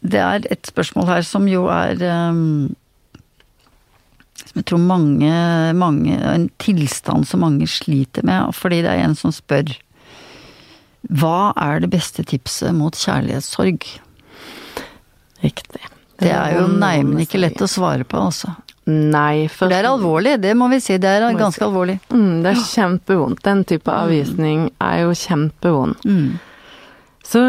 det 0.01 0.19
er 0.19 0.47
et 0.51 0.67
spørsmål 0.67 1.09
her 1.09 1.27
som 1.27 1.47
jo 1.47 1.65
er 1.71 1.99
øhm, 1.99 2.75
Som 4.53 4.61
jeg 4.61 4.67
tror 4.69 4.83
mange, 4.85 5.33
mange 5.73 6.13
En 6.13 6.45
tilstand 6.61 7.25
som 7.25 7.41
mange 7.41 7.65
sliter 7.69 8.25
med, 8.27 8.53
fordi 8.53 8.83
det 8.85 8.91
er 8.93 9.07
en 9.07 9.17
som 9.17 9.33
spør 9.33 9.73
Hva 11.09 11.53
er 11.57 11.81
det 11.81 11.89
beste 11.93 12.23
tipset 12.23 12.75
mot 12.77 12.93
kjærlighetssorg? 12.93 13.87
Riktig. 15.43 15.81
Det 16.21 16.29
er 16.31 16.59
jo 16.59 16.67
neimen 16.69 17.19
ikke 17.25 17.41
lett 17.41 17.59
å 17.59 17.67
svare 17.67 18.05
på, 18.07 18.21
altså. 18.29 18.53
Nei, 18.85 19.47
For 19.51 19.71
det 19.71 19.79
er 19.81 19.87
alvorlig, 19.87 20.37
det 20.43 20.53
må 20.59 20.69
vi 20.71 20.79
si. 20.83 20.97
Det 20.99 21.09
er 21.09 21.25
ganske 21.39 21.63
alvorlig. 21.63 21.97
Mm, 22.11 22.43
det 22.43 22.51
er 22.53 22.63
kjempevondt. 22.67 23.43
Den 23.43 23.63
type 23.67 23.91
avvisning 23.91 24.69
er 24.83 25.03
jo 25.05 25.13
kjempevond. 25.15 26.03
Mm. 26.03 26.39
Så 27.23 27.45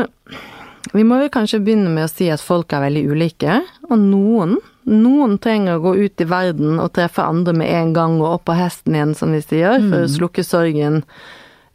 vi 0.94 1.02
må 1.06 1.18
vel 1.18 1.32
kanskje 1.34 1.62
begynne 1.64 1.90
med 1.90 2.06
å 2.06 2.12
si 2.12 2.28
at 2.30 2.42
folk 2.42 2.74
er 2.74 2.84
veldig 2.86 3.04
ulike, 3.10 3.58
og 3.88 3.98
noen 3.98 4.58
noen 4.90 5.38
trenger 5.42 5.78
å 5.78 5.84
gå 5.84 5.94
ut 6.04 6.20
i 6.20 6.26
verden 6.28 6.80
og 6.82 6.92
treffe 6.96 7.24
andre 7.24 7.54
med 7.56 7.70
en 7.72 7.94
gang 7.96 8.18
og 8.20 8.38
opp 8.38 8.44
på 8.50 8.56
hesten 8.58 8.96
igjen, 8.96 9.14
som 9.16 9.32
vi 9.34 9.40
sier, 9.44 9.80
for 9.88 10.04
å 10.04 10.10
slukke 10.10 10.44
sorgen. 10.46 11.02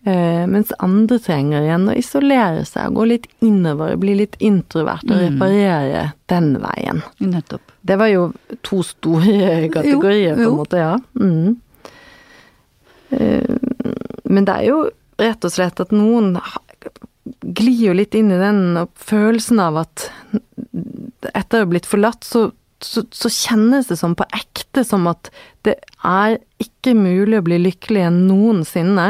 Eh, 0.08 0.45
mens 0.48 0.72
andre 0.80 1.17
trenger 1.19 1.65
igjen 1.65 1.89
å 1.91 1.95
isolere 2.00 2.62
seg, 2.67 2.93
gå 2.95 3.08
litt 3.10 3.26
innover, 3.43 3.98
bli 4.00 4.13
litt 4.22 4.38
introvert 4.39 5.04
og 5.10 5.17
reparere 5.19 6.06
den 6.32 6.54
veien. 6.63 7.02
Nettopp. 7.19 7.74
Det 7.82 7.98
var 8.00 8.12
jo 8.12 8.30
to 8.63 8.80
store 8.86 9.67
kategorier, 9.76 10.38
på 10.38 10.45
jo. 10.45 10.54
en 10.54 10.62
måte, 10.62 10.80
ja. 10.80 10.93
Mm. 11.19 11.58
Eh, 13.10 13.58
Men 14.30 14.45
det 14.45 14.56
er 14.56 14.65
jo 14.69 14.82
rett 15.19 15.43
og 15.43 15.52
slett 15.52 15.80
at 15.82 15.91
noen 15.91 16.36
glir 17.41 17.89
jo 17.89 17.93
litt 17.98 18.15
inn 18.15 18.32
i 18.32 18.39
den 18.39 18.86
følelsen 18.95 19.60
av 19.60 19.82
at 19.84 20.10
etter 21.34 21.60
å 21.60 21.65
ha 21.65 21.69
blitt 21.69 21.89
forlatt, 21.89 22.24
så, 22.24 22.50
så, 22.84 23.04
så 23.12 23.30
kjennes 23.32 23.89
det 23.89 23.98
som 24.00 24.15
på 24.18 24.28
ekte 24.36 24.86
som 24.88 25.08
at 25.12 25.32
det 25.68 25.76
er 26.06 26.38
ikke 26.62 26.96
mulig 26.96 27.39
å 27.39 27.46
bli 27.46 27.60
lykkelig 27.62 28.06
enn 28.08 28.22
noensinne. 28.30 29.08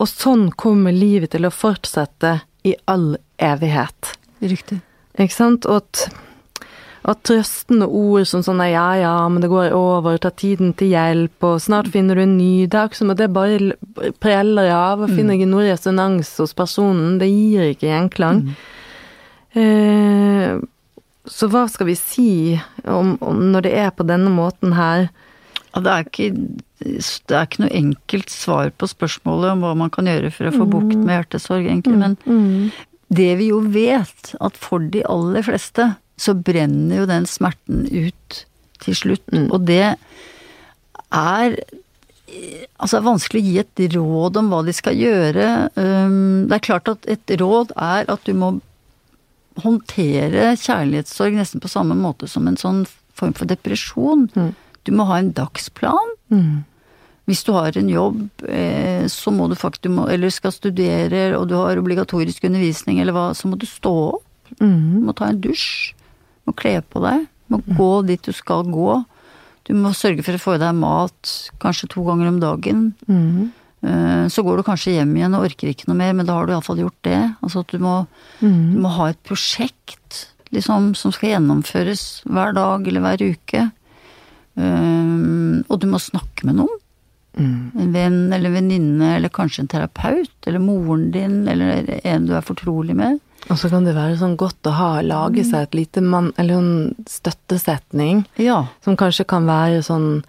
Og 0.00 0.08
sånn 0.08 0.48
kommer 0.56 0.94
livet 0.96 1.34
til 1.34 1.48
å 1.48 1.52
fortsette 1.52 2.40
i 2.68 2.74
all 2.90 3.14
evighet. 3.40 4.16
Riktig. 4.40 4.80
Ikke 5.18 5.34
sant? 5.34 5.68
Og 5.68 5.80
at, 5.80 6.06
at 7.08 7.22
trøstende 7.28 7.88
ord 7.88 8.28
som 8.28 8.44
sånn 8.44 8.62
ja, 8.68 8.86
ja, 9.00 9.14
men 9.32 9.44
det 9.44 9.50
går 9.52 9.74
over, 9.76 10.18
ta 10.20 10.32
tiden 10.32 10.74
til 10.76 10.92
hjelp, 10.94 11.36
og 11.44 11.60
snart 11.64 11.90
finner 11.92 12.16
du 12.16 12.24
en 12.24 12.36
ny 12.38 12.66
Det 12.70 12.78
er 12.78 12.90
ikke 12.90 13.00
som 13.00 13.12
at 13.14 13.20
det 13.20 13.30
bare 13.34 13.56
preller 13.56 14.18
preller 14.20 14.72
av, 14.76 15.04
og 15.04 15.12
finner 15.12 15.36
ikke 15.36 15.50
noe 15.52 15.68
resonans 15.68 16.34
hos 16.40 16.56
personen. 16.56 17.18
Det 17.20 17.28
gir 17.28 17.72
ikke 17.72 17.88
gjenklang. 17.90 18.44
Eh, 19.56 20.60
så 21.30 21.48
hva 21.50 21.64
skal 21.70 21.88
vi 21.88 21.96
si 21.98 22.30
om, 22.84 23.14
om 23.22 23.42
når 23.54 23.66
det 23.68 23.74
er 23.78 23.90
på 23.94 24.06
denne 24.08 24.32
måten 24.34 24.74
her? 24.76 25.08
Det, 25.70 25.86
er 25.86 26.06
ikke, 26.06 26.28
det 26.82 27.36
er 27.36 27.46
ikke 27.46 27.62
noe 27.62 27.74
enkelt 27.78 28.32
svar 28.34 28.72
på 28.74 28.88
spørsmålet 28.90 29.54
om 29.54 29.64
hva 29.64 29.74
man 29.78 29.92
kan 29.94 30.10
gjøre 30.10 30.32
for 30.34 30.50
å 30.50 30.54
få 30.56 30.66
bukt 30.70 30.98
med 30.98 31.14
hjertesorg, 31.14 31.68
egentlig. 31.68 32.00
Men 32.00 32.16
det 33.14 33.30
vi 33.38 33.50
jo 33.52 33.60
vet, 33.70 34.32
at 34.42 34.58
for 34.58 34.82
de 34.82 35.04
aller 35.06 35.46
fleste 35.46 35.92
så 36.20 36.34
brenner 36.36 37.02
jo 37.02 37.10
den 37.10 37.28
smerten 37.30 37.86
ut 37.86 38.42
til 38.82 38.98
slutt. 38.98 39.30
Og 39.46 39.62
det 39.70 39.94
er 41.10 41.60
Altså, 42.78 43.00
er 43.00 43.02
vanskelig 43.02 43.40
å 43.40 43.46
gi 43.48 43.54
et 43.58 43.80
råd 43.96 44.36
om 44.38 44.52
hva 44.52 44.60
de 44.62 44.70
skal 44.70 44.94
gjøre. 44.94 45.46
Um, 45.74 46.46
Det 46.46 46.54
er 46.60 46.62
klart 46.62 46.90
at 46.92 47.08
et 47.10 47.32
råd 47.40 47.72
er 47.74 48.06
at 48.06 48.22
du 48.22 48.30
må 48.38 48.52
håndtere 49.64 50.54
kjærlighetssorg 50.60 51.36
nesten 51.38 51.62
på 51.62 51.70
samme 51.70 51.96
måte 51.98 52.28
som 52.30 52.48
en 52.48 52.58
sånn 52.60 52.82
form 53.16 53.34
for 53.36 53.50
depresjon. 53.50 54.28
Du 54.86 54.92
må 54.96 55.06
ha 55.10 55.20
en 55.20 55.32
dagsplan. 55.36 56.14
Mm. 56.32 56.64
Hvis 57.30 57.44
du 57.46 57.52
har 57.54 57.76
en 57.78 57.90
jobb, 57.90 58.24
eh, 58.48 59.06
så 59.06 59.30
må 59.30 59.46
du 59.50 59.54
faktisk, 59.54 59.94
eller 60.10 60.32
skal 60.34 60.54
studere, 60.54 61.36
og 61.38 61.46
du 61.50 61.54
har 61.54 61.78
obligatorisk 61.78 62.48
undervisning, 62.48 62.98
eller 62.98 63.14
hva, 63.14 63.28
så 63.38 63.46
må 63.46 63.58
du 63.60 63.68
stå 63.70 63.92
opp. 64.16 64.26
Mm. 64.58 64.98
Du 64.98 65.06
må 65.06 65.14
ta 65.14 65.28
en 65.30 65.40
dusj. 65.40 65.92
Du 65.94 66.50
må 66.50 66.56
kle 66.58 66.80
på 66.82 67.02
deg. 67.04 67.28
Du 67.46 67.54
må 67.54 67.62
gå 67.78 67.92
dit 68.08 68.26
du 68.26 68.34
skal 68.34 68.66
gå. 68.66 68.98
Du 69.68 69.76
må 69.78 69.92
sørge 69.94 70.24
for 70.26 70.34
å 70.34 70.42
få 70.42 70.56
i 70.56 70.62
deg 70.62 70.74
mat 70.74 71.32
kanskje 71.62 71.92
to 71.92 72.02
ganger 72.08 72.32
om 72.32 72.40
dagen. 72.42 72.86
Mm. 73.06 73.52
Eh, 73.82 74.26
Så 74.28 74.42
går 74.44 74.56
du 74.60 74.62
kanskje 74.66 74.92
hjem 74.98 75.14
igjen 75.16 75.34
og 75.38 75.46
orker 75.48 75.68
ikke 75.72 75.88
noe 75.88 75.96
mer, 75.96 76.12
men 76.12 76.26
da 76.28 76.34
har 76.36 76.46
du 76.46 76.52
iallfall 76.52 76.82
gjort 76.82 77.00
det. 77.06 77.20
Altså 77.42 77.60
at 77.64 77.68
du 77.72 77.78
må, 77.78 78.06
du 78.40 78.78
må 78.80 78.88
ha 78.98 79.08
et 79.10 79.22
prosjekt 79.24 80.26
liksom, 80.52 80.94
som 80.98 81.12
skal 81.14 81.30
gjennomføres 81.36 82.22
hver 82.28 82.52
dag 82.54 82.86
eller 82.88 83.00
hver 83.06 83.24
uke. 83.32 83.70
Um, 84.56 85.64
Og 85.70 85.78
du 85.80 85.86
må 85.88 85.98
snakke 86.02 86.44
med 86.48 86.58
noen. 86.60 86.76
En 87.40 87.92
venn 87.94 88.32
eller 88.34 88.50
venninne, 88.52 89.14
eller 89.16 89.30
kanskje 89.32 89.62
en 89.62 89.68
terapeut, 89.70 90.32
eller 90.50 90.58
moren 90.60 91.10
din, 91.14 91.46
eller 91.48 91.86
en 92.04 92.26
du 92.26 92.34
er 92.36 92.42
fortrolig 92.44 92.96
med. 92.98 93.20
Og 93.48 93.56
så 93.56 93.70
kan 93.72 93.86
det 93.86 93.94
være 93.96 94.18
sånn 94.20 94.34
godt 94.36 94.66
å 94.68 94.72
ha, 94.76 94.88
lage 95.00 95.44
seg 95.46 95.62
et 95.68 95.78
lite 95.78 96.02
mann, 96.04 96.32
eller 96.36 96.58
en 96.58 97.06
støttesetning, 97.08 98.26
Ja, 98.36 98.66
som 98.84 98.98
kanskje 99.00 99.24
kan 99.30 99.46
være 99.48 99.80
sånn 99.86 100.22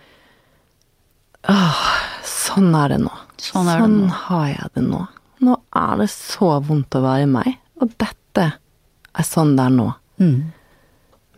Åh, 1.49 1.81
sånn 2.23 2.69
er 2.77 2.93
det 2.93 2.99
nå. 3.01 3.11
Sånn 3.41 3.67
nå. 3.67 4.07
har 4.27 4.47
jeg 4.51 4.71
det 4.77 4.85
nå. 4.85 5.03
Nå 5.41 5.57
er 5.73 6.01
det 6.03 6.09
så 6.13 6.53
vondt 6.61 6.97
å 6.97 7.03
være 7.03 7.29
meg, 7.29 7.55
og 7.81 7.93
dette 8.01 8.47
er 8.53 9.27
sånn 9.27 9.55
det 9.57 9.67
er 9.67 9.77
nå. 9.77 9.91
mm. 10.21 10.41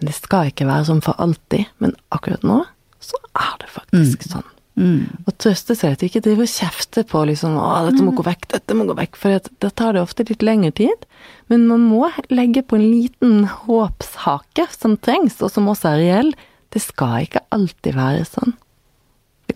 Det 0.04 0.12
skal 0.12 0.50
ikke 0.50 0.68
være 0.68 0.90
sånn 0.90 1.04
for 1.06 1.16
alltid, 1.24 1.70
men 1.80 1.94
akkurat 2.12 2.44
nå 2.44 2.58
så 3.04 3.20
er 3.40 3.54
det 3.62 3.70
faktisk 3.72 4.26
sånn. 4.28 4.50
Mm. 4.74 5.06
Og 5.28 5.36
trøste 5.38 5.76
seg 5.78 5.94
at 5.94 6.04
ikke 6.06 6.22
driver 6.26 6.48
og 6.48 6.52
kjefter 6.52 7.06
på 7.06 7.22
liksom 7.30 7.58
å, 7.62 7.68
dette 7.86 8.04
må 8.06 8.14
gå 8.18 8.26
vekk, 8.26 8.48
dette 8.56 8.78
må 8.78 8.88
gå 8.90 8.96
vekk, 8.98 9.20
for 9.20 9.50
det 9.62 9.72
tar 9.78 9.94
det 9.94 10.02
ofte 10.02 10.26
litt 10.28 10.46
lengre 10.46 10.74
tid. 10.80 11.06
Men 11.52 11.68
man 11.70 11.86
må 11.86 12.10
legge 12.34 12.66
på 12.66 12.80
en 12.80 12.88
liten 12.88 13.44
håpshake 13.52 14.66
som 14.74 14.98
trengs, 14.98 15.40
og 15.46 15.54
som 15.54 15.70
også 15.72 15.94
er 15.94 16.02
reell. 16.02 16.34
Det 16.74 16.82
skal 16.82 17.28
ikke 17.28 17.44
alltid 17.54 18.00
være 18.00 18.26
sånn. 18.26 18.56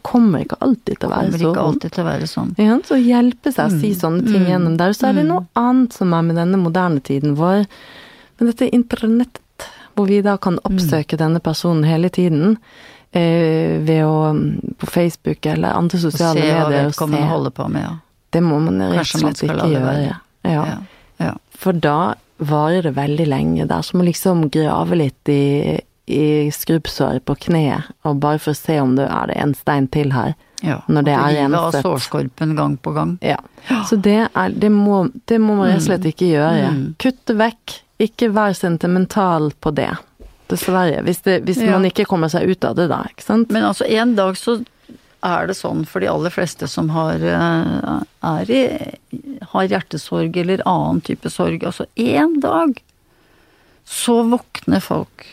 Kommer 0.08 0.46
ikke 0.46 0.58
alltid 0.64 1.02
til 1.02 1.10
å 1.10 1.12
være 1.12 1.26
Kommer 1.26 1.38
så 1.38 1.44
ikke 1.44 1.52
vondt. 1.52 1.64
alltid 1.68 1.96
til 1.96 2.04
å 2.04 2.08
være 2.08 2.28
sånn. 2.32 2.52
Ja, 2.62 2.76
så 2.88 3.00
hjelpe 3.02 3.52
seg 3.52 3.72
å 3.74 3.80
si 3.82 3.94
sånne 3.98 4.24
ting 4.28 4.44
mm, 4.46 4.52
gjennom 4.54 4.78
der. 4.80 4.96
Så 4.96 5.10
er 5.10 5.18
det 5.20 5.26
noe 5.28 5.44
annet 5.60 5.98
som 5.98 6.14
er 6.16 6.28
med 6.30 6.40
denne 6.40 6.60
moderne 6.62 7.04
tiden 7.04 7.36
vår. 7.40 7.66
Men 8.38 8.52
dette 8.52 8.70
internett, 8.72 9.42
hvor 9.98 10.08
vi 10.08 10.22
da 10.24 10.38
kan 10.40 10.62
oppsøke 10.68 11.20
denne 11.20 11.42
personen 11.44 11.84
hele 11.88 12.12
tiden, 12.14 12.56
eh, 13.12 13.82
ved 13.84 14.06
å 14.06 14.32
mm, 14.38 14.78
på 14.80 14.92
Facebook 14.94 15.50
eller 15.50 15.76
andre 15.76 16.00
sosiale 16.00 16.40
hva 16.40 16.46
medier 16.46 16.86
og 16.86 16.94
vedkommende 16.94 17.26
se. 17.26 17.34
holder 17.34 17.58
på 17.60 17.68
med, 17.74 17.88
ja. 17.88 17.96
Det 18.38 18.44
må 18.44 18.62
man 18.62 18.82
rett 18.92 19.16
og 19.16 19.22
slett 19.24 19.44
ikke 19.48 19.68
gjøre. 19.72 19.98
Ja. 20.04 20.16
ja. 20.52 20.64
ja. 21.24 21.34
For 21.58 21.76
da 21.76 22.16
varer 22.38 22.86
det 22.86 22.94
veldig 22.98 23.28
lenge. 23.28 23.66
Det 23.66 23.76
er 23.76 23.86
som 23.86 24.02
å 24.04 24.06
liksom 24.06 24.48
grave 24.54 25.00
litt 25.00 25.32
i, 25.32 25.78
i 26.08 26.48
skrubbsåret 26.56 27.26
på 27.28 27.36
kneet, 27.48 27.90
og 28.08 28.22
bare 28.24 28.40
for 28.40 28.56
å 28.56 28.58
se 28.58 28.78
om 28.80 28.94
det 28.96 29.10
er 29.12 29.28
det 29.28 29.36
en 29.44 29.54
stein 29.60 29.88
til 29.92 30.14
her. 30.16 30.36
ja. 30.64 30.80
Når 30.88 31.04
det 31.04 31.14
er 31.14 31.34
renset. 31.36 31.82
sårskorpen 31.84 32.56
gang 32.56 32.78
på 32.80 32.94
gang. 32.96 33.18
Ja. 33.22 33.38
Så 33.90 33.96
det, 34.00 34.30
er, 34.34 34.50
det, 34.56 34.70
må, 34.72 35.10
det 35.28 35.40
må 35.44 35.58
man 35.60 35.68
rett 35.74 35.82
og 35.84 35.88
slett 35.90 36.08
ikke 36.08 36.30
gjøre. 36.32 36.72
Mm. 36.74 36.86
Kutte 37.04 37.36
vekk. 37.38 37.76
Ikke 38.00 38.30
vær 38.32 38.54
sentimental 38.56 39.52
på 39.60 39.72
det. 39.76 39.90
Dessverre. 40.48 41.02
Hvis, 41.04 41.20
det, 41.28 41.42
hvis 41.44 41.60
Ja. 41.60 41.72
man 41.76 41.86
ikke 41.90 42.06
kommer 42.08 42.32
seg 42.32 42.48
ut 42.48 42.64
av 42.64 42.76
det 42.80 42.88
da, 42.88 43.04
ikke 43.12 43.26
sant. 43.26 43.52
Men 43.52 43.68
altså, 43.68 43.84
en 43.90 44.16
dag 44.16 44.38
så 44.40 44.62
er 45.28 45.48
det 45.50 45.58
sånn 45.60 45.84
for 45.90 46.00
de 46.00 46.08
aller 46.08 46.30
fleste 46.32 46.68
som 46.72 46.90
har, 46.94 47.20
eh, 47.20 48.44
i, 48.48 48.62
har 49.52 49.68
hjertesorg 49.68 50.38
eller 50.40 50.62
annen 50.66 51.02
type 51.02 51.30
sorg. 51.34 51.66
Altså 51.68 51.86
en 52.00 52.40
dag 52.40 52.80
så 53.84 54.22
våkner 54.30 54.80
folk 54.84 55.26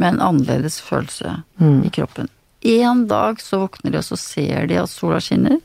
med 0.00 0.14
en 0.14 0.22
annerledes 0.30 0.80
følelse 0.82 1.42
Mm. 1.60 1.82
i 1.86 1.90
kroppen. 1.92 2.28
En 2.62 3.06
dag 3.08 3.40
så 3.40 3.58
våkner 3.62 3.92
de, 3.92 3.98
og 4.00 4.04
så 4.04 4.16
ser 4.20 4.66
de 4.68 4.76
at 4.80 4.90
sola 4.92 5.20
skinner. 5.20 5.60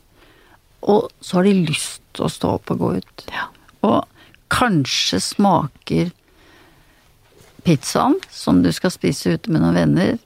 Og 0.82 1.08
så 1.20 1.38
har 1.38 1.44
de 1.48 1.54
lyst 1.66 2.00
til 2.16 2.24
å 2.24 2.30
stå 2.32 2.54
opp 2.56 2.70
og 2.70 2.78
gå 2.78 2.90
ut. 3.00 3.24
Ja. 3.32 3.48
Og 3.82 4.04
kanskje 4.52 5.20
smaker 5.20 6.12
pizzaen 7.66 8.14
som 8.30 8.62
du 8.62 8.70
skal 8.72 8.92
spise 8.94 9.34
ute 9.34 9.50
med 9.50 9.60
noen 9.64 9.74
venner, 9.74 10.18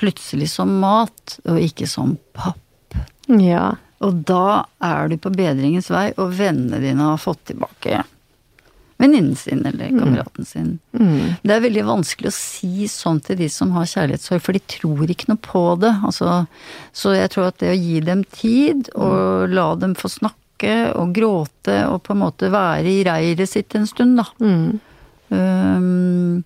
plutselig 0.00 0.48
som 0.50 0.72
mat, 0.80 1.36
og 1.44 1.60
ikke 1.62 1.86
som 1.88 2.16
papp. 2.36 2.96
Ja. 3.30 3.76
Og 4.00 4.22
da 4.26 4.64
er 4.82 5.08
du 5.12 5.16
på 5.20 5.30
bedringens 5.34 5.90
vei, 5.92 6.08
og 6.16 6.32
vennene 6.38 6.80
dine 6.82 7.10
har 7.12 7.20
fått 7.20 7.44
tilbake 7.52 8.00
venninnen 9.00 9.36
sin 9.38 9.64
eller 9.66 9.90
kameraten 9.94 10.46
sin. 10.46 10.70
Mm. 10.92 11.36
Det 11.42 11.54
er 11.54 11.64
veldig 11.64 11.86
vanskelig 11.88 12.30
å 12.30 12.36
si 12.36 12.88
sånn 12.90 13.20
til 13.24 13.38
de 13.40 13.48
som 13.52 13.72
har 13.76 13.88
kjærlighetssorg, 13.88 14.42
for 14.44 14.56
de 14.56 14.62
tror 14.74 15.10
ikke 15.14 15.30
noe 15.30 15.40
på 15.44 15.64
det. 15.80 15.94
Altså, 16.06 16.42
så 16.92 17.14
jeg 17.16 17.32
tror 17.32 17.48
at 17.48 17.58
det 17.62 17.72
å 17.72 17.80
gi 17.80 17.98
dem 18.04 18.24
tid, 18.36 18.92
og 18.94 19.50
la 19.54 19.70
dem 19.80 19.96
få 19.98 20.12
snakke 20.12 20.76
og 21.00 21.14
gråte, 21.16 21.78
og 21.88 22.02
på 22.04 22.14
en 22.14 22.22
måte 22.26 22.52
være 22.52 22.92
i 22.92 23.04
reiret 23.08 23.48
sitt 23.48 23.76
en 23.78 23.88
stund, 23.90 24.20
da, 24.20 24.28
Mm. 24.40 24.80
Um, 25.30 26.42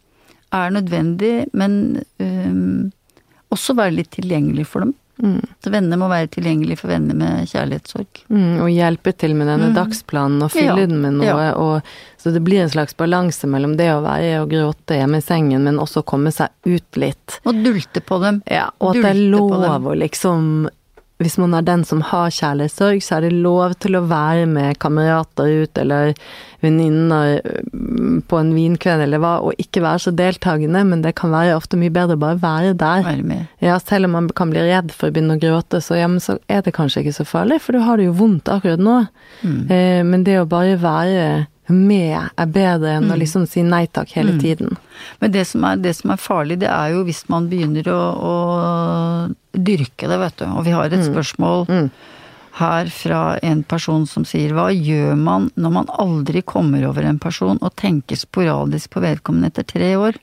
er 0.52 0.72
nødvendig, 0.74 1.46
men 1.56 2.02
um, 2.20 2.92
også 3.54 3.72
være 3.78 3.96
litt 3.96 4.10
tilgjengelig 4.12 4.66
for 4.68 4.84
dem. 4.84 4.92
Mm. 5.22 5.40
Så 5.62 5.70
venner 5.70 5.96
må 6.00 6.08
være 6.10 6.26
tilgjengelig 6.34 6.78
for 6.80 6.88
venner 6.90 7.14
med 7.14 7.46
kjærlighetssorg. 7.46 8.22
Mm, 8.28 8.60
og 8.64 8.68
hjelpe 8.72 9.12
til 9.16 9.34
med 9.38 9.46
denne 9.46 9.68
Mm. 9.70 9.74
dagsplanen 9.76 10.42
og 10.42 10.50
fylle 10.50 10.74
Ja, 10.80 10.86
den 10.86 11.00
med 11.00 11.12
noe. 11.20 11.26
ja. 11.26 11.52
Og, 11.54 11.82
så 12.18 12.32
det 12.32 12.42
blir 12.42 12.62
en 12.62 12.70
slags 12.70 12.96
balanse 12.96 13.46
mellom 13.46 13.76
det 13.76 13.90
å 13.94 14.02
være 14.02 14.42
og 14.42 14.50
gråte 14.50 14.96
hjemme 14.98 15.18
i 15.18 15.20
sengen, 15.22 15.62
men 15.62 15.78
også 15.78 16.02
komme 16.04 16.32
seg 16.32 16.48
ut 16.66 16.96
litt. 16.96 17.38
Og 17.46 17.54
dulte 17.62 18.00
på 18.00 18.20
dem. 18.20 18.42
Ja, 18.50 18.70
og 18.80 18.96
at 18.96 19.02
det 19.02 19.10
er 19.16 19.30
lov 19.30 19.86
å 19.86 19.94
liksom 19.94 20.68
Hvis 21.24 21.38
man 21.40 21.56
er 21.56 21.64
den 21.64 21.84
som 21.88 22.02
har 22.04 22.32
kjærlighetssorg, 22.34 23.00
så 23.04 23.16
er 23.16 23.26
det 23.26 23.44
lov 23.44 23.76
til 23.82 23.96
å 23.96 24.04
være 24.10 24.44
med 24.50 24.78
kamerater 24.82 25.64
ut, 25.64 25.80
eller 25.80 26.12
venninner 26.64 27.38
mm, 27.72 28.24
på 28.28 28.40
en 28.40 28.52
vinkveld 28.56 29.04
eller 29.06 29.22
hva, 29.22 29.34
og 29.44 29.56
ikke 29.60 29.82
være 29.84 30.04
så 30.06 30.12
deltakende, 30.16 30.84
men 30.88 31.04
det 31.04 31.14
kan 31.18 31.32
være 31.34 31.56
ofte 31.56 31.80
mye 31.80 31.92
bedre 31.94 32.18
å 32.18 32.22
bare 32.22 32.40
være 32.42 32.74
der. 32.80 33.08
Være. 33.08 33.40
Ja, 33.64 33.78
selv 33.80 34.08
om 34.08 34.16
man 34.18 34.28
kan 34.36 34.52
bli 34.52 34.64
redd 34.68 34.92
for 34.94 35.08
å 35.08 35.16
begynne 35.16 35.38
å 35.38 35.42
gråte, 35.42 35.80
så, 35.84 35.98
ja, 35.98 36.10
så 36.20 36.38
er 36.52 36.64
det 36.64 36.76
kanskje 36.76 37.04
ikke 37.04 37.18
så 37.18 37.28
farlig, 37.28 37.60
for 37.64 37.76
du 37.76 37.84
har 37.84 38.00
det 38.00 38.08
jo 38.10 38.18
vondt 38.20 38.52
akkurat 38.52 38.82
nå. 38.82 39.00
Mm. 39.42 39.58
Eh, 39.68 40.00
men 40.06 40.28
det 40.28 40.38
å 40.40 40.48
bare 40.48 40.78
være 40.80 41.26
med 41.72 42.18
er 42.36 42.48
bedre 42.52 42.96
enn 42.98 43.12
å 43.12 43.16
liksom 43.16 43.46
si 43.48 43.62
nei 43.64 43.86
takk 43.86 44.10
hele 44.18 44.34
tiden. 44.40 44.74
Men 45.20 45.32
det 45.32 45.46
som, 45.48 45.64
er, 45.64 45.78
det 45.80 45.94
som 45.96 46.10
er 46.12 46.20
farlig, 46.20 46.58
det 46.60 46.68
er 46.68 46.92
jo 46.92 47.04
hvis 47.08 47.22
man 47.32 47.46
begynner 47.48 47.88
å, 47.88 48.00
å 48.20 48.34
dyrke 49.56 50.10
det, 50.10 50.18
vet 50.20 50.36
du. 50.42 50.44
Og 50.50 50.66
vi 50.66 50.74
har 50.76 50.92
et 50.92 51.06
spørsmål 51.06 51.64
Mm. 51.68 51.88
her 52.54 52.86
fra 52.92 53.38
en 53.42 53.62
person 53.66 54.04
som 54.06 54.24
sier 54.28 54.52
hva 54.54 54.68
gjør 54.70 55.16
man 55.18 55.48
når 55.56 55.72
man 55.74 55.88
aldri 55.98 56.42
kommer 56.42 56.84
over 56.86 57.02
en 57.08 57.18
person 57.18 57.58
og 57.60 57.74
tenker 57.80 58.16
sporadisk 58.20 58.90
på 58.94 59.02
vedkommende 59.02 59.50
etter 59.50 59.64
tre 59.64 59.94
år? 59.96 60.20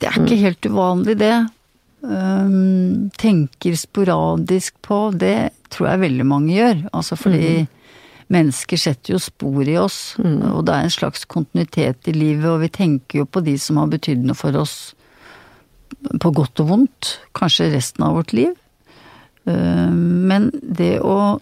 Det 0.00 0.10
er 0.10 0.18
ikke 0.20 0.40
helt 0.42 0.66
uvanlig, 0.68 1.16
det. 1.22 1.36
Um, 2.04 3.08
tenker 3.16 3.78
sporadisk 3.80 4.74
på, 4.84 5.06
det 5.16 5.54
tror 5.72 5.88
jeg 5.94 6.02
veldig 6.02 6.26
mange 6.28 6.52
gjør. 6.52 6.82
Altså 6.92 7.16
fordi 7.16 7.62
mennesker 8.32 8.80
setter 8.80 9.14
jo 9.14 9.20
spor 9.22 9.68
i 9.68 9.76
oss, 9.80 10.16
og 10.18 10.64
det 10.66 10.74
er 10.74 10.86
en 10.86 10.92
slags 10.92 11.24
kontinuitet 11.28 12.08
i 12.10 12.14
livet, 12.16 12.46
og 12.50 12.62
vi 12.64 12.70
tenker 12.72 13.22
jo 13.22 13.26
på 13.28 13.42
de 13.44 13.56
som 13.60 13.80
har 13.80 13.90
betydd 13.92 14.24
noe 14.24 14.38
for 14.38 14.56
oss 14.60 14.94
på 16.20 16.30
godt 16.34 16.62
og 16.64 16.70
vondt, 16.70 17.10
kanskje 17.36 17.72
resten 17.74 18.04
av 18.06 18.18
vårt 18.18 18.34
liv. 18.36 18.54
Um, 19.44 20.24
men 20.28 20.48
det 20.62 20.98
å 21.04 21.38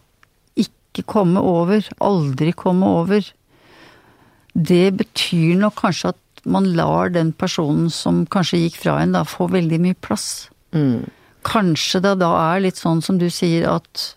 ikke 0.58 1.04
komme 1.08 1.42
over, 1.46 1.86
aldri 2.02 2.52
komme 2.56 2.88
over, 3.00 3.26
det 4.52 4.92
betyr 4.98 5.56
nok 5.60 5.78
kanskje 5.80 6.12
at 6.12 6.44
man 6.44 6.66
lar 6.76 7.12
den 7.14 7.30
personen 7.38 7.88
som 7.94 8.24
kanskje 8.26 8.64
gikk 8.64 8.80
fra 8.82 8.98
en, 9.00 9.14
da, 9.14 9.22
få 9.24 9.46
veldig 9.52 9.78
mye 9.82 9.98
plass. 10.04 10.48
Mm. 10.74 11.06
Kanskje 11.46 12.02
det 12.04 12.16
da 12.22 12.32
er 12.52 12.66
litt 12.66 12.80
sånn 12.80 13.02
som 13.04 13.18
du 13.22 13.28
sier, 13.32 13.68
at 13.70 14.12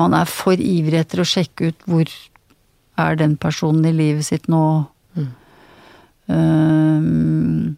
man 0.00 0.16
er 0.16 0.28
for 0.30 0.56
ivrig 0.56 1.02
etter 1.02 1.22
å 1.22 1.28
sjekke 1.28 1.70
ut 1.70 1.84
hvor 1.90 2.08
er 3.00 3.20
den 3.20 3.36
personen 3.40 3.86
i 3.88 3.94
livet 3.96 4.26
sitt 4.26 4.48
nå. 4.50 4.64
Um, 6.30 7.76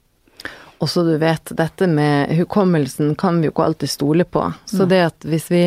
Også 0.82 1.04
du 1.06 1.14
vet, 1.22 1.52
dette 1.56 1.87
med 1.88 2.32
hukommelsen 2.37 3.14
kan 3.18 3.38
vi 3.40 3.48
jo 3.48 3.54
ikke 3.54 3.68
alltid 3.68 3.92
stole 3.92 4.26
på. 4.26 4.42
Så 4.66 4.88
det 4.90 5.02
at 5.06 5.28
hvis 5.28 5.46
vi 5.52 5.62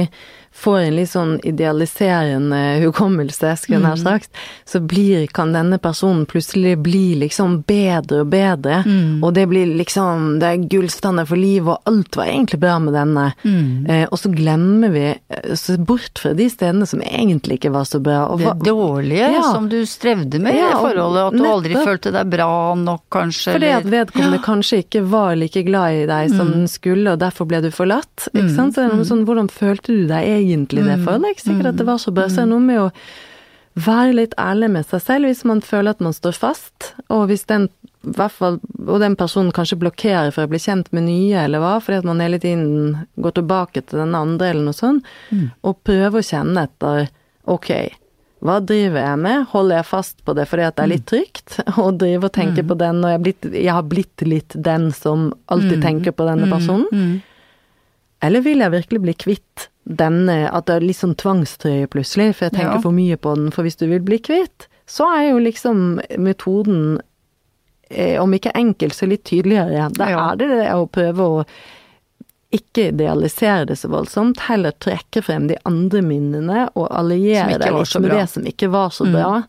får 0.55 0.77
en 0.79 0.95
litt 0.95 1.11
sånn 1.11 1.33
idealiserende 1.43 2.61
hukommelse, 2.83 3.51
skulle 3.59 3.79
jeg 3.79 3.83
nær 3.85 3.99
sagt, 4.01 4.29
så 4.67 4.79
blir, 4.81 5.25
kan 5.35 5.53
denne 5.55 5.77
personen 5.83 6.25
plutselig 6.29 6.77
bli 6.83 7.15
liksom 7.21 7.59
bedre 7.67 8.23
og 8.23 8.31
bedre, 8.33 8.81
og 9.21 9.33
det 9.35 9.45
blir 9.51 9.73
liksom 9.75 10.39
Det 10.39 10.47
er 10.47 10.63
gullstandard 10.71 11.27
for 11.29 11.39
livet, 11.39 11.69
og 11.75 11.91
alt 11.91 12.15
var 12.17 12.25
egentlig 12.31 12.59
bra 12.59 12.77
med 12.79 12.93
denne. 12.95 13.25
Eh, 13.89 14.05
og 14.11 14.17
så 14.19 14.31
glemmer 14.33 14.91
vi 14.93 15.05
eh, 15.11 15.53
så 15.55 15.77
bort 15.77 16.19
fra 16.21 16.33
de 16.37 16.47
stedene 16.49 16.87
som 16.89 17.01
egentlig 17.05 17.59
ikke 17.59 17.71
var 17.75 17.85
så 17.87 17.99
bra. 18.03 18.25
Og 18.31 18.39
Det 18.39 18.53
dårlige 18.65 19.31
Ja. 19.35 19.43
som 19.51 19.69
du 19.69 19.85
strevde 19.85 20.39
med 20.41 20.55
Ja, 20.55 20.69
i 20.69 20.81
forholdet, 20.81 21.27
at 21.33 21.37
du 21.39 21.45
aldri 21.45 21.75
følte 21.75 22.11
deg 22.15 22.29
bra 22.29 22.75
nok, 22.75 23.03
kanskje, 23.11 23.53
Fordi 23.55 23.71
at 23.71 23.83
vedkommende 23.83 24.05
vedkommende 24.05 24.43
kanskje 24.45 24.77
ikke 24.83 25.03
var 25.09 25.35
like 25.35 25.63
glad 25.65 25.93
i 26.03 26.05
deg 26.09 26.29
som 26.35 26.51
den 26.51 26.67
skulle, 26.71 27.13
og 27.13 27.19
derfor 27.19 27.47
ble 27.49 27.61
du 27.61 27.69
forlatt. 27.73 28.27
Ikke 28.33 28.53
sant? 28.55 28.75
Så 28.75 28.85
noe 28.89 29.05
sånn, 29.07 29.25
hvordan 29.27 29.49
følte 29.51 29.93
du 29.93 30.07
deg 30.07 30.23
egentlig 30.25 30.44
i 30.81 30.89
det 30.89 30.99
for 31.03 31.21
Det 31.21 31.35
ikke 31.35 31.47
sikkert 31.49 31.71
at 31.73 31.79
det 31.81 31.87
var 31.87 32.01
så 32.01 32.13
bra. 32.15 32.27
Så 32.29 32.41
det 32.41 32.45
er 32.45 32.51
noe 32.53 32.65
med 32.65 32.83
å 32.83 32.91
være 33.75 34.13
litt 34.15 34.35
ærlig 34.39 34.69
med 34.71 34.87
seg 34.87 35.03
selv 35.03 35.27
hvis 35.29 35.43
man 35.47 35.59
føler 35.65 35.95
at 35.95 36.03
man 36.03 36.15
står 36.15 36.37
fast, 36.37 36.93
og 37.11 37.27
hvis 37.31 37.43
den 37.49 37.67
fall, 38.31 38.59
og 38.87 39.01
den 39.01 39.17
personen 39.19 39.51
kanskje 39.55 39.79
blokkerer 39.81 40.31
for 40.31 40.45
å 40.45 40.51
bli 40.51 40.61
kjent 40.61 40.91
med 40.95 41.07
nye, 41.09 41.43
eller 41.43 41.59
hva, 41.63 41.75
fordi 41.83 41.99
at 41.99 42.07
man 42.07 42.21
hele 42.23 42.39
tiden 42.39 42.95
går 43.19 43.35
tilbake 43.41 43.83
til 43.83 44.03
den 44.03 44.15
andre, 44.15 44.53
eller 44.53 44.69
noe 44.69 44.77
sånt, 44.77 45.05
og 45.65 45.81
prøver 45.83 46.21
å 46.21 46.25
kjenne 46.25 46.67
etter 46.69 47.09
ok, 47.51 47.71
hva 48.45 48.59
driver 48.61 49.01
jeg 49.01 49.19
med? 49.23 49.45
Holder 49.49 49.79
jeg 49.79 49.87
fast 49.89 50.19
på 50.25 50.33
det 50.37 50.43
fordi 50.49 50.65
at 50.67 50.75
det 50.77 50.83
er 50.83 50.89
litt 50.91 51.05
trygt? 51.09 51.55
Og 51.81 51.95
driver 51.97 52.27
og 52.29 52.33
tenker 52.35 52.65
på 52.67 52.75
den, 52.77 52.99
og 53.01 53.09
jeg, 53.09 53.21
blitt, 53.23 53.47
jeg 53.55 53.73
har 53.73 53.85
blitt 53.89 54.25
litt 54.27 54.53
den 54.67 54.91
som 54.93 55.31
alltid 55.49 55.81
tenker 55.81 56.13
på 56.13 56.27
denne 56.27 56.49
personen? 56.51 57.15
Eller 58.21 58.43
vil 58.45 58.61
jeg 58.61 58.73
virkelig 58.75 59.01
bli 59.01 59.15
kvitt 59.17 59.65
denne, 59.85 60.49
at 60.51 60.65
det 60.65 60.75
er 60.75 60.85
litt 60.87 60.97
sånn 60.97 61.15
tvangstrøye 61.15 61.87
plutselig, 61.87 62.35
for 62.35 62.45
jeg 62.49 62.53
tenker 62.57 62.73
Ja. 62.77 62.81
for 62.81 62.91
mye 62.91 63.17
på 63.17 63.35
den. 63.35 63.51
For 63.51 63.63
hvis 63.63 63.77
du 63.77 63.87
vil 63.87 63.99
bli 64.01 64.17
kvitt, 64.19 64.67
så 64.87 65.05
er 65.17 65.29
jo 65.31 65.39
liksom 65.39 66.01
metoden, 66.17 66.99
eh, 67.91 68.19
om 68.21 68.31
ikke 68.33 68.51
enkel, 68.55 68.89
så 68.91 69.07
litt 69.07 69.23
tydeligere. 69.23 69.91
Da 69.93 70.09
Ja. 70.09 70.31
er 70.31 70.35
det 70.37 70.47
det 70.49 70.71
å 70.73 70.89
prøve 70.89 71.17
å 71.19 71.45
ikke 72.51 72.91
idealisere 72.93 73.65
det 73.67 73.75
så 73.77 73.89
voldsomt, 73.89 74.39
heller 74.39 74.71
trekke 74.71 75.21
frem 75.23 75.47
de 75.47 75.57
andre 75.65 76.01
minnene 76.01 76.69
og 76.75 76.87
alliere 76.89 77.57
deg 77.59 77.73
litt 77.73 77.99
med 78.01 78.11
det 78.11 78.29
som 78.29 78.43
ikke 78.43 78.69
var 78.71 78.89
så 78.89 79.05
bra. 79.11 79.43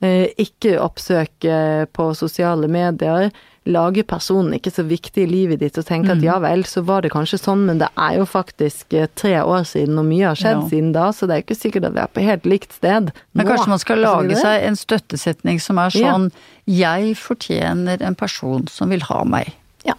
Eh, 0.00 0.28
ikke 0.38 0.78
oppsøke 0.78 1.86
på 1.92 2.14
sosiale 2.16 2.68
medier. 2.68 3.30
Lage 3.68 4.00
personen 4.08 4.54
ikke 4.56 4.70
så 4.72 4.80
viktig 4.88 5.26
i 5.26 5.28
livet 5.28 5.60
ditt 5.60 5.76
og 5.76 5.84
tenke 5.84 6.14
at 6.14 6.22
ja 6.24 6.38
vel, 6.40 6.62
så 6.64 6.80
var 6.88 7.02
det 7.04 7.10
kanskje 7.12 7.36
sånn, 7.42 7.66
men 7.68 7.78
det 7.82 7.90
er 8.00 8.14
jo 8.16 8.24
faktisk 8.24 8.94
eh, 8.96 9.06
tre 9.14 9.34
år 9.44 9.66
siden, 9.68 9.98
og 10.00 10.06
mye 10.08 10.30
har 10.30 10.38
skjedd 10.40 10.62
Ja. 10.62 10.68
siden 10.70 10.92
da, 10.94 11.10
så 11.12 11.28
det 11.28 11.36
er 11.36 11.42
ikke 11.44 11.58
sikkert 11.58 11.84
at 11.90 11.92
vi 11.92 12.00
er 12.00 12.08
på 12.16 12.24
helt 12.24 12.46
likt 12.48 12.72
sted. 12.72 13.10
Men 13.36 13.44
nå, 13.44 13.50
kanskje 13.50 13.68
man 13.74 13.82
skal 13.82 14.00
lage 14.00 14.36
seg 14.40 14.64
en 14.70 14.78
støttesetning 14.80 15.60
som 15.60 15.78
er 15.78 15.90
Ja. 15.94 16.14
sånn 16.14 16.30
Jeg 16.66 17.14
fortjener 17.20 18.00
en 18.02 18.14
person 18.14 18.66
som 18.68 18.88
vil 18.90 19.00
ha 19.02 19.22
meg. 19.24 19.52
Ja. 19.84 19.94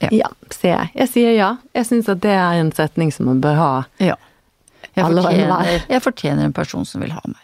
Ja. 0.00 0.08
Ja, 0.12 0.28
sier 0.50 0.76
jeg. 0.78 0.90
Jeg 0.94 1.08
sier 1.08 1.32
ja. 1.36 1.50
Jeg 1.74 1.86
syns 1.88 2.08
at 2.12 2.20
det 2.20 2.32
er 2.36 2.60
en 2.60 2.72
setning 2.72 3.12
som 3.12 3.26
man 3.26 3.40
bør 3.40 3.54
ha. 3.56 3.84
Ja. 4.00 4.16
Jeg 4.96 5.04
fortjener, 5.12 5.82
jeg 5.88 6.02
fortjener 6.02 6.44
en 6.44 6.52
person 6.56 6.84
som 6.88 7.00
vil 7.04 7.12
ha 7.12 7.20
meg. 7.26 7.42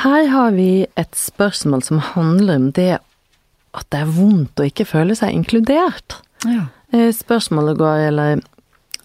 Her 0.00 0.26
har 0.32 0.54
vi 0.56 0.86
et 0.96 1.16
spørsmål 1.18 1.82
som 1.84 1.98
handler 2.14 2.56
om 2.56 2.68
det 2.76 2.92
at 3.76 3.86
det 3.92 4.00
er 4.00 4.12
vondt 4.14 4.60
å 4.60 4.66
ikke 4.66 4.86
føle 4.88 5.14
seg 5.18 5.34
inkludert. 5.36 6.16
Ja. 6.48 6.68
Eh, 6.94 7.10
Spørsmålet 7.14 7.78
går 7.78 8.06
eller 8.08 8.40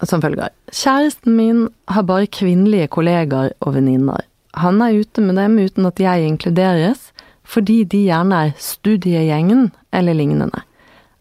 som 0.03 0.23
følger. 0.23 0.49
Kjæresten 0.71 1.35
min 1.37 1.67
har 1.91 2.07
bare 2.07 2.27
kvinnelige 2.31 2.87
kollegaer 2.95 3.53
og 3.59 3.75
venninner. 3.75 4.23
Han 4.55 4.81
er 4.81 5.01
ute 5.01 5.21
med 5.21 5.35
dem 5.35 5.57
uten 5.59 5.85
at 5.85 5.99
jeg 5.99 6.29
inkluderes, 6.29 7.11
fordi 7.43 7.83
de 7.83 8.05
gjerne 8.07 8.39
er 8.47 8.55
studiegjengen 8.57 9.67
eller 9.93 10.17
lignende. 10.17 10.63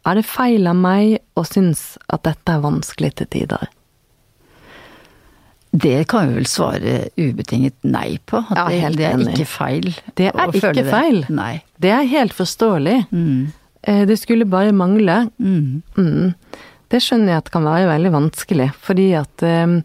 Er 0.07 0.19
det 0.19 0.27
feil 0.29 0.67
av 0.71 0.77
meg 0.79 1.19
å 1.37 1.45
synes 1.49 1.97
at 2.13 2.25
dette 2.29 2.55
er 2.55 2.63
vanskelig 2.65 3.15
til 3.19 3.31
tider? 3.33 3.67
Det 5.75 6.05
kan 6.07 6.29
vi 6.29 6.37
vel 6.39 6.47
svare 6.47 6.93
ubetinget 7.19 7.75
nei 7.83 8.19
på. 8.31 8.39
At 8.55 8.71
Ja, 8.71 8.89
det, 8.91 8.97
det 9.01 9.07
er 9.09 9.23
ikke 9.27 9.47
feil. 9.51 9.89
Det 10.15 10.29
er 10.31 10.53
ikke 10.55 10.71
det. 10.77 10.85
feil. 10.93 11.25
Nei. 11.35 11.63
Det 11.83 11.91
er 11.91 12.07
helt 12.07 12.35
forståelig. 12.37 12.99
Mm. 13.11 13.53
Eh, 13.83 14.05
Det 14.07 14.19
skulle 14.21 14.47
bare 14.47 14.73
mangle. 14.73 15.17
Mm. 15.39 15.83
Mm. 15.99 16.35
Det 16.93 17.01
skjønner 17.03 17.35
jeg 17.35 17.43
at 17.43 17.51
kan 17.51 17.65
være 17.67 17.89
veldig 17.91 18.13
vanskelig, 18.15 18.69
fordi 18.87 19.09
at 19.19 19.43
um, 19.43 19.81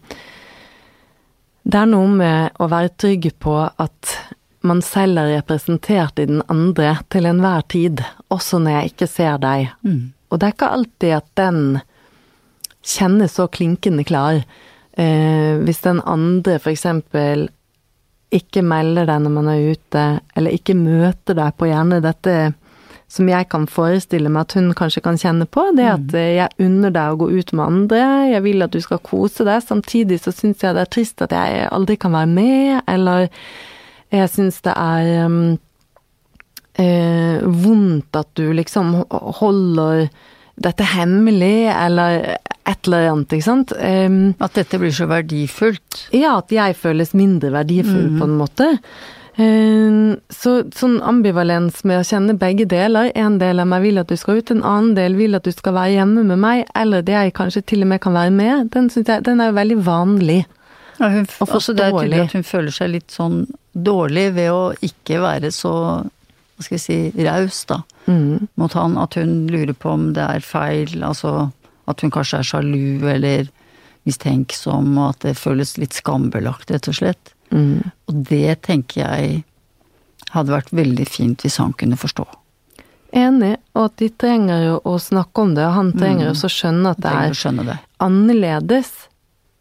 det 1.66 1.80
er 1.80 1.88
noe 1.90 2.06
med 2.12 2.60
å 2.62 2.68
være 2.70 2.92
trygg 3.00 3.26
på 3.42 3.56
at 3.66 4.14
man 4.62 4.82
selv 4.84 5.18
er 5.18 5.32
representert 5.40 6.20
i 6.20 6.28
den 6.28 6.42
andre 6.52 6.98
til 7.10 7.26
enhver 7.26 7.64
tid, 7.72 8.02
også 8.30 8.60
når 8.62 8.76
jeg 8.76 8.92
ikke 8.92 9.08
ser 9.10 9.38
deg. 9.42 9.70
Mm. 9.82 10.12
Og 10.30 10.38
det 10.38 10.46
er 10.46 10.54
ikke 10.54 10.70
alltid 10.76 11.14
at 11.16 11.30
den 11.40 11.62
kjennes 12.86 13.34
så 13.40 13.48
klinkende 13.50 14.04
klar. 14.06 14.44
Eh, 15.00 15.56
hvis 15.64 15.80
den 15.86 16.02
andre 16.04 16.58
eksempel 16.60 17.48
ikke 18.30 18.62
melder 18.62 19.08
deg 19.08 19.22
når 19.24 19.32
man 19.34 19.48
er 19.50 19.70
ute, 19.72 20.06
eller 20.36 20.54
ikke 20.54 20.76
møter 20.78 21.38
deg 21.38 21.56
på 21.58 21.70
gjerne 21.70 22.02
dette 22.04 22.34
som 23.10 23.26
jeg 23.26 23.48
kan 23.50 23.64
forestille 23.66 24.30
meg 24.30 24.44
at 24.44 24.54
hun 24.54 24.68
kanskje 24.78 25.02
kan 25.02 25.18
kjenne 25.18 25.48
på, 25.50 25.64
det 25.74 25.88
at 25.90 26.12
eh, 26.18 26.34
jeg 26.36 26.66
unner 26.66 26.94
deg 26.94 27.14
å 27.14 27.18
gå 27.24 27.30
ut 27.32 27.54
med 27.56 27.64
andre, 27.64 28.02
jeg 28.30 28.44
vil 28.44 28.66
at 28.66 28.76
du 28.76 28.78
skal 28.84 29.02
kose 29.02 29.46
deg, 29.46 29.64
samtidig 29.66 30.20
så 30.22 30.34
syns 30.34 30.62
jeg 30.62 30.76
det 30.76 30.84
er 30.84 30.92
trist 30.94 31.24
at 31.26 31.34
jeg 31.34 31.66
aldri 31.74 31.98
kan 31.98 32.14
være 32.14 32.30
med, 32.30 32.84
eller 32.90 33.26
jeg 34.14 34.30
syns 34.30 34.60
det 34.66 34.74
er 34.74 35.26
um, 35.26 35.40
eh, 36.78 37.42
vondt 37.64 38.20
at 38.20 38.30
du 38.38 38.50
liksom 38.54 38.94
holder 39.40 40.06
dette 40.60 40.86
hemmelig, 40.92 41.70
eller 41.72 42.36
et 42.68 42.86
eller 42.86 43.08
annet, 43.12 43.32
ikke 43.32 43.46
sant. 43.46 43.72
Um, 43.76 44.34
At 44.40 44.54
dette 44.58 44.78
blir 44.78 44.92
så 44.92 45.06
verdifullt. 45.10 46.08
ja, 46.12 46.36
at 46.38 46.52
jeg 46.52 46.76
føles 46.76 47.14
mindre 47.14 47.50
verdifull 47.54 48.18
på 48.18 48.26
en 48.28 48.36
måte. 48.38 48.68
Um, 49.40 50.18
Så 50.28 50.56
sånn 50.76 50.98
ambivalens 51.06 51.82
med 51.88 52.00
å 52.00 52.04
kjenne 52.06 52.36
begge 52.38 52.66
deler. 52.68 53.10
En 53.14 53.38
del 53.40 53.60
av 53.62 53.66
meg 53.70 53.82
vil 53.86 53.98
at 54.02 54.10
du 54.10 54.16
skal 54.20 54.40
ut, 54.42 54.50
en 54.50 54.62
annen 54.62 54.94
del 54.98 55.16
vil 55.16 55.34
at 55.38 55.46
du 55.46 55.52
skal 55.54 55.76
være 55.78 55.96
hjemme 55.96 56.24
med 56.28 56.38
meg, 56.42 56.64
eller 56.76 57.02
det 57.06 57.16
jeg 57.16 57.36
kanskje 57.38 57.64
til 57.72 57.82
og 57.86 57.92
med 57.94 58.00
kan 58.04 58.16
være 58.18 58.34
med, 58.34 58.70
den, 58.74 58.90
jeg, 58.92 59.22
den 59.24 59.40
er 59.40 59.52
jo 59.52 59.58
veldig 59.60 59.78
vanlig. 59.86 60.40
Ja, 61.00 61.08
hun, 61.08 61.26
Og 61.40 61.48
altså 61.56 61.72
det 61.72 61.86
er 61.86 61.94
tydelig 61.96 62.24
at 62.26 62.32
hun 62.36 62.44
føler 62.44 62.74
seg 62.76 62.90
litt 62.92 63.14
sånn 63.14 63.46
dårlig 63.72 64.34
ved 64.36 64.50
å 64.52 64.64
ikke 64.84 65.22
være 65.22 65.48
så, 65.54 65.72
hva 66.04 66.66
skal 66.66 66.76
jeg 66.76 66.84
si, 66.84 67.24
raus, 67.24 67.62
da. 67.70 67.80
Mm. 68.10 68.50
Mot 68.60 68.74
han. 68.76 68.98
At 69.00 69.16
hun 69.16 69.46
lurer 69.48 69.72
på 69.72 69.94
om 69.94 70.10
det 70.12 70.26
er 70.26 70.44
feil, 70.44 70.92
altså 71.06 71.48
at 71.90 72.00
hun 72.04 72.10
kanskje 72.14 72.38
er 72.40 72.48
sjalu 72.48 73.08
eller 73.10 73.50
mistenksom, 74.08 74.94
og 74.98 75.08
at 75.14 75.26
det 75.28 75.36
føles 75.38 75.76
litt 75.78 75.96
skambelagt, 75.98 76.70
rett 76.72 76.88
og 76.88 76.96
slett. 76.96 77.34
Mm. 77.52 77.90
Og 78.08 78.20
det 78.30 78.60
tenker 78.66 79.02
jeg 79.02 79.42
hadde 80.30 80.54
vært 80.54 80.70
veldig 80.76 81.06
fint 81.10 81.42
hvis 81.44 81.58
han 81.60 81.72
kunne 81.74 81.98
forstå. 81.98 82.24
Enig, 83.16 83.56
og 83.74 83.88
at 83.88 83.96
de 83.98 84.08
trenger 84.22 84.60
jo 84.68 84.74
å 84.86 84.94
snakke 85.02 85.42
om 85.42 85.54
det, 85.56 85.64
og 85.66 85.74
han 85.74 85.92
trenger 85.98 86.28
Mm. 86.28 86.30
også 86.30 86.46
å 86.46 86.54
skjønne 86.54 86.90
at 86.94 87.00
det 87.02 87.10
er 87.10 87.32
skjønne 87.34 87.64
det. 87.66 87.78
annerledes 87.98 88.90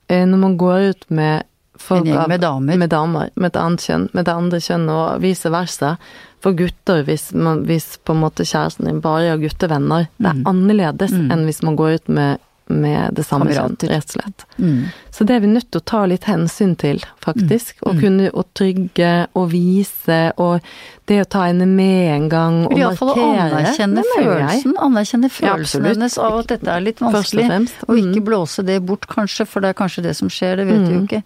eh, 0.08 0.26
når 0.26 0.38
man 0.38 0.58
går 0.58 0.90
ut 0.92 1.06
med 1.10 1.44
folk 1.80 2.06
En 2.06 2.12
gjeng 2.14 2.28
med 2.30 2.42
damer. 2.42 2.78
med 2.78 2.90
damer, 2.92 3.30
med 3.36 3.52
et 3.56 3.60
annet 3.62 3.80
kjønn, 3.88 4.10
med 4.14 4.26
det 4.26 4.34
andre 4.36 4.60
kjønn, 4.60 4.90
og 4.90 5.22
vice 5.24 5.50
versa. 5.54 5.94
For 6.44 6.54
gutter, 6.56 7.04
hvis, 7.04 7.34
man, 7.34 7.66
hvis 7.68 7.98
på 8.06 8.14
en 8.16 8.22
måte 8.22 8.46
kjæresten 8.48 8.86
din 8.88 9.02
bare 9.04 9.30
har 9.34 9.42
guttevenner, 9.42 10.08
det 10.20 10.28
er 10.30 10.38
Mm. 10.40 10.46
annerledes 10.48 11.12
Mm. 11.12 11.32
enn 11.32 11.46
hvis 11.46 11.64
man 11.64 11.76
går 11.76 11.96
ut 11.96 12.08
med, 12.10 12.40
med 12.72 13.16
det 13.16 13.26
samme 13.26 13.48
kjønn, 13.50 13.76
rett 13.90 14.06
og 14.16 14.22
slett. 14.22 14.46
Mm. 14.60 14.86
Så 15.12 15.26
det 15.26 15.36
er 15.36 15.40
vi 15.40 15.48
nødt 15.48 15.72
til 15.72 15.82
å 15.82 15.86
ta 15.86 16.06
litt 16.06 16.24
hensyn 16.30 16.78
til, 16.78 17.00
faktisk. 17.20 17.74
Og 17.82 17.96
Mm. 17.96 18.00
kunne 18.00 18.32
å 18.32 18.44
trygge 18.54 19.28
og 19.36 19.50
vise, 19.52 20.32
og 20.38 20.62
det 21.08 21.20
å 21.26 21.28
ta 21.30 21.46
henne 21.48 21.66
med 21.68 22.14
en 22.16 22.30
gang, 22.30 22.66
og 22.68 22.78
Iallfall 22.78 23.10
å 23.10 23.16
anerkjenne 23.16 23.98
er 23.98 24.24
følelsen, 24.24 24.74
anerkjenne 24.78 25.30
følelsen 25.32 25.84
ja, 25.84 25.90
hennes 25.94 26.18
av 26.20 26.40
at 26.40 26.48
dette 26.48 26.68
er 26.68 26.80
litt 26.80 27.02
og 27.02 27.12
vanskelig. 27.12 27.70
Og 27.90 27.98
Mm. 27.98 28.14
ikke 28.14 28.24
blåse 28.24 28.64
det 28.64 28.86
bort, 28.86 29.08
kanskje, 29.08 29.48
for 29.48 29.60
det 29.62 29.70
er 29.70 29.74
kanskje 29.84 30.04
det 30.04 30.16
som 30.16 30.30
skjer, 30.30 30.56
det 30.58 30.68
vet 30.68 30.88
vi 30.88 30.94
jo 30.94 31.00
Mm. 31.02 31.08
ikke. 31.10 31.24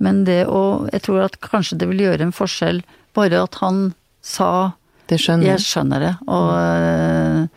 Men 0.00 0.24
det 0.24 0.46
å 0.48 0.88
Jeg 0.92 1.02
tror 1.06 1.24
at 1.26 1.40
kanskje 1.44 1.76
det 1.78 1.88
vil 1.90 2.00
gjøre 2.06 2.20
en 2.28 2.32
forskjell, 2.32 2.82
bare 3.14 3.42
at 3.42 3.54
han 3.60 3.92
sa 4.22 4.72
Det 5.08 5.18
skjønner 5.20 5.44
Jeg 5.54 5.58
skjønner 5.64 6.00
det, 6.00 6.14
og 6.28 6.50
øh, 6.54 7.48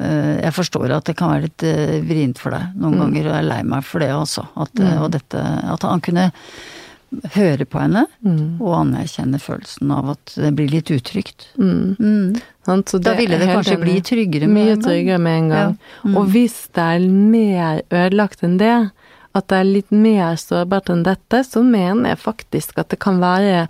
øh, 0.00 0.34
jeg 0.42 0.52
forstår 0.56 0.94
at 0.96 1.04
det 1.10 1.16
kan 1.18 1.30
være 1.34 1.42
litt 1.48 1.64
øh, 1.68 2.00
vrient 2.08 2.38
for 2.38 2.50
deg 2.54 2.74
noen 2.76 2.94
Mm. 2.96 3.00
ganger, 3.04 3.26
og 3.28 3.32
jeg 3.34 3.44
er 3.44 3.48
lei 3.48 3.62
meg 3.62 3.84
for 3.84 3.98
det 4.00 4.10
også. 4.14 4.46
At, 4.56 4.72
Mm. 4.74 5.02
og 5.02 5.10
dette, 5.12 5.38
at 5.74 5.82
han 5.82 6.00
kunne 6.00 6.32
høre 7.34 7.64
på 7.64 7.80
henne 7.80 8.06
Mm. 8.24 8.60
og 8.60 8.74
anerkjenne 8.84 9.38
følelsen 9.40 9.90
av 9.90 10.10
at 10.10 10.34
det 10.36 10.54
blir 10.56 10.68
litt 10.70 10.90
utrygt. 10.90 11.46
Mm. 11.58 11.96
Mm. 11.98 12.40
Da 13.00 13.14
ville 13.16 13.38
det 13.38 13.48
kanskje 13.48 13.78
bli 13.80 14.00
tryggere 14.04 14.46
med 14.46 14.54
Mye 14.56 14.72
en 14.72 14.80
gang. 14.80 14.82
tryggere 14.90 15.18
med 15.18 15.38
en 15.38 15.48
gang. 15.48 15.78
Ja. 16.04 16.08
Mm. 16.10 16.16
Og 16.16 16.26
hvis 16.28 16.68
det 16.74 16.84
er 16.84 17.08
mer 17.08 17.82
ødelagt 17.90 18.42
enn 18.44 18.58
det, 18.58 18.90
at 19.38 19.48
det 19.50 19.60
er 19.60 19.68
litt 19.68 19.94
mer 19.94 20.36
sårbart 20.40 20.90
enn 20.92 21.06
dette, 21.06 21.44
så 21.46 21.62
mener 21.64 22.12
jeg 22.12 22.24
faktisk 22.24 22.78
at 22.82 22.90
det 22.92 23.00
kan 23.02 23.22
være 23.22 23.68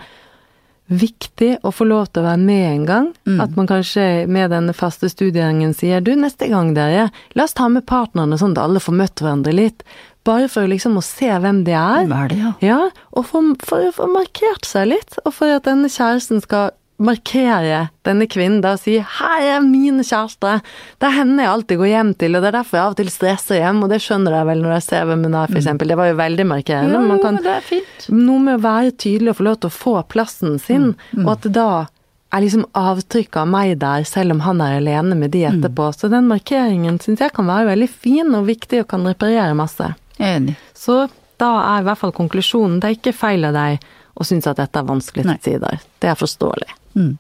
viktig 0.88 1.58
å 1.68 1.70
få 1.72 1.84
lov 1.84 2.06
til 2.08 2.22
å 2.22 2.28
være 2.30 2.40
med 2.40 2.66
en 2.66 2.84
gang. 2.88 3.08
Mm. 3.28 3.40
At 3.44 3.56
man 3.58 3.68
kanskje 3.68 4.04
med 4.30 4.52
denne 4.54 4.74
faste 4.76 5.10
studieringen 5.12 5.74
sier 5.76 6.00
du, 6.04 6.14
neste 6.16 6.48
gang 6.48 6.72
dere, 6.76 7.10
la 7.36 7.44
oss 7.44 7.56
ta 7.56 7.68
med 7.72 7.86
partnerne 7.88 8.38
sånn 8.40 8.56
at 8.56 8.62
alle 8.64 8.82
får 8.82 8.96
møtt 8.96 9.22
hverandre 9.22 9.54
litt. 9.54 9.84
Bare 10.28 10.48
for 10.52 10.68
liksom 10.68 10.96
å 11.00 11.04
se 11.04 11.28
hvem 11.28 11.62
de 11.68 11.76
er. 11.76 12.02
Hvem 12.06 12.16
er 12.16 12.32
det, 12.32 12.40
ja? 12.40 12.52
Ja, 12.64 12.80
og 13.12 13.28
for, 13.28 13.52
for 13.64 13.88
å 13.88 13.94
få 14.00 14.08
markert 14.12 14.68
seg 14.68 14.90
litt, 14.94 15.20
og 15.24 15.36
for 15.36 15.52
at 15.52 15.68
denne 15.68 15.92
kjæresten 15.92 16.42
skal 16.44 16.72
markere 16.98 17.88
denne 18.06 18.26
kvinnen 18.30 18.62
da 18.62 18.72
og 18.74 18.80
si 18.82 18.98
'her 18.98 19.42
er 19.56 19.60
min 19.62 20.00
kjæreste', 20.00 20.60
det 20.98 21.06
er 21.06 21.14
henne 21.18 21.42
jeg 21.42 21.50
alltid 21.50 21.78
går 21.78 21.92
hjem 21.92 22.14
til, 22.18 22.36
og 22.36 22.42
det 22.42 22.48
er 22.48 22.58
derfor 22.58 22.76
jeg 22.76 22.84
av 22.84 22.90
og 22.90 22.96
til 22.96 23.10
stresser 23.10 23.60
hjem, 23.62 23.82
og 23.82 23.90
det 23.90 24.00
skjønner 24.02 24.32
jeg 24.34 24.46
vel 24.46 24.62
når 24.62 24.72
jeg 24.76 24.82
ser 24.82 25.04
hvem 25.06 25.22
hun 25.24 25.34
er, 25.34 25.46
for 25.46 25.60
eksempel. 25.60 25.88
Det 25.88 25.96
var 25.96 26.08
jo 26.10 26.16
veldig 26.18 26.46
markerende. 26.46 26.98
Man 26.98 27.16
jo, 27.16 27.22
kan, 27.22 27.36
det 27.36 27.54
er 27.54 27.60
fint. 27.60 28.08
noe 28.10 28.38
med 28.38 28.58
å 28.58 28.64
være 28.66 28.90
tydelig 28.90 29.30
og 29.30 29.38
få 29.38 29.46
lov 29.46 29.60
til 29.60 29.70
å 29.70 29.78
få 29.78 29.94
plassen 30.08 30.58
sin, 30.58 30.94
og 31.24 31.30
at 31.36 31.42
det 31.42 31.52
da 31.52 31.86
er 32.30 32.42
liksom 32.44 32.66
avtrykket 32.76 33.36
av 33.40 33.48
meg 33.48 33.78
der, 33.80 34.04
selv 34.04 34.34
om 34.34 34.42
han 34.44 34.60
er 34.60 34.76
alene 34.76 35.16
med 35.16 35.32
de 35.32 35.46
etterpå. 35.48 35.92
Så 35.96 36.10
den 36.12 36.28
markeringen 36.28 36.98
syns 37.00 37.22
jeg 37.24 37.32
kan 37.32 37.48
være 37.48 37.70
veldig 37.70 37.88
fin 37.88 38.34
og 38.36 38.48
viktig 38.50 38.82
og 38.82 38.90
kan 38.90 39.06
reparere 39.08 39.54
masse. 39.56 39.94
Enig. 40.18 40.58
Så 40.76 41.06
da 41.40 41.52
er 41.62 41.80
i 41.80 41.86
hvert 41.88 42.02
fall 42.02 42.12
konklusjonen 42.12 42.82
det 42.82 42.90
er 42.90 42.98
ikke 42.98 43.16
feil 43.16 43.48
av 43.48 43.56
deg 43.56 43.86
å 44.18 44.26
synes 44.26 44.50
at 44.50 44.58
dette 44.58 44.80
er 44.80 44.88
vanskelig 44.88 45.24
til 45.24 45.40
tider. 45.46 45.80
Det 46.02 46.10
er 46.10 46.18
forståelig. 46.18 46.77
Mm. 46.94 47.16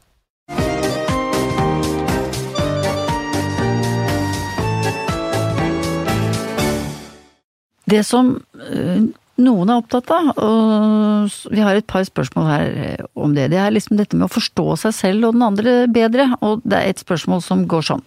Det 7.88 8.02
som 8.04 8.34
eh, 8.60 9.06
noen 9.38 9.70
er 9.70 9.78
opptatt 9.80 10.10
av, 10.12 10.32
og 10.42 11.52
vi 11.54 11.62
har 11.62 11.78
et 11.78 11.86
par 11.88 12.04
spørsmål 12.04 12.48
her 12.50 12.80
eh, 12.84 13.06
om 13.16 13.32
det, 13.36 13.48
det 13.52 13.60
er 13.62 13.72
liksom 13.72 13.96
dette 14.00 14.18
med 14.18 14.26
å 14.26 14.34
forstå 14.34 14.66
seg 14.82 14.96
selv 14.96 15.28
og 15.28 15.38
den 15.38 15.46
andre 15.46 15.78
bedre, 15.92 16.30
og 16.44 16.64
det 16.68 16.80
er 16.80 16.92
et 16.92 17.04
spørsmål 17.04 17.44
som 17.44 17.64
går 17.70 17.86
sånn. 17.92 18.04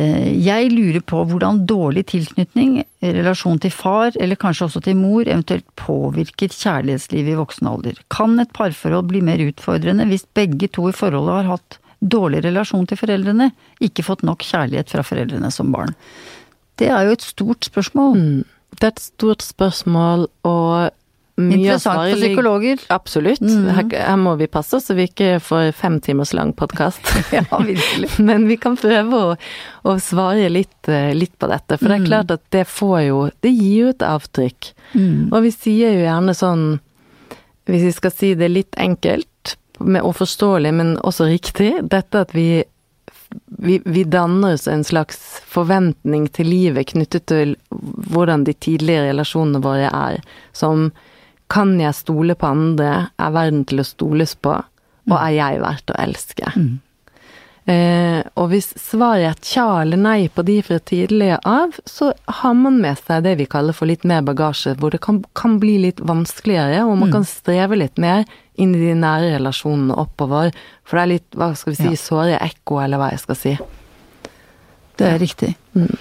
Eh, 0.00 0.32
Jeg 0.40 0.70
lurer 0.72 1.02
på 1.04 1.24
hvordan 1.28 1.66
dårlig 1.68 2.06
tilknytning, 2.12 2.84
relasjon 3.02 3.60
til 3.60 3.70
far, 3.74 4.12
eller 4.16 4.36
kanskje 4.40 4.68
også 4.68 4.82
til 4.86 4.96
mor, 4.96 5.26
eventuelt 5.26 5.66
påvirker 5.76 6.48
kjærlighetslivet 6.48 7.34
i 7.34 7.38
voksen 7.38 7.68
alder. 7.68 7.98
Kan 8.10 8.38
et 8.40 8.52
parforhold 8.56 9.10
bli 9.10 9.20
mer 9.20 9.42
utfordrende 9.44 10.08
hvis 10.08 10.24
begge 10.34 10.70
to 10.72 10.88
i 10.88 10.96
forholdet 10.96 11.42
har 11.42 11.50
hatt 11.56 11.78
dårlig 12.02 12.42
relasjon 12.44 12.86
til 12.88 12.98
foreldrene, 12.98 13.52
ikke 13.80 14.04
fått 14.06 14.24
nok 14.26 14.42
kjærlighet 14.42 14.90
fra 14.90 15.04
foreldrene 15.06 15.52
som 15.54 15.70
barn? 15.74 15.94
Det 16.80 16.88
er 16.88 17.06
jo 17.06 17.14
et 17.14 17.22
stort 17.22 17.68
spørsmål. 17.68 18.16
Mm. 18.16 18.42
Det 18.78 18.88
er 18.88 18.94
et 18.94 19.04
stort 19.04 19.44
spørsmål, 19.44 20.26
og 20.48 20.90
Interessant 21.50 21.98
for 22.12 22.20
psykologer. 22.20 22.78
Absolutt. 22.94 23.40
Mhm. 23.40 23.68
Her, 23.74 23.88
her 24.06 24.16
må 24.20 24.36
vi 24.38 24.46
passe 24.46 24.76
oss 24.78 24.86
så 24.90 24.94
vi 24.94 25.08
ikke 25.08 25.40
får 25.42 25.72
fem 25.74 25.98
timers 26.00 26.32
lang 26.36 26.52
podkast. 26.54 27.00
Ja, 27.32 27.44
virkelig. 27.58 28.10
Men 28.28 28.46
vi 28.48 28.56
kan 28.60 28.76
prøve 28.76 29.22
å, 29.32 29.36
å 29.88 29.96
svare 30.00 30.48
litt, 30.52 30.88
eh, 30.88 31.10
litt 31.16 31.34
på 31.40 31.48
dette, 31.50 31.78
for 31.78 31.88
det 31.88 31.96
er 31.96 32.02
Mm. 32.02 32.08
klart 32.10 32.30
at 32.30 32.42
det 32.50 32.66
får 32.68 32.98
jo 33.08 33.18
Det 33.42 33.50
gir 33.52 33.76
jo 33.84 33.88
et 33.92 34.02
avtrykk. 34.06 34.72
Mm. 34.94 35.32
Og 35.32 35.42
vi 35.42 35.50
sier 35.50 35.92
jo 35.96 36.04
gjerne 36.06 36.34
sånn, 36.36 36.66
hvis 37.66 37.82
vi 37.88 37.92
skal 37.92 38.10
si 38.10 38.34
det 38.34 38.50
litt 38.50 38.74
enkelt 38.76 39.56
og 39.82 40.14
forståelig, 40.14 40.72
men 40.74 40.96
også 41.02 41.26
riktig, 41.30 41.72
dette 41.90 42.20
at 42.22 42.32
vi, 42.36 42.62
vi, 43.58 43.80
vi 43.84 44.04
danner 44.04 44.54
oss 44.54 44.68
en 44.70 44.84
slags 44.84 45.18
forventning 45.50 46.28
til 46.34 46.46
livet 46.52 46.90
knyttet 46.92 47.26
til 47.26 47.56
hvordan 48.12 48.44
de 48.44 48.52
tidligere 48.54 49.08
relasjonene 49.12 49.62
våre 49.64 49.88
er. 49.90 50.20
Som 50.52 50.90
kan 51.52 51.74
jeg 51.80 51.94
stole 51.98 52.34
på 52.38 52.48
andre, 52.48 52.92
er 53.20 53.34
verden 53.34 53.66
til 53.68 53.82
å 53.82 53.84
stoles 53.86 54.32
på, 54.40 54.54
og 55.10 55.18
er 55.18 55.34
jeg 55.36 55.60
verdt 55.60 55.92
å 55.92 55.98
elske? 56.00 56.52
Mm. 56.56 56.72
Eh, 57.70 58.24
og 58.40 58.48
hvis 58.50 58.72
svaret 58.80 59.28
er 59.28 59.36
tja 59.46 59.64
eller 59.84 60.00
nei 60.00 60.24
på 60.34 60.42
de 60.42 60.56
fra 60.66 60.80
tidligere 60.82 61.36
av, 61.46 61.76
så 61.86 62.08
har 62.40 62.56
man 62.58 62.80
med 62.82 62.98
seg 62.98 63.22
det 63.22 63.36
vi 63.38 63.46
kaller 63.46 63.76
for 63.76 63.86
litt 63.86 64.02
mer 64.08 64.24
bagasje, 64.26 64.72
hvor 64.80 64.90
det 64.90 64.98
kan, 65.04 65.20
kan 65.38 65.60
bli 65.62 65.76
litt 65.84 66.00
vanskeligere, 66.02 66.80
og 66.88 66.96
man 66.98 67.10
Mm. 67.10 67.12
kan 67.20 67.24
streve 67.28 67.78
litt 67.78 67.98
mer 68.02 68.24
inn 68.58 68.74
i 68.74 68.80
de 68.88 68.94
nære 68.98 69.36
relasjonene 69.38 69.94
oppover. 69.96 70.50
For 70.84 70.96
det 70.98 71.02
er 71.04 71.12
litt, 71.14 71.30
hva 71.38 71.52
skal 71.56 71.72
vi 71.72 71.76
si, 71.76 71.90
Ja. 71.94 72.02
såre 72.02 72.40
ekko, 72.42 72.82
eller 72.82 72.98
hva 72.98 73.10
jeg 73.12 73.20
skal 73.20 73.36
si. 73.36 73.58
Det 74.96 75.06
er 75.06 75.18
riktig. 75.18 75.54
Mm. 75.76 75.96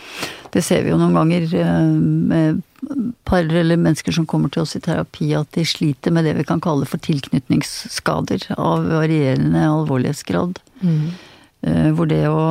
Det 0.52 0.64
ser 0.66 0.84
vi 0.84 0.92
jo 0.92 1.00
noen 1.00 1.16
ganger 1.16 1.48
eh, 1.56 1.92
med 2.32 2.62
par 3.28 3.46
eller 3.46 3.78
mennesker 3.78 4.16
som 4.16 4.26
kommer 4.28 4.52
til 4.52 4.64
oss 4.64 4.76
i 4.76 4.82
terapi, 4.84 5.30
at 5.38 5.52
de 5.56 5.64
sliter 5.68 6.12
med 6.12 6.26
det 6.28 6.34
vi 6.40 6.48
kan 6.48 6.62
kalle 6.64 6.88
for 6.90 7.02
tilknytningsskader 7.04 8.50
av 8.58 8.88
varierende 8.90 9.62
alvorlighetsgrad. 9.70 10.58
Mm. 10.82 11.04
Hvor 11.94 12.10
det 12.10 12.24
å 12.26 12.42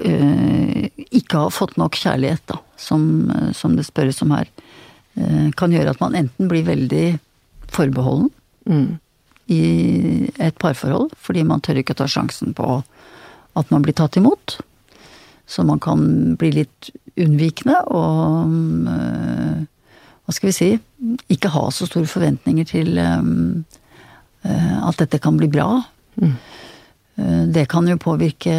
eh, 0.00 0.88
ikke 1.14 1.44
ha 1.44 1.50
fått 1.52 1.76
nok 1.80 1.96
kjærlighet, 1.98 2.42
da, 2.50 2.58
som, 2.76 3.30
eh, 3.30 3.52
som 3.52 3.76
det 3.76 3.86
spørres 3.86 4.22
om 4.22 4.30
her, 4.30 4.48
eh, 5.16 5.50
kan 5.56 5.70
gjøre 5.70 5.90
at 5.90 6.00
man 6.00 6.14
enten 6.14 6.48
blir 6.48 6.64
veldig 6.64 7.18
forbeholden 7.68 8.30
Mm. 8.66 8.98
i 9.46 10.30
et 10.38 10.58
parforhold, 10.58 11.10
fordi 11.20 11.44
man 11.44 11.60
tør 11.60 11.76
ikke 11.76 11.94
ta 11.94 12.04
sjansen 12.04 12.54
på 12.54 12.82
at 13.56 13.70
man 13.70 13.82
blir 13.82 13.92
tatt 13.92 14.16
imot. 14.16 14.58
Så 15.46 15.64
man 15.66 15.80
kan 15.82 16.36
bli 16.40 16.50
litt 16.62 16.90
unnvikende 17.20 17.76
og 17.94 18.50
øh, 18.90 19.64
hva 20.24 20.34
skal 20.34 20.48
vi 20.48 20.56
si 20.56 20.70
ikke 21.30 21.52
ha 21.52 21.66
så 21.70 21.86
store 21.86 22.08
forventninger 22.08 22.66
til 22.68 22.98
øh, 22.98 23.24
øh, 24.48 24.76
at 24.88 25.00
dette 25.02 25.20
kan 25.22 25.36
bli 25.36 25.50
bra. 25.52 25.68
Mm. 26.16 26.34
Eh, 27.18 27.42
Det 27.54 27.68
kan 27.68 27.88
jo 27.88 28.00
påvirke 28.00 28.56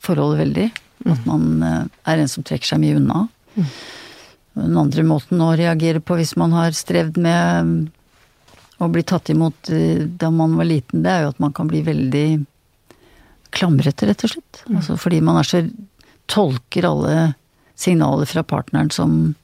forholdet 0.00 0.38
veldig. 0.46 0.70
At 1.02 1.26
man 1.26 1.62
er 1.62 2.20
en 2.20 2.28
som 2.30 2.44
trekker 2.46 2.66
seg 2.72 2.78
mye 2.82 2.96
unna. 2.96 3.24
Den 4.54 4.76
andre 4.78 5.02
måten 5.02 5.40
å 5.42 5.54
reagere 5.56 6.00
på 6.00 6.14
hvis 6.18 6.36
man 6.38 6.52
har 6.54 6.74
strevd 6.76 7.18
med 7.18 7.88
å 8.82 8.88
bli 8.90 9.04
tatt 9.06 9.30
imot 9.32 9.70
eh, 9.72 10.04
da 10.04 10.30
man 10.34 10.56
var 10.58 10.68
liten, 10.68 11.04
det 11.04 11.12
er 11.12 11.24
jo 11.24 11.32
at 11.32 11.40
man 11.42 11.54
kan 11.54 11.70
bli 11.70 11.82
veldig 11.86 12.26
klamrete, 13.54 14.08
rett 14.08 14.24
og 14.26 14.34
slett. 14.34 14.62
Altså 14.72 14.96
fordi 15.00 15.20
man 15.24 15.40
er 15.40 15.48
så 15.48 15.62
tolker 16.30 16.86
alle 16.88 17.32
signaler 17.78 18.28
fra 18.30 18.44
partneren 18.46 18.90
som 18.94 19.34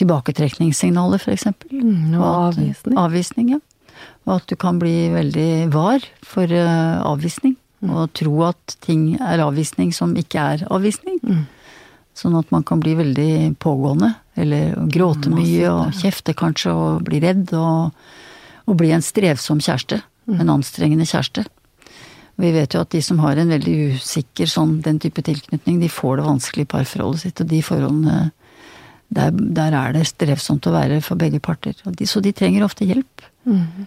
tilbaketrekningssignaler, 0.00 1.22
eksempel. 1.30 1.70
Mm, 1.82 2.16
og 2.18 2.26
avvisning. 2.26 2.98
Avvisning, 2.98 3.52
ja. 3.54 3.60
Og 4.26 4.38
at 4.38 4.48
du 4.50 4.56
kan 4.58 4.80
bli 4.82 5.10
veldig 5.12 5.50
var 5.74 6.02
for 6.26 6.50
uh, 6.50 7.04
avvisning. 7.06 7.56
Og 7.84 8.08
tro 8.16 8.32
at 8.46 8.78
ting 8.84 9.12
er 9.20 9.42
avvisning 9.44 9.92
som 9.94 10.14
ikke 10.18 10.46
er 10.54 10.64
avvisning. 10.72 11.20
Mm. 11.22 11.44
Sånn 12.16 12.36
at 12.38 12.50
man 12.54 12.64
kan 12.66 12.80
bli 12.82 12.94
veldig 12.96 13.56
pågående, 13.62 14.14
eller 14.38 14.74
gråte 14.90 15.30
mm, 15.30 15.36
mye 15.36 15.70
og 15.72 15.98
kjefte 15.98 16.34
kanskje 16.38 16.72
og 16.72 17.04
bli 17.06 17.20
redd, 17.22 17.52
og, 17.58 17.94
og 18.70 18.78
bli 18.80 18.92
en 18.94 19.04
strevsom 19.04 19.60
kjæreste. 19.62 20.00
En 20.32 20.48
anstrengende 20.48 21.04
kjæreste. 21.04 21.44
Vi 22.40 22.50
vet 22.54 22.74
jo 22.74 22.80
at 22.82 22.90
de 22.90 23.00
som 23.04 23.20
har 23.22 23.38
en 23.38 23.52
veldig 23.54 23.74
usikker 23.94 24.48
sånn, 24.50 24.80
den 24.82 24.98
type 25.02 25.22
tilknytning, 25.22 25.78
de 25.82 25.90
får 25.92 26.18
det 26.18 26.24
vanskelig 26.26 26.64
i 26.66 26.70
parforholdet 26.72 27.22
sitt, 27.22 27.42
og 27.44 27.50
de 27.52 27.60
forholdene 27.62 28.16
der, 29.14 29.30
der 29.54 29.76
er 29.78 29.92
det 29.94 30.06
strevsomt 30.10 30.66
å 30.66 30.72
være 30.74 30.98
for 31.04 31.20
begge 31.20 31.38
parter. 31.44 31.76
De, 31.86 32.06
så 32.10 32.22
de 32.24 32.32
trenger 32.34 32.64
ofte 32.66 32.88
hjelp. 32.88 33.26
Mm. 33.46 33.86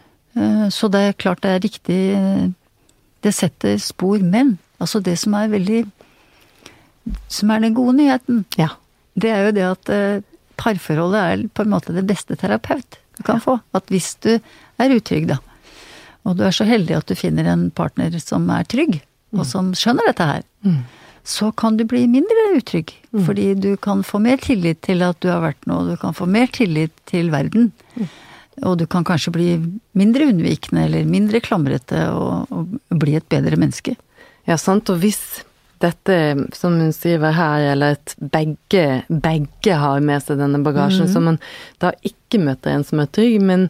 Så 0.72 0.88
det 0.94 1.02
er 1.02 1.18
klart 1.18 1.42
det 1.42 1.50
er 1.56 1.64
riktig 1.64 1.96
eh, 2.14 2.44
Det 3.26 3.32
setter 3.34 3.80
spor, 3.82 4.22
men 4.22 4.60
altså 4.78 5.00
det 5.02 5.16
som 5.18 5.34
er 5.34 5.48
veldig 5.50 5.80
Som 7.34 7.50
er 7.50 7.64
den 7.64 7.74
gode 7.74 7.96
nyheten, 7.98 8.44
Ja. 8.60 8.68
det 9.18 9.32
er 9.34 9.48
jo 9.48 9.56
det 9.58 9.66
at 9.66 9.90
eh, 9.90 10.22
parforholdet 10.62 11.24
er 11.24 11.44
på 11.50 11.66
en 11.66 11.74
måte 11.74 11.96
det 11.96 12.06
beste 12.06 12.38
terapeut 12.38 13.00
du 13.18 13.24
kan 13.26 13.42
få. 13.42 13.58
At 13.74 13.90
hvis 13.90 14.14
du 14.22 14.36
er 14.38 14.94
utrygg, 14.94 15.26
da, 15.32 15.40
og 16.28 16.38
du 16.38 16.44
er 16.48 16.52
så 16.56 16.68
heldig 16.68 16.98
at 17.00 17.08
du 17.10 17.16
finner 17.16 17.48
en 17.54 17.70
partner 17.72 18.14
som 18.20 18.46
er 18.54 18.68
trygg, 18.70 19.00
og 19.36 19.46
som 19.48 19.72
skjønner 19.78 20.10
dette 20.12 20.28
her, 20.28 20.44
Mm. 20.66 20.80
så 21.24 21.50
kan 21.56 21.76
du 21.78 21.84
bli 21.88 22.06
mindre 22.08 22.44
utrygg. 22.58 22.92
Fordi 23.26 23.54
du 23.60 23.76
kan 23.78 24.02
få 24.04 24.20
mer 24.24 24.38
tillit 24.44 24.82
til 24.84 25.02
at 25.06 25.20
du 25.24 25.28
har 25.32 25.42
vært 25.44 25.68
noe, 25.68 25.86
du 25.90 25.98
kan 26.00 26.14
få 26.16 26.26
mer 26.28 26.48
tillit 26.48 26.92
til 27.08 27.30
verden. 27.32 27.72
Og 28.66 28.78
du 28.80 28.86
kan 28.90 29.04
kanskje 29.06 29.32
bli 29.36 29.48
mindre 29.94 30.28
unnvikende 30.32 30.86
eller 30.88 31.06
mindre 31.06 31.40
klamrete 31.46 32.08
og, 32.10 32.48
og 32.52 32.72
bli 33.00 33.16
et 33.20 33.28
bedre 33.30 33.56
menneske. 33.60 33.94
Ja, 34.48 34.56
sant. 34.58 34.90
Og 34.90 34.98
hvis 35.04 35.20
dette, 35.84 36.16
som 36.58 36.74
hun 36.80 36.90
skriver 36.96 37.36
her, 37.38 37.68
eller 37.76 37.98
at 38.00 38.16
begge, 38.34 39.04
begge 39.08 39.76
har 39.78 40.00
med 40.02 40.24
seg 40.26 40.40
denne 40.42 40.64
bagasjen, 40.66 41.06
så 41.12 41.22
man 41.22 41.38
da 41.84 41.92
ikke 42.08 42.40
møter 42.42 42.74
en 42.74 42.84
som 42.88 43.04
er 43.04 43.12
trygg, 43.14 43.38
men 43.46 43.68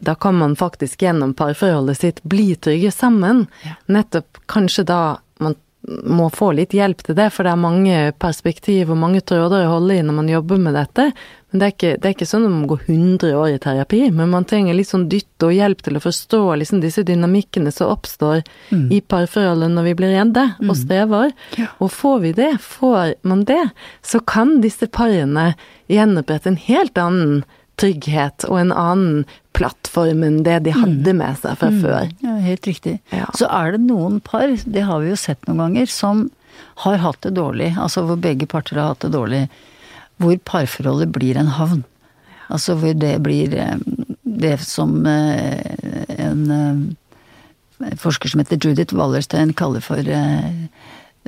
da 0.00 0.14
kan 0.14 0.36
man 0.40 0.56
faktisk 0.56 1.02
gjennom 1.02 1.34
parforholdet 1.36 1.98
sitt 1.98 2.22
bli 2.22 2.54
trygge 2.56 2.92
sammen. 2.94 3.46
Nettopp 3.86 4.40
kanskje 4.50 4.86
da 4.88 5.00
man 5.40 5.56
må 5.88 6.26
få 6.32 6.50
litt 6.52 6.74
hjelp 6.76 7.00
til 7.02 7.16
det, 7.16 7.30
for 7.32 7.46
det 7.46 7.52
er 7.54 7.60
mange 7.60 7.98
perspektiv 8.20 8.90
og 8.92 8.98
mange 9.00 9.22
tråder 9.24 9.64
å 9.64 9.76
holde 9.78 9.96
i 9.96 10.02
når 10.04 10.16
man 10.18 10.28
jobber 10.28 10.60
med 10.60 10.76
dette. 10.76 11.06
Men 11.50 11.60
det 11.60 11.66
er 11.66 11.74
ikke, 11.74 11.92
det 11.96 12.08
er 12.08 12.14
ikke 12.14 12.28
sånn 12.28 12.44
at 12.46 12.52
man 12.52 12.66
går 12.70 12.82
100 12.84 13.30
år 13.40 13.54
i 13.54 13.60
terapi, 13.64 14.00
men 14.14 14.30
man 14.30 14.46
trenger 14.48 14.76
litt 14.76 14.90
sånn 14.90 15.08
dytt 15.10 15.46
og 15.46 15.54
hjelp 15.56 15.80
til 15.86 15.96
å 15.98 16.02
forstå 16.04 16.42
liksom 16.60 16.82
disse 16.84 17.04
dynamikkene 17.08 17.72
som 17.74 17.94
oppstår 17.94 18.44
i 18.92 19.00
parforholdet 19.00 19.72
når 19.72 19.88
vi 19.88 19.96
blir 19.98 20.14
redde 20.14 20.46
og 20.60 20.76
strever. 20.78 21.32
Og 21.80 21.90
får 21.96 22.20
vi 22.26 22.34
det, 22.38 22.52
får 22.62 23.16
man 23.26 23.46
det, 23.48 23.62
så 24.04 24.20
kan 24.20 24.60
disse 24.64 24.86
parene 24.86 25.54
gjenopprette 25.90 26.52
en 26.52 26.60
helt 26.68 27.00
annen 27.00 27.40
trygghet 27.80 28.44
og 28.50 28.60
en 28.60 28.74
annen 28.76 29.24
plattform 29.60 30.24
enn 30.24 30.42
det 30.46 30.58
de 30.64 30.74
hadde 30.74 31.14
med 31.16 31.38
seg 31.42 31.58
fra 31.60 31.70
før. 31.74 32.10
Ja, 32.24 32.36
helt 32.40 32.66
riktig. 32.68 32.98
Ja. 33.12 33.28
Så 33.36 33.48
er 33.52 33.76
det 33.76 33.82
noen 33.84 34.20
par, 34.24 34.48
det 34.48 34.84
har 34.88 35.02
vi 35.02 35.12
jo 35.12 35.18
sett 35.20 35.44
noen 35.48 35.60
ganger, 35.66 35.90
som 35.92 36.28
har 36.84 37.00
hatt 37.04 37.20
det 37.26 37.34
dårlig. 37.36 37.74
Altså 37.80 38.04
hvor 38.08 38.20
begge 38.20 38.48
parter 38.48 38.80
har 38.80 38.94
hatt 38.94 39.04
det 39.04 39.12
dårlig. 39.14 39.44
Hvor 40.20 40.36
parforholdet 40.48 41.12
blir 41.12 41.38
en 41.40 41.52
havn. 41.58 41.84
Altså 42.50 42.74
hvor 42.80 42.96
det 42.96 43.14
blir 43.22 43.54
eh, 43.54 43.76
det 44.24 44.56
som 44.64 44.96
eh, 45.06 45.60
en 46.16 46.42
eh, 46.56 47.94
forsker 48.00 48.32
som 48.32 48.42
heter 48.42 48.60
Judith 48.60 48.96
Wallerstein 48.96 49.54
kaller 49.56 49.84
for 49.84 50.02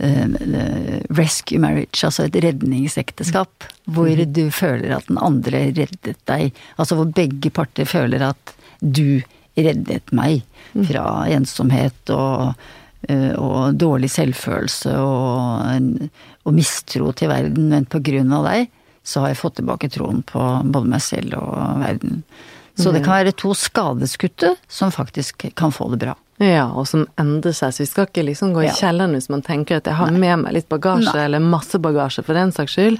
rescue 0.03 1.61
marriage, 1.63 2.03
altså 2.05 2.27
et 2.27 2.39
redningsekteskap. 2.43 3.69
Hvor 3.85 4.11
du 4.11 4.45
føler 4.51 4.97
at 4.97 5.09
den 5.09 5.21
andre 5.23 5.69
reddet 5.71 6.19
deg. 6.29 6.51
Altså 6.77 6.99
hvor 6.99 7.11
begge 7.15 7.53
parter 7.55 7.89
føler 7.89 8.25
at 8.33 8.55
du 8.83 9.23
reddet 9.55 10.13
meg 10.17 10.43
fra 10.73 11.27
ensomhet 11.31 12.13
og, 12.15 12.55
eh, 13.09 13.33
og 13.37 13.77
dårlig 13.79 14.11
selvfølelse 14.11 14.95
og, 14.97 16.01
og 16.43 16.57
mistro 16.57 17.13
til 17.13 17.33
verden. 17.33 17.69
Men 17.73 17.87
på 17.87 18.01
grunn 18.05 18.33
av 18.33 18.49
deg 18.49 18.73
så 19.03 19.23
har 19.23 19.33
jeg 19.33 19.43
fått 19.43 19.59
tilbake 19.61 19.91
troen 19.93 20.23
på 20.27 20.41
både 20.65 20.95
meg 20.95 21.05
selv 21.05 21.37
og 21.41 21.83
verden. 21.83 22.23
Så 22.79 22.89
det 22.95 23.03
kan 23.05 23.19
være 23.21 23.35
to 23.37 23.53
skadeskutte 23.53 24.55
som 24.71 24.93
faktisk 24.95 25.45
kan 25.59 25.75
få 25.75 25.91
det 25.93 26.01
bra. 26.07 26.15
Ja, 26.43 26.65
og 26.75 26.89
som 26.91 27.05
endrer 27.21 27.55
seg, 27.55 27.71
så 27.77 27.85
vi 27.85 27.87
skal 27.91 28.09
ikke 28.09 28.25
liksom 28.27 28.53
gå 28.57 28.65
i 28.65 28.71
Ja. 28.71 28.75
kjelleren 28.75 29.13
hvis 29.15 29.29
man 29.31 29.43
tenker 29.47 29.79
at 29.79 29.87
jeg 29.87 29.95
har 29.95 30.11
med 30.11 30.41
meg 30.43 30.57
litt 30.57 30.69
bagasje, 30.73 31.13
Nei. 31.15 31.25
eller 31.29 31.39
masse 31.45 31.79
bagasje 31.79 32.25
for 32.27 32.35
den 32.35 32.51
saks 32.53 32.75
skyld. 32.75 32.99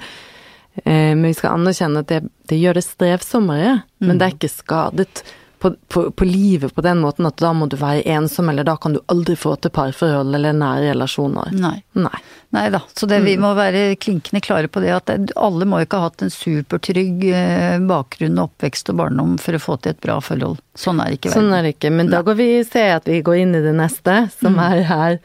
Eh, 0.85 1.11
men 1.13 1.23
vi 1.27 1.33
skal 1.37 1.57
anerkjenne 1.59 1.99
at 2.05 2.07
det, 2.07 2.21
det 2.49 2.57
gjør 2.61 2.79
det 2.79 2.85
strevsommere, 2.87 3.83
men 3.99 4.17
det 4.17 4.25
er 4.29 4.35
ikke 4.37 4.49
skadet 4.53 5.23
på, 5.63 5.75
på, 5.87 6.11
på 6.11 6.25
livet 6.25 6.75
på 6.75 6.81
den 6.83 6.99
måten 6.99 7.23
at 7.29 7.39
da 7.39 7.53
må 7.55 7.69
du 7.71 7.77
være 7.79 8.01
ensom, 8.11 8.49
eller 8.51 8.65
da 8.67 8.75
kan 8.75 8.97
du 8.97 8.99
aldri 9.07 9.37
få 9.39 9.53
til 9.63 9.71
parforhold 9.71 10.35
eller 10.35 10.51
nære 10.59 10.89
relasjoner. 10.89 11.53
Nei. 11.55 11.77
Nei. 11.95 12.19
Nei 12.53 12.65
da, 12.69 12.81
så 12.91 13.07
det, 13.07 13.21
vi 13.23 13.37
må 13.39 13.53
være 13.55 13.95
klinkende 13.95 14.41
klare 14.43 14.67
på 14.67 14.83
det 14.83 14.91
at 14.93 15.13
alle 15.39 15.65
må 15.65 15.79
ikke 15.81 16.01
ha 16.01 16.09
hatt 16.09 16.25
en 16.25 16.33
supertrygg 16.33 17.23
eh, 17.31 17.77
bakgrunn, 17.87 18.43
oppvekst 18.43 18.91
og 18.91 18.99
barndom 18.99 19.39
for 19.41 19.55
å 19.55 19.63
få 19.63 19.79
til 19.79 19.95
et 19.95 20.03
bra 20.03 20.19
forhold. 20.21 20.59
Sånn 20.75 20.99
er 20.99 21.13
det 21.13 21.21
ikke 21.21 21.33
Sånn 21.37 21.55
er 21.55 21.63
det 21.63 21.73
ikke. 21.77 21.93
Men 21.95 22.11
da 22.11 22.19
går 22.27 22.37
vi 22.43 22.49
se 22.67 22.83
at 22.99 23.07
vi 23.07 23.23
går 23.23 23.39
inn 23.45 23.55
i 23.55 23.63
det 23.63 23.73
neste, 23.79 24.19
som 24.35 24.59
er 24.67 24.83
her. 24.91 25.17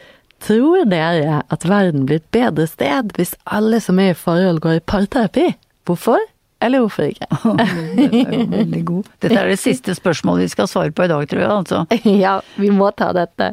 Tror 0.47 0.87
dere 0.87 1.43
at 1.51 1.67
verden 1.67 2.07
blir 2.07 2.23
et 2.23 2.31
bedre 2.31 2.71
sted 2.71 3.11
hvis 3.19 3.35
alle 3.43 3.83
som 3.83 3.99
er 3.99 4.15
i 4.15 4.19
forhold 4.23 4.63
går 4.63 4.79
i 4.79 4.85
parterapi? 4.95 5.49
Hvorfor? 5.91 6.23
Eller 6.61 6.83
hvorfor 6.83 7.07
ikke? 7.07 7.27
Det 7.99 8.09
er 8.25 8.35
jo 8.35 8.47
veldig 8.51 8.85
god. 8.89 9.11
Dette 9.23 9.39
er 9.39 9.53
det 9.53 9.59
siste 9.63 9.95
spørsmålet 9.95 10.49
vi 10.49 10.55
skal 10.57 10.71
svare 10.71 10.91
på 10.91 11.07
i 11.07 11.11
dag, 11.11 11.29
tror 11.31 11.43
jeg. 11.43 11.51
Altså. 11.55 11.85
ja, 12.25 12.39
vi 12.59 12.71
må 12.75 12.91
ta 12.99 13.13
dette. 13.17 13.53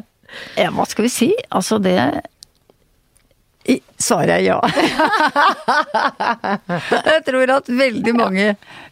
Ja, 0.58 0.72
hva 0.74 0.86
skal 0.90 1.06
vi 1.06 1.12
si? 1.12 1.28
Altså 1.54 1.78
det 1.78 1.96
Svaret 3.96 4.28
er 4.36 4.42
ja. 4.44 4.58
Jeg 7.06 7.22
tror 7.26 7.52
at 7.54 7.68
veldig 7.70 8.12
mange 8.16 8.46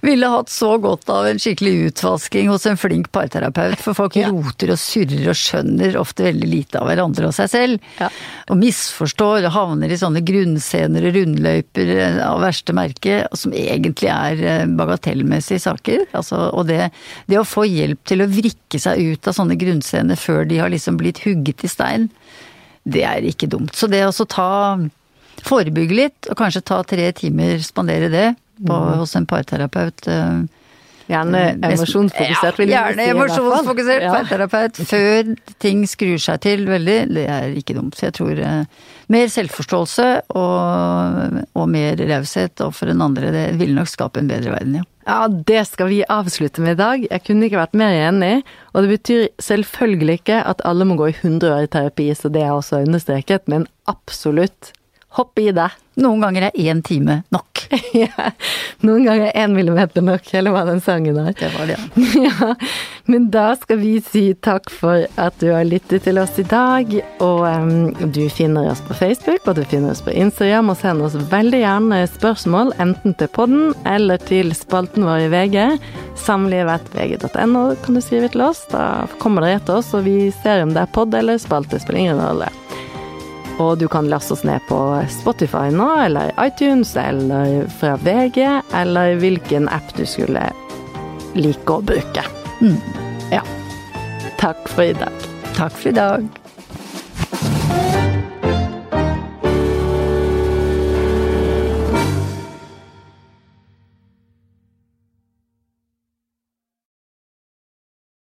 ville 0.04 0.28
hatt 0.32 0.48
så 0.52 0.74
godt 0.80 1.08
av 1.12 1.26
en 1.28 1.40
skikkelig 1.40 1.90
utvasking 1.90 2.48
hos 2.50 2.64
en 2.68 2.78
flink 2.80 3.10
parterapeut, 3.14 3.76
for 3.84 3.96
folk 3.96 4.16
Ja. 4.16 4.30
roter 4.32 4.72
og 4.74 4.80
surrer 4.80 5.28
og 5.32 5.36
skjønner 5.38 5.98
ofte 6.00 6.24
veldig 6.28 6.48
lite 6.48 6.80
av 6.80 6.88
hverandre 6.88 7.28
og 7.28 7.34
seg 7.36 7.50
selv. 7.52 7.84
Ja. 8.00 8.08
Og 8.48 8.56
misforstår 8.60 9.44
og 9.48 9.52
havner 9.54 9.92
i 9.92 10.00
sånne 10.00 10.24
grunnscener 10.24 11.08
og 11.10 11.14
rundløyper 11.18 11.92
eh, 11.98 12.18
av 12.24 12.40
verste 12.44 12.72
merke, 12.76 13.20
som 13.36 13.52
egentlig 13.52 14.08
er 14.12 14.40
eh, 14.40 14.64
bagatellmessige 14.66 15.60
saker. 15.68 16.06
Altså, 16.16 16.48
og 16.52 16.66
det, 16.72 16.90
det 17.28 17.38
å 17.40 17.44
få 17.48 17.66
hjelp 17.68 18.00
til 18.08 18.24
å 18.24 18.30
vrikke 18.30 18.80
seg 18.80 19.00
ut 19.04 19.28
av 19.30 19.36
sånne 19.36 19.56
grunnscener 19.60 20.16
før 20.20 20.44
de 20.48 20.60
har 20.64 20.72
liksom 20.72 20.96
blitt 21.00 21.22
hugget 21.26 21.64
i 21.64 21.68
stein, 21.72 22.08
det 22.84 23.04
er 23.08 23.24
ikke 23.30 23.48
dumt. 23.48 23.74
Så 23.76 23.88
det 23.90 24.02
å 24.06 24.26
ta 24.28 24.78
Forebygge 25.44 25.96
litt, 25.98 26.28
og 26.30 26.36
kanskje 26.38 26.62
ta 26.64 26.76
tre 26.86 27.08
timer, 27.12 27.58
spandere 27.60 28.06
det 28.08 28.26
på, 28.64 28.76
hos 29.00 29.16
en 29.18 29.26
parterapeut. 29.28 30.06
eh, 30.08 30.44
Gjerne 31.10 31.40
emosjonsfokusert, 31.58 32.56
vil 32.62 32.70
ja, 32.72 32.86
si. 32.86 32.94
Gjerne 32.96 33.08
emosjonsfokusert 33.12 34.02
Ja. 34.06 34.12
parterapeut 34.14 34.78
før 34.88 35.34
ting 35.60 35.82
skrur 35.90 36.16
seg 36.22 36.40
til 36.40 36.64
veldig. 36.70 37.12
Det 37.12 37.26
er 37.28 37.50
ikke 37.60 37.74
dumt. 37.76 37.98
Så 37.98 38.06
jeg 38.06 38.14
tror 38.16 38.38
eh, 38.40 38.64
mer 39.12 39.26
selvforståelse 39.28 40.08
og, 40.32 41.42
og 41.52 41.68
mer 41.68 41.96
raushet 42.08 42.62
overfor 42.64 42.86
den 42.94 43.02
andre, 43.04 43.32
det 43.34 43.44
ville 43.60 43.74
nok 43.76 43.90
skape 43.90 44.22
en 44.22 44.28
bedre 44.32 44.54
verden, 44.54 44.78
ja. 44.80 44.86
Ja, 45.04 45.28
det 45.28 45.66
skal 45.68 45.90
vi 45.92 46.00
avslutte 46.08 46.62
med 46.64 46.78
i 46.78 46.80
dag. 46.80 47.06
Jeg 47.10 47.24
kunne 47.26 47.44
ikke 47.44 47.60
vært 47.60 47.76
mer 47.76 47.92
enig. 48.06 48.38
Og 48.72 48.84
det 48.84 48.94
betyr 48.94 49.26
selvfølgelig 49.42 50.20
ikke 50.22 50.40
at 50.48 50.64
alle 50.64 50.86
må 50.88 50.96
gå 50.96 51.10
i 51.12 51.16
100 51.18 51.52
år 51.52 51.66
i 51.66 51.72
terapi, 51.74 52.08
så 52.16 52.32
det 52.32 52.42
er 52.42 52.54
også 52.54 52.80
understreket, 52.86 53.44
men 53.52 53.68
absolutt 53.90 54.72
hopp 55.18 55.38
i 55.38 55.50
det. 55.54 55.68
Noen 55.94 56.24
ganger 56.24 56.48
er 56.48 56.56
én 56.58 56.82
time 56.82 57.20
nok. 57.34 57.64
ja. 57.92 58.30
Noen 58.82 59.04
ganger 59.06 59.28
er 59.28 59.44
én 59.44 59.54
millimeter 59.54 60.02
nok, 60.02 60.26
eller 60.34 60.54
hva 60.54 60.64
den 60.66 60.80
sangen 60.82 61.18
er. 61.22 61.32
Det 61.38 61.50
var 61.54 61.70
det, 61.70 61.78
ja. 61.78 62.26
ja. 62.28 62.54
Men 63.10 63.28
da 63.30 63.50
skal 63.60 63.78
vi 63.78 63.92
si 64.02 64.24
takk 64.42 64.70
for 64.72 65.04
at 65.20 65.36
du 65.42 65.50
har 65.52 65.66
lyttet 65.68 66.06
til 66.06 66.18
oss 66.18 66.38
i 66.40 66.46
dag. 66.48 66.90
Og 67.22 67.44
um, 67.44 67.92
du 68.14 68.24
finner 68.32 68.70
oss 68.72 68.82
på 68.84 68.96
Facebook, 68.98 69.46
og 69.46 69.58
du 69.58 69.62
finner 69.70 69.92
oss 69.94 70.02
på 70.04 70.14
Instagram. 70.14 70.72
Og 70.72 70.80
send 70.80 71.04
oss 71.04 71.18
veldig 71.30 71.62
gjerne 71.62 72.02
spørsmål, 72.10 72.74
enten 72.82 73.14
til 73.20 73.30
podden 73.36 73.70
eller 73.88 74.22
til 74.30 74.54
spalten 74.56 75.06
vår 75.06 75.28
i 75.28 75.30
VG. 75.34 75.60
Samlivet.vg.no 76.24 77.64
kan 77.84 77.94
du 77.94 78.02
skrive 78.02 78.32
til 78.34 78.46
oss. 78.48 78.64
Da 78.72 79.06
kommer 79.22 79.46
dere 79.46 79.60
etter 79.60 79.78
oss, 79.78 79.94
og 79.94 80.08
vi 80.08 80.32
ser 80.42 80.64
om 80.64 80.74
det 80.74 80.82
er 80.82 80.94
pod 80.96 81.14
eller 81.14 81.38
spalte. 81.42 81.78
Spiller 81.82 82.06
ingen 82.06 82.24
rolle. 82.24 82.50
Og 83.62 83.78
du 83.78 83.86
kan 83.88 84.08
laste 84.10 84.34
oss 84.34 84.44
ned 84.44 84.60
på 84.68 84.78
Spotify 85.20 85.68
nå, 85.70 85.86
eller 86.06 86.32
iTunes, 86.42 86.96
eller 86.98 87.68
fra 87.78 87.94
VG, 88.02 88.40
eller 88.74 89.14
hvilken 89.22 89.68
app 89.68 89.94
du 89.96 90.02
skulle 90.06 90.48
like 91.38 91.70
å 91.70 91.82
bruke. 91.82 92.24
Ja. 93.30 93.42
Takk 94.40 94.66
for 94.68 94.90
i 94.90 94.96
dag. 94.98 95.28
Takk 95.54 95.78
for 95.78 95.92
i 95.92 95.96
dag. 95.96 96.26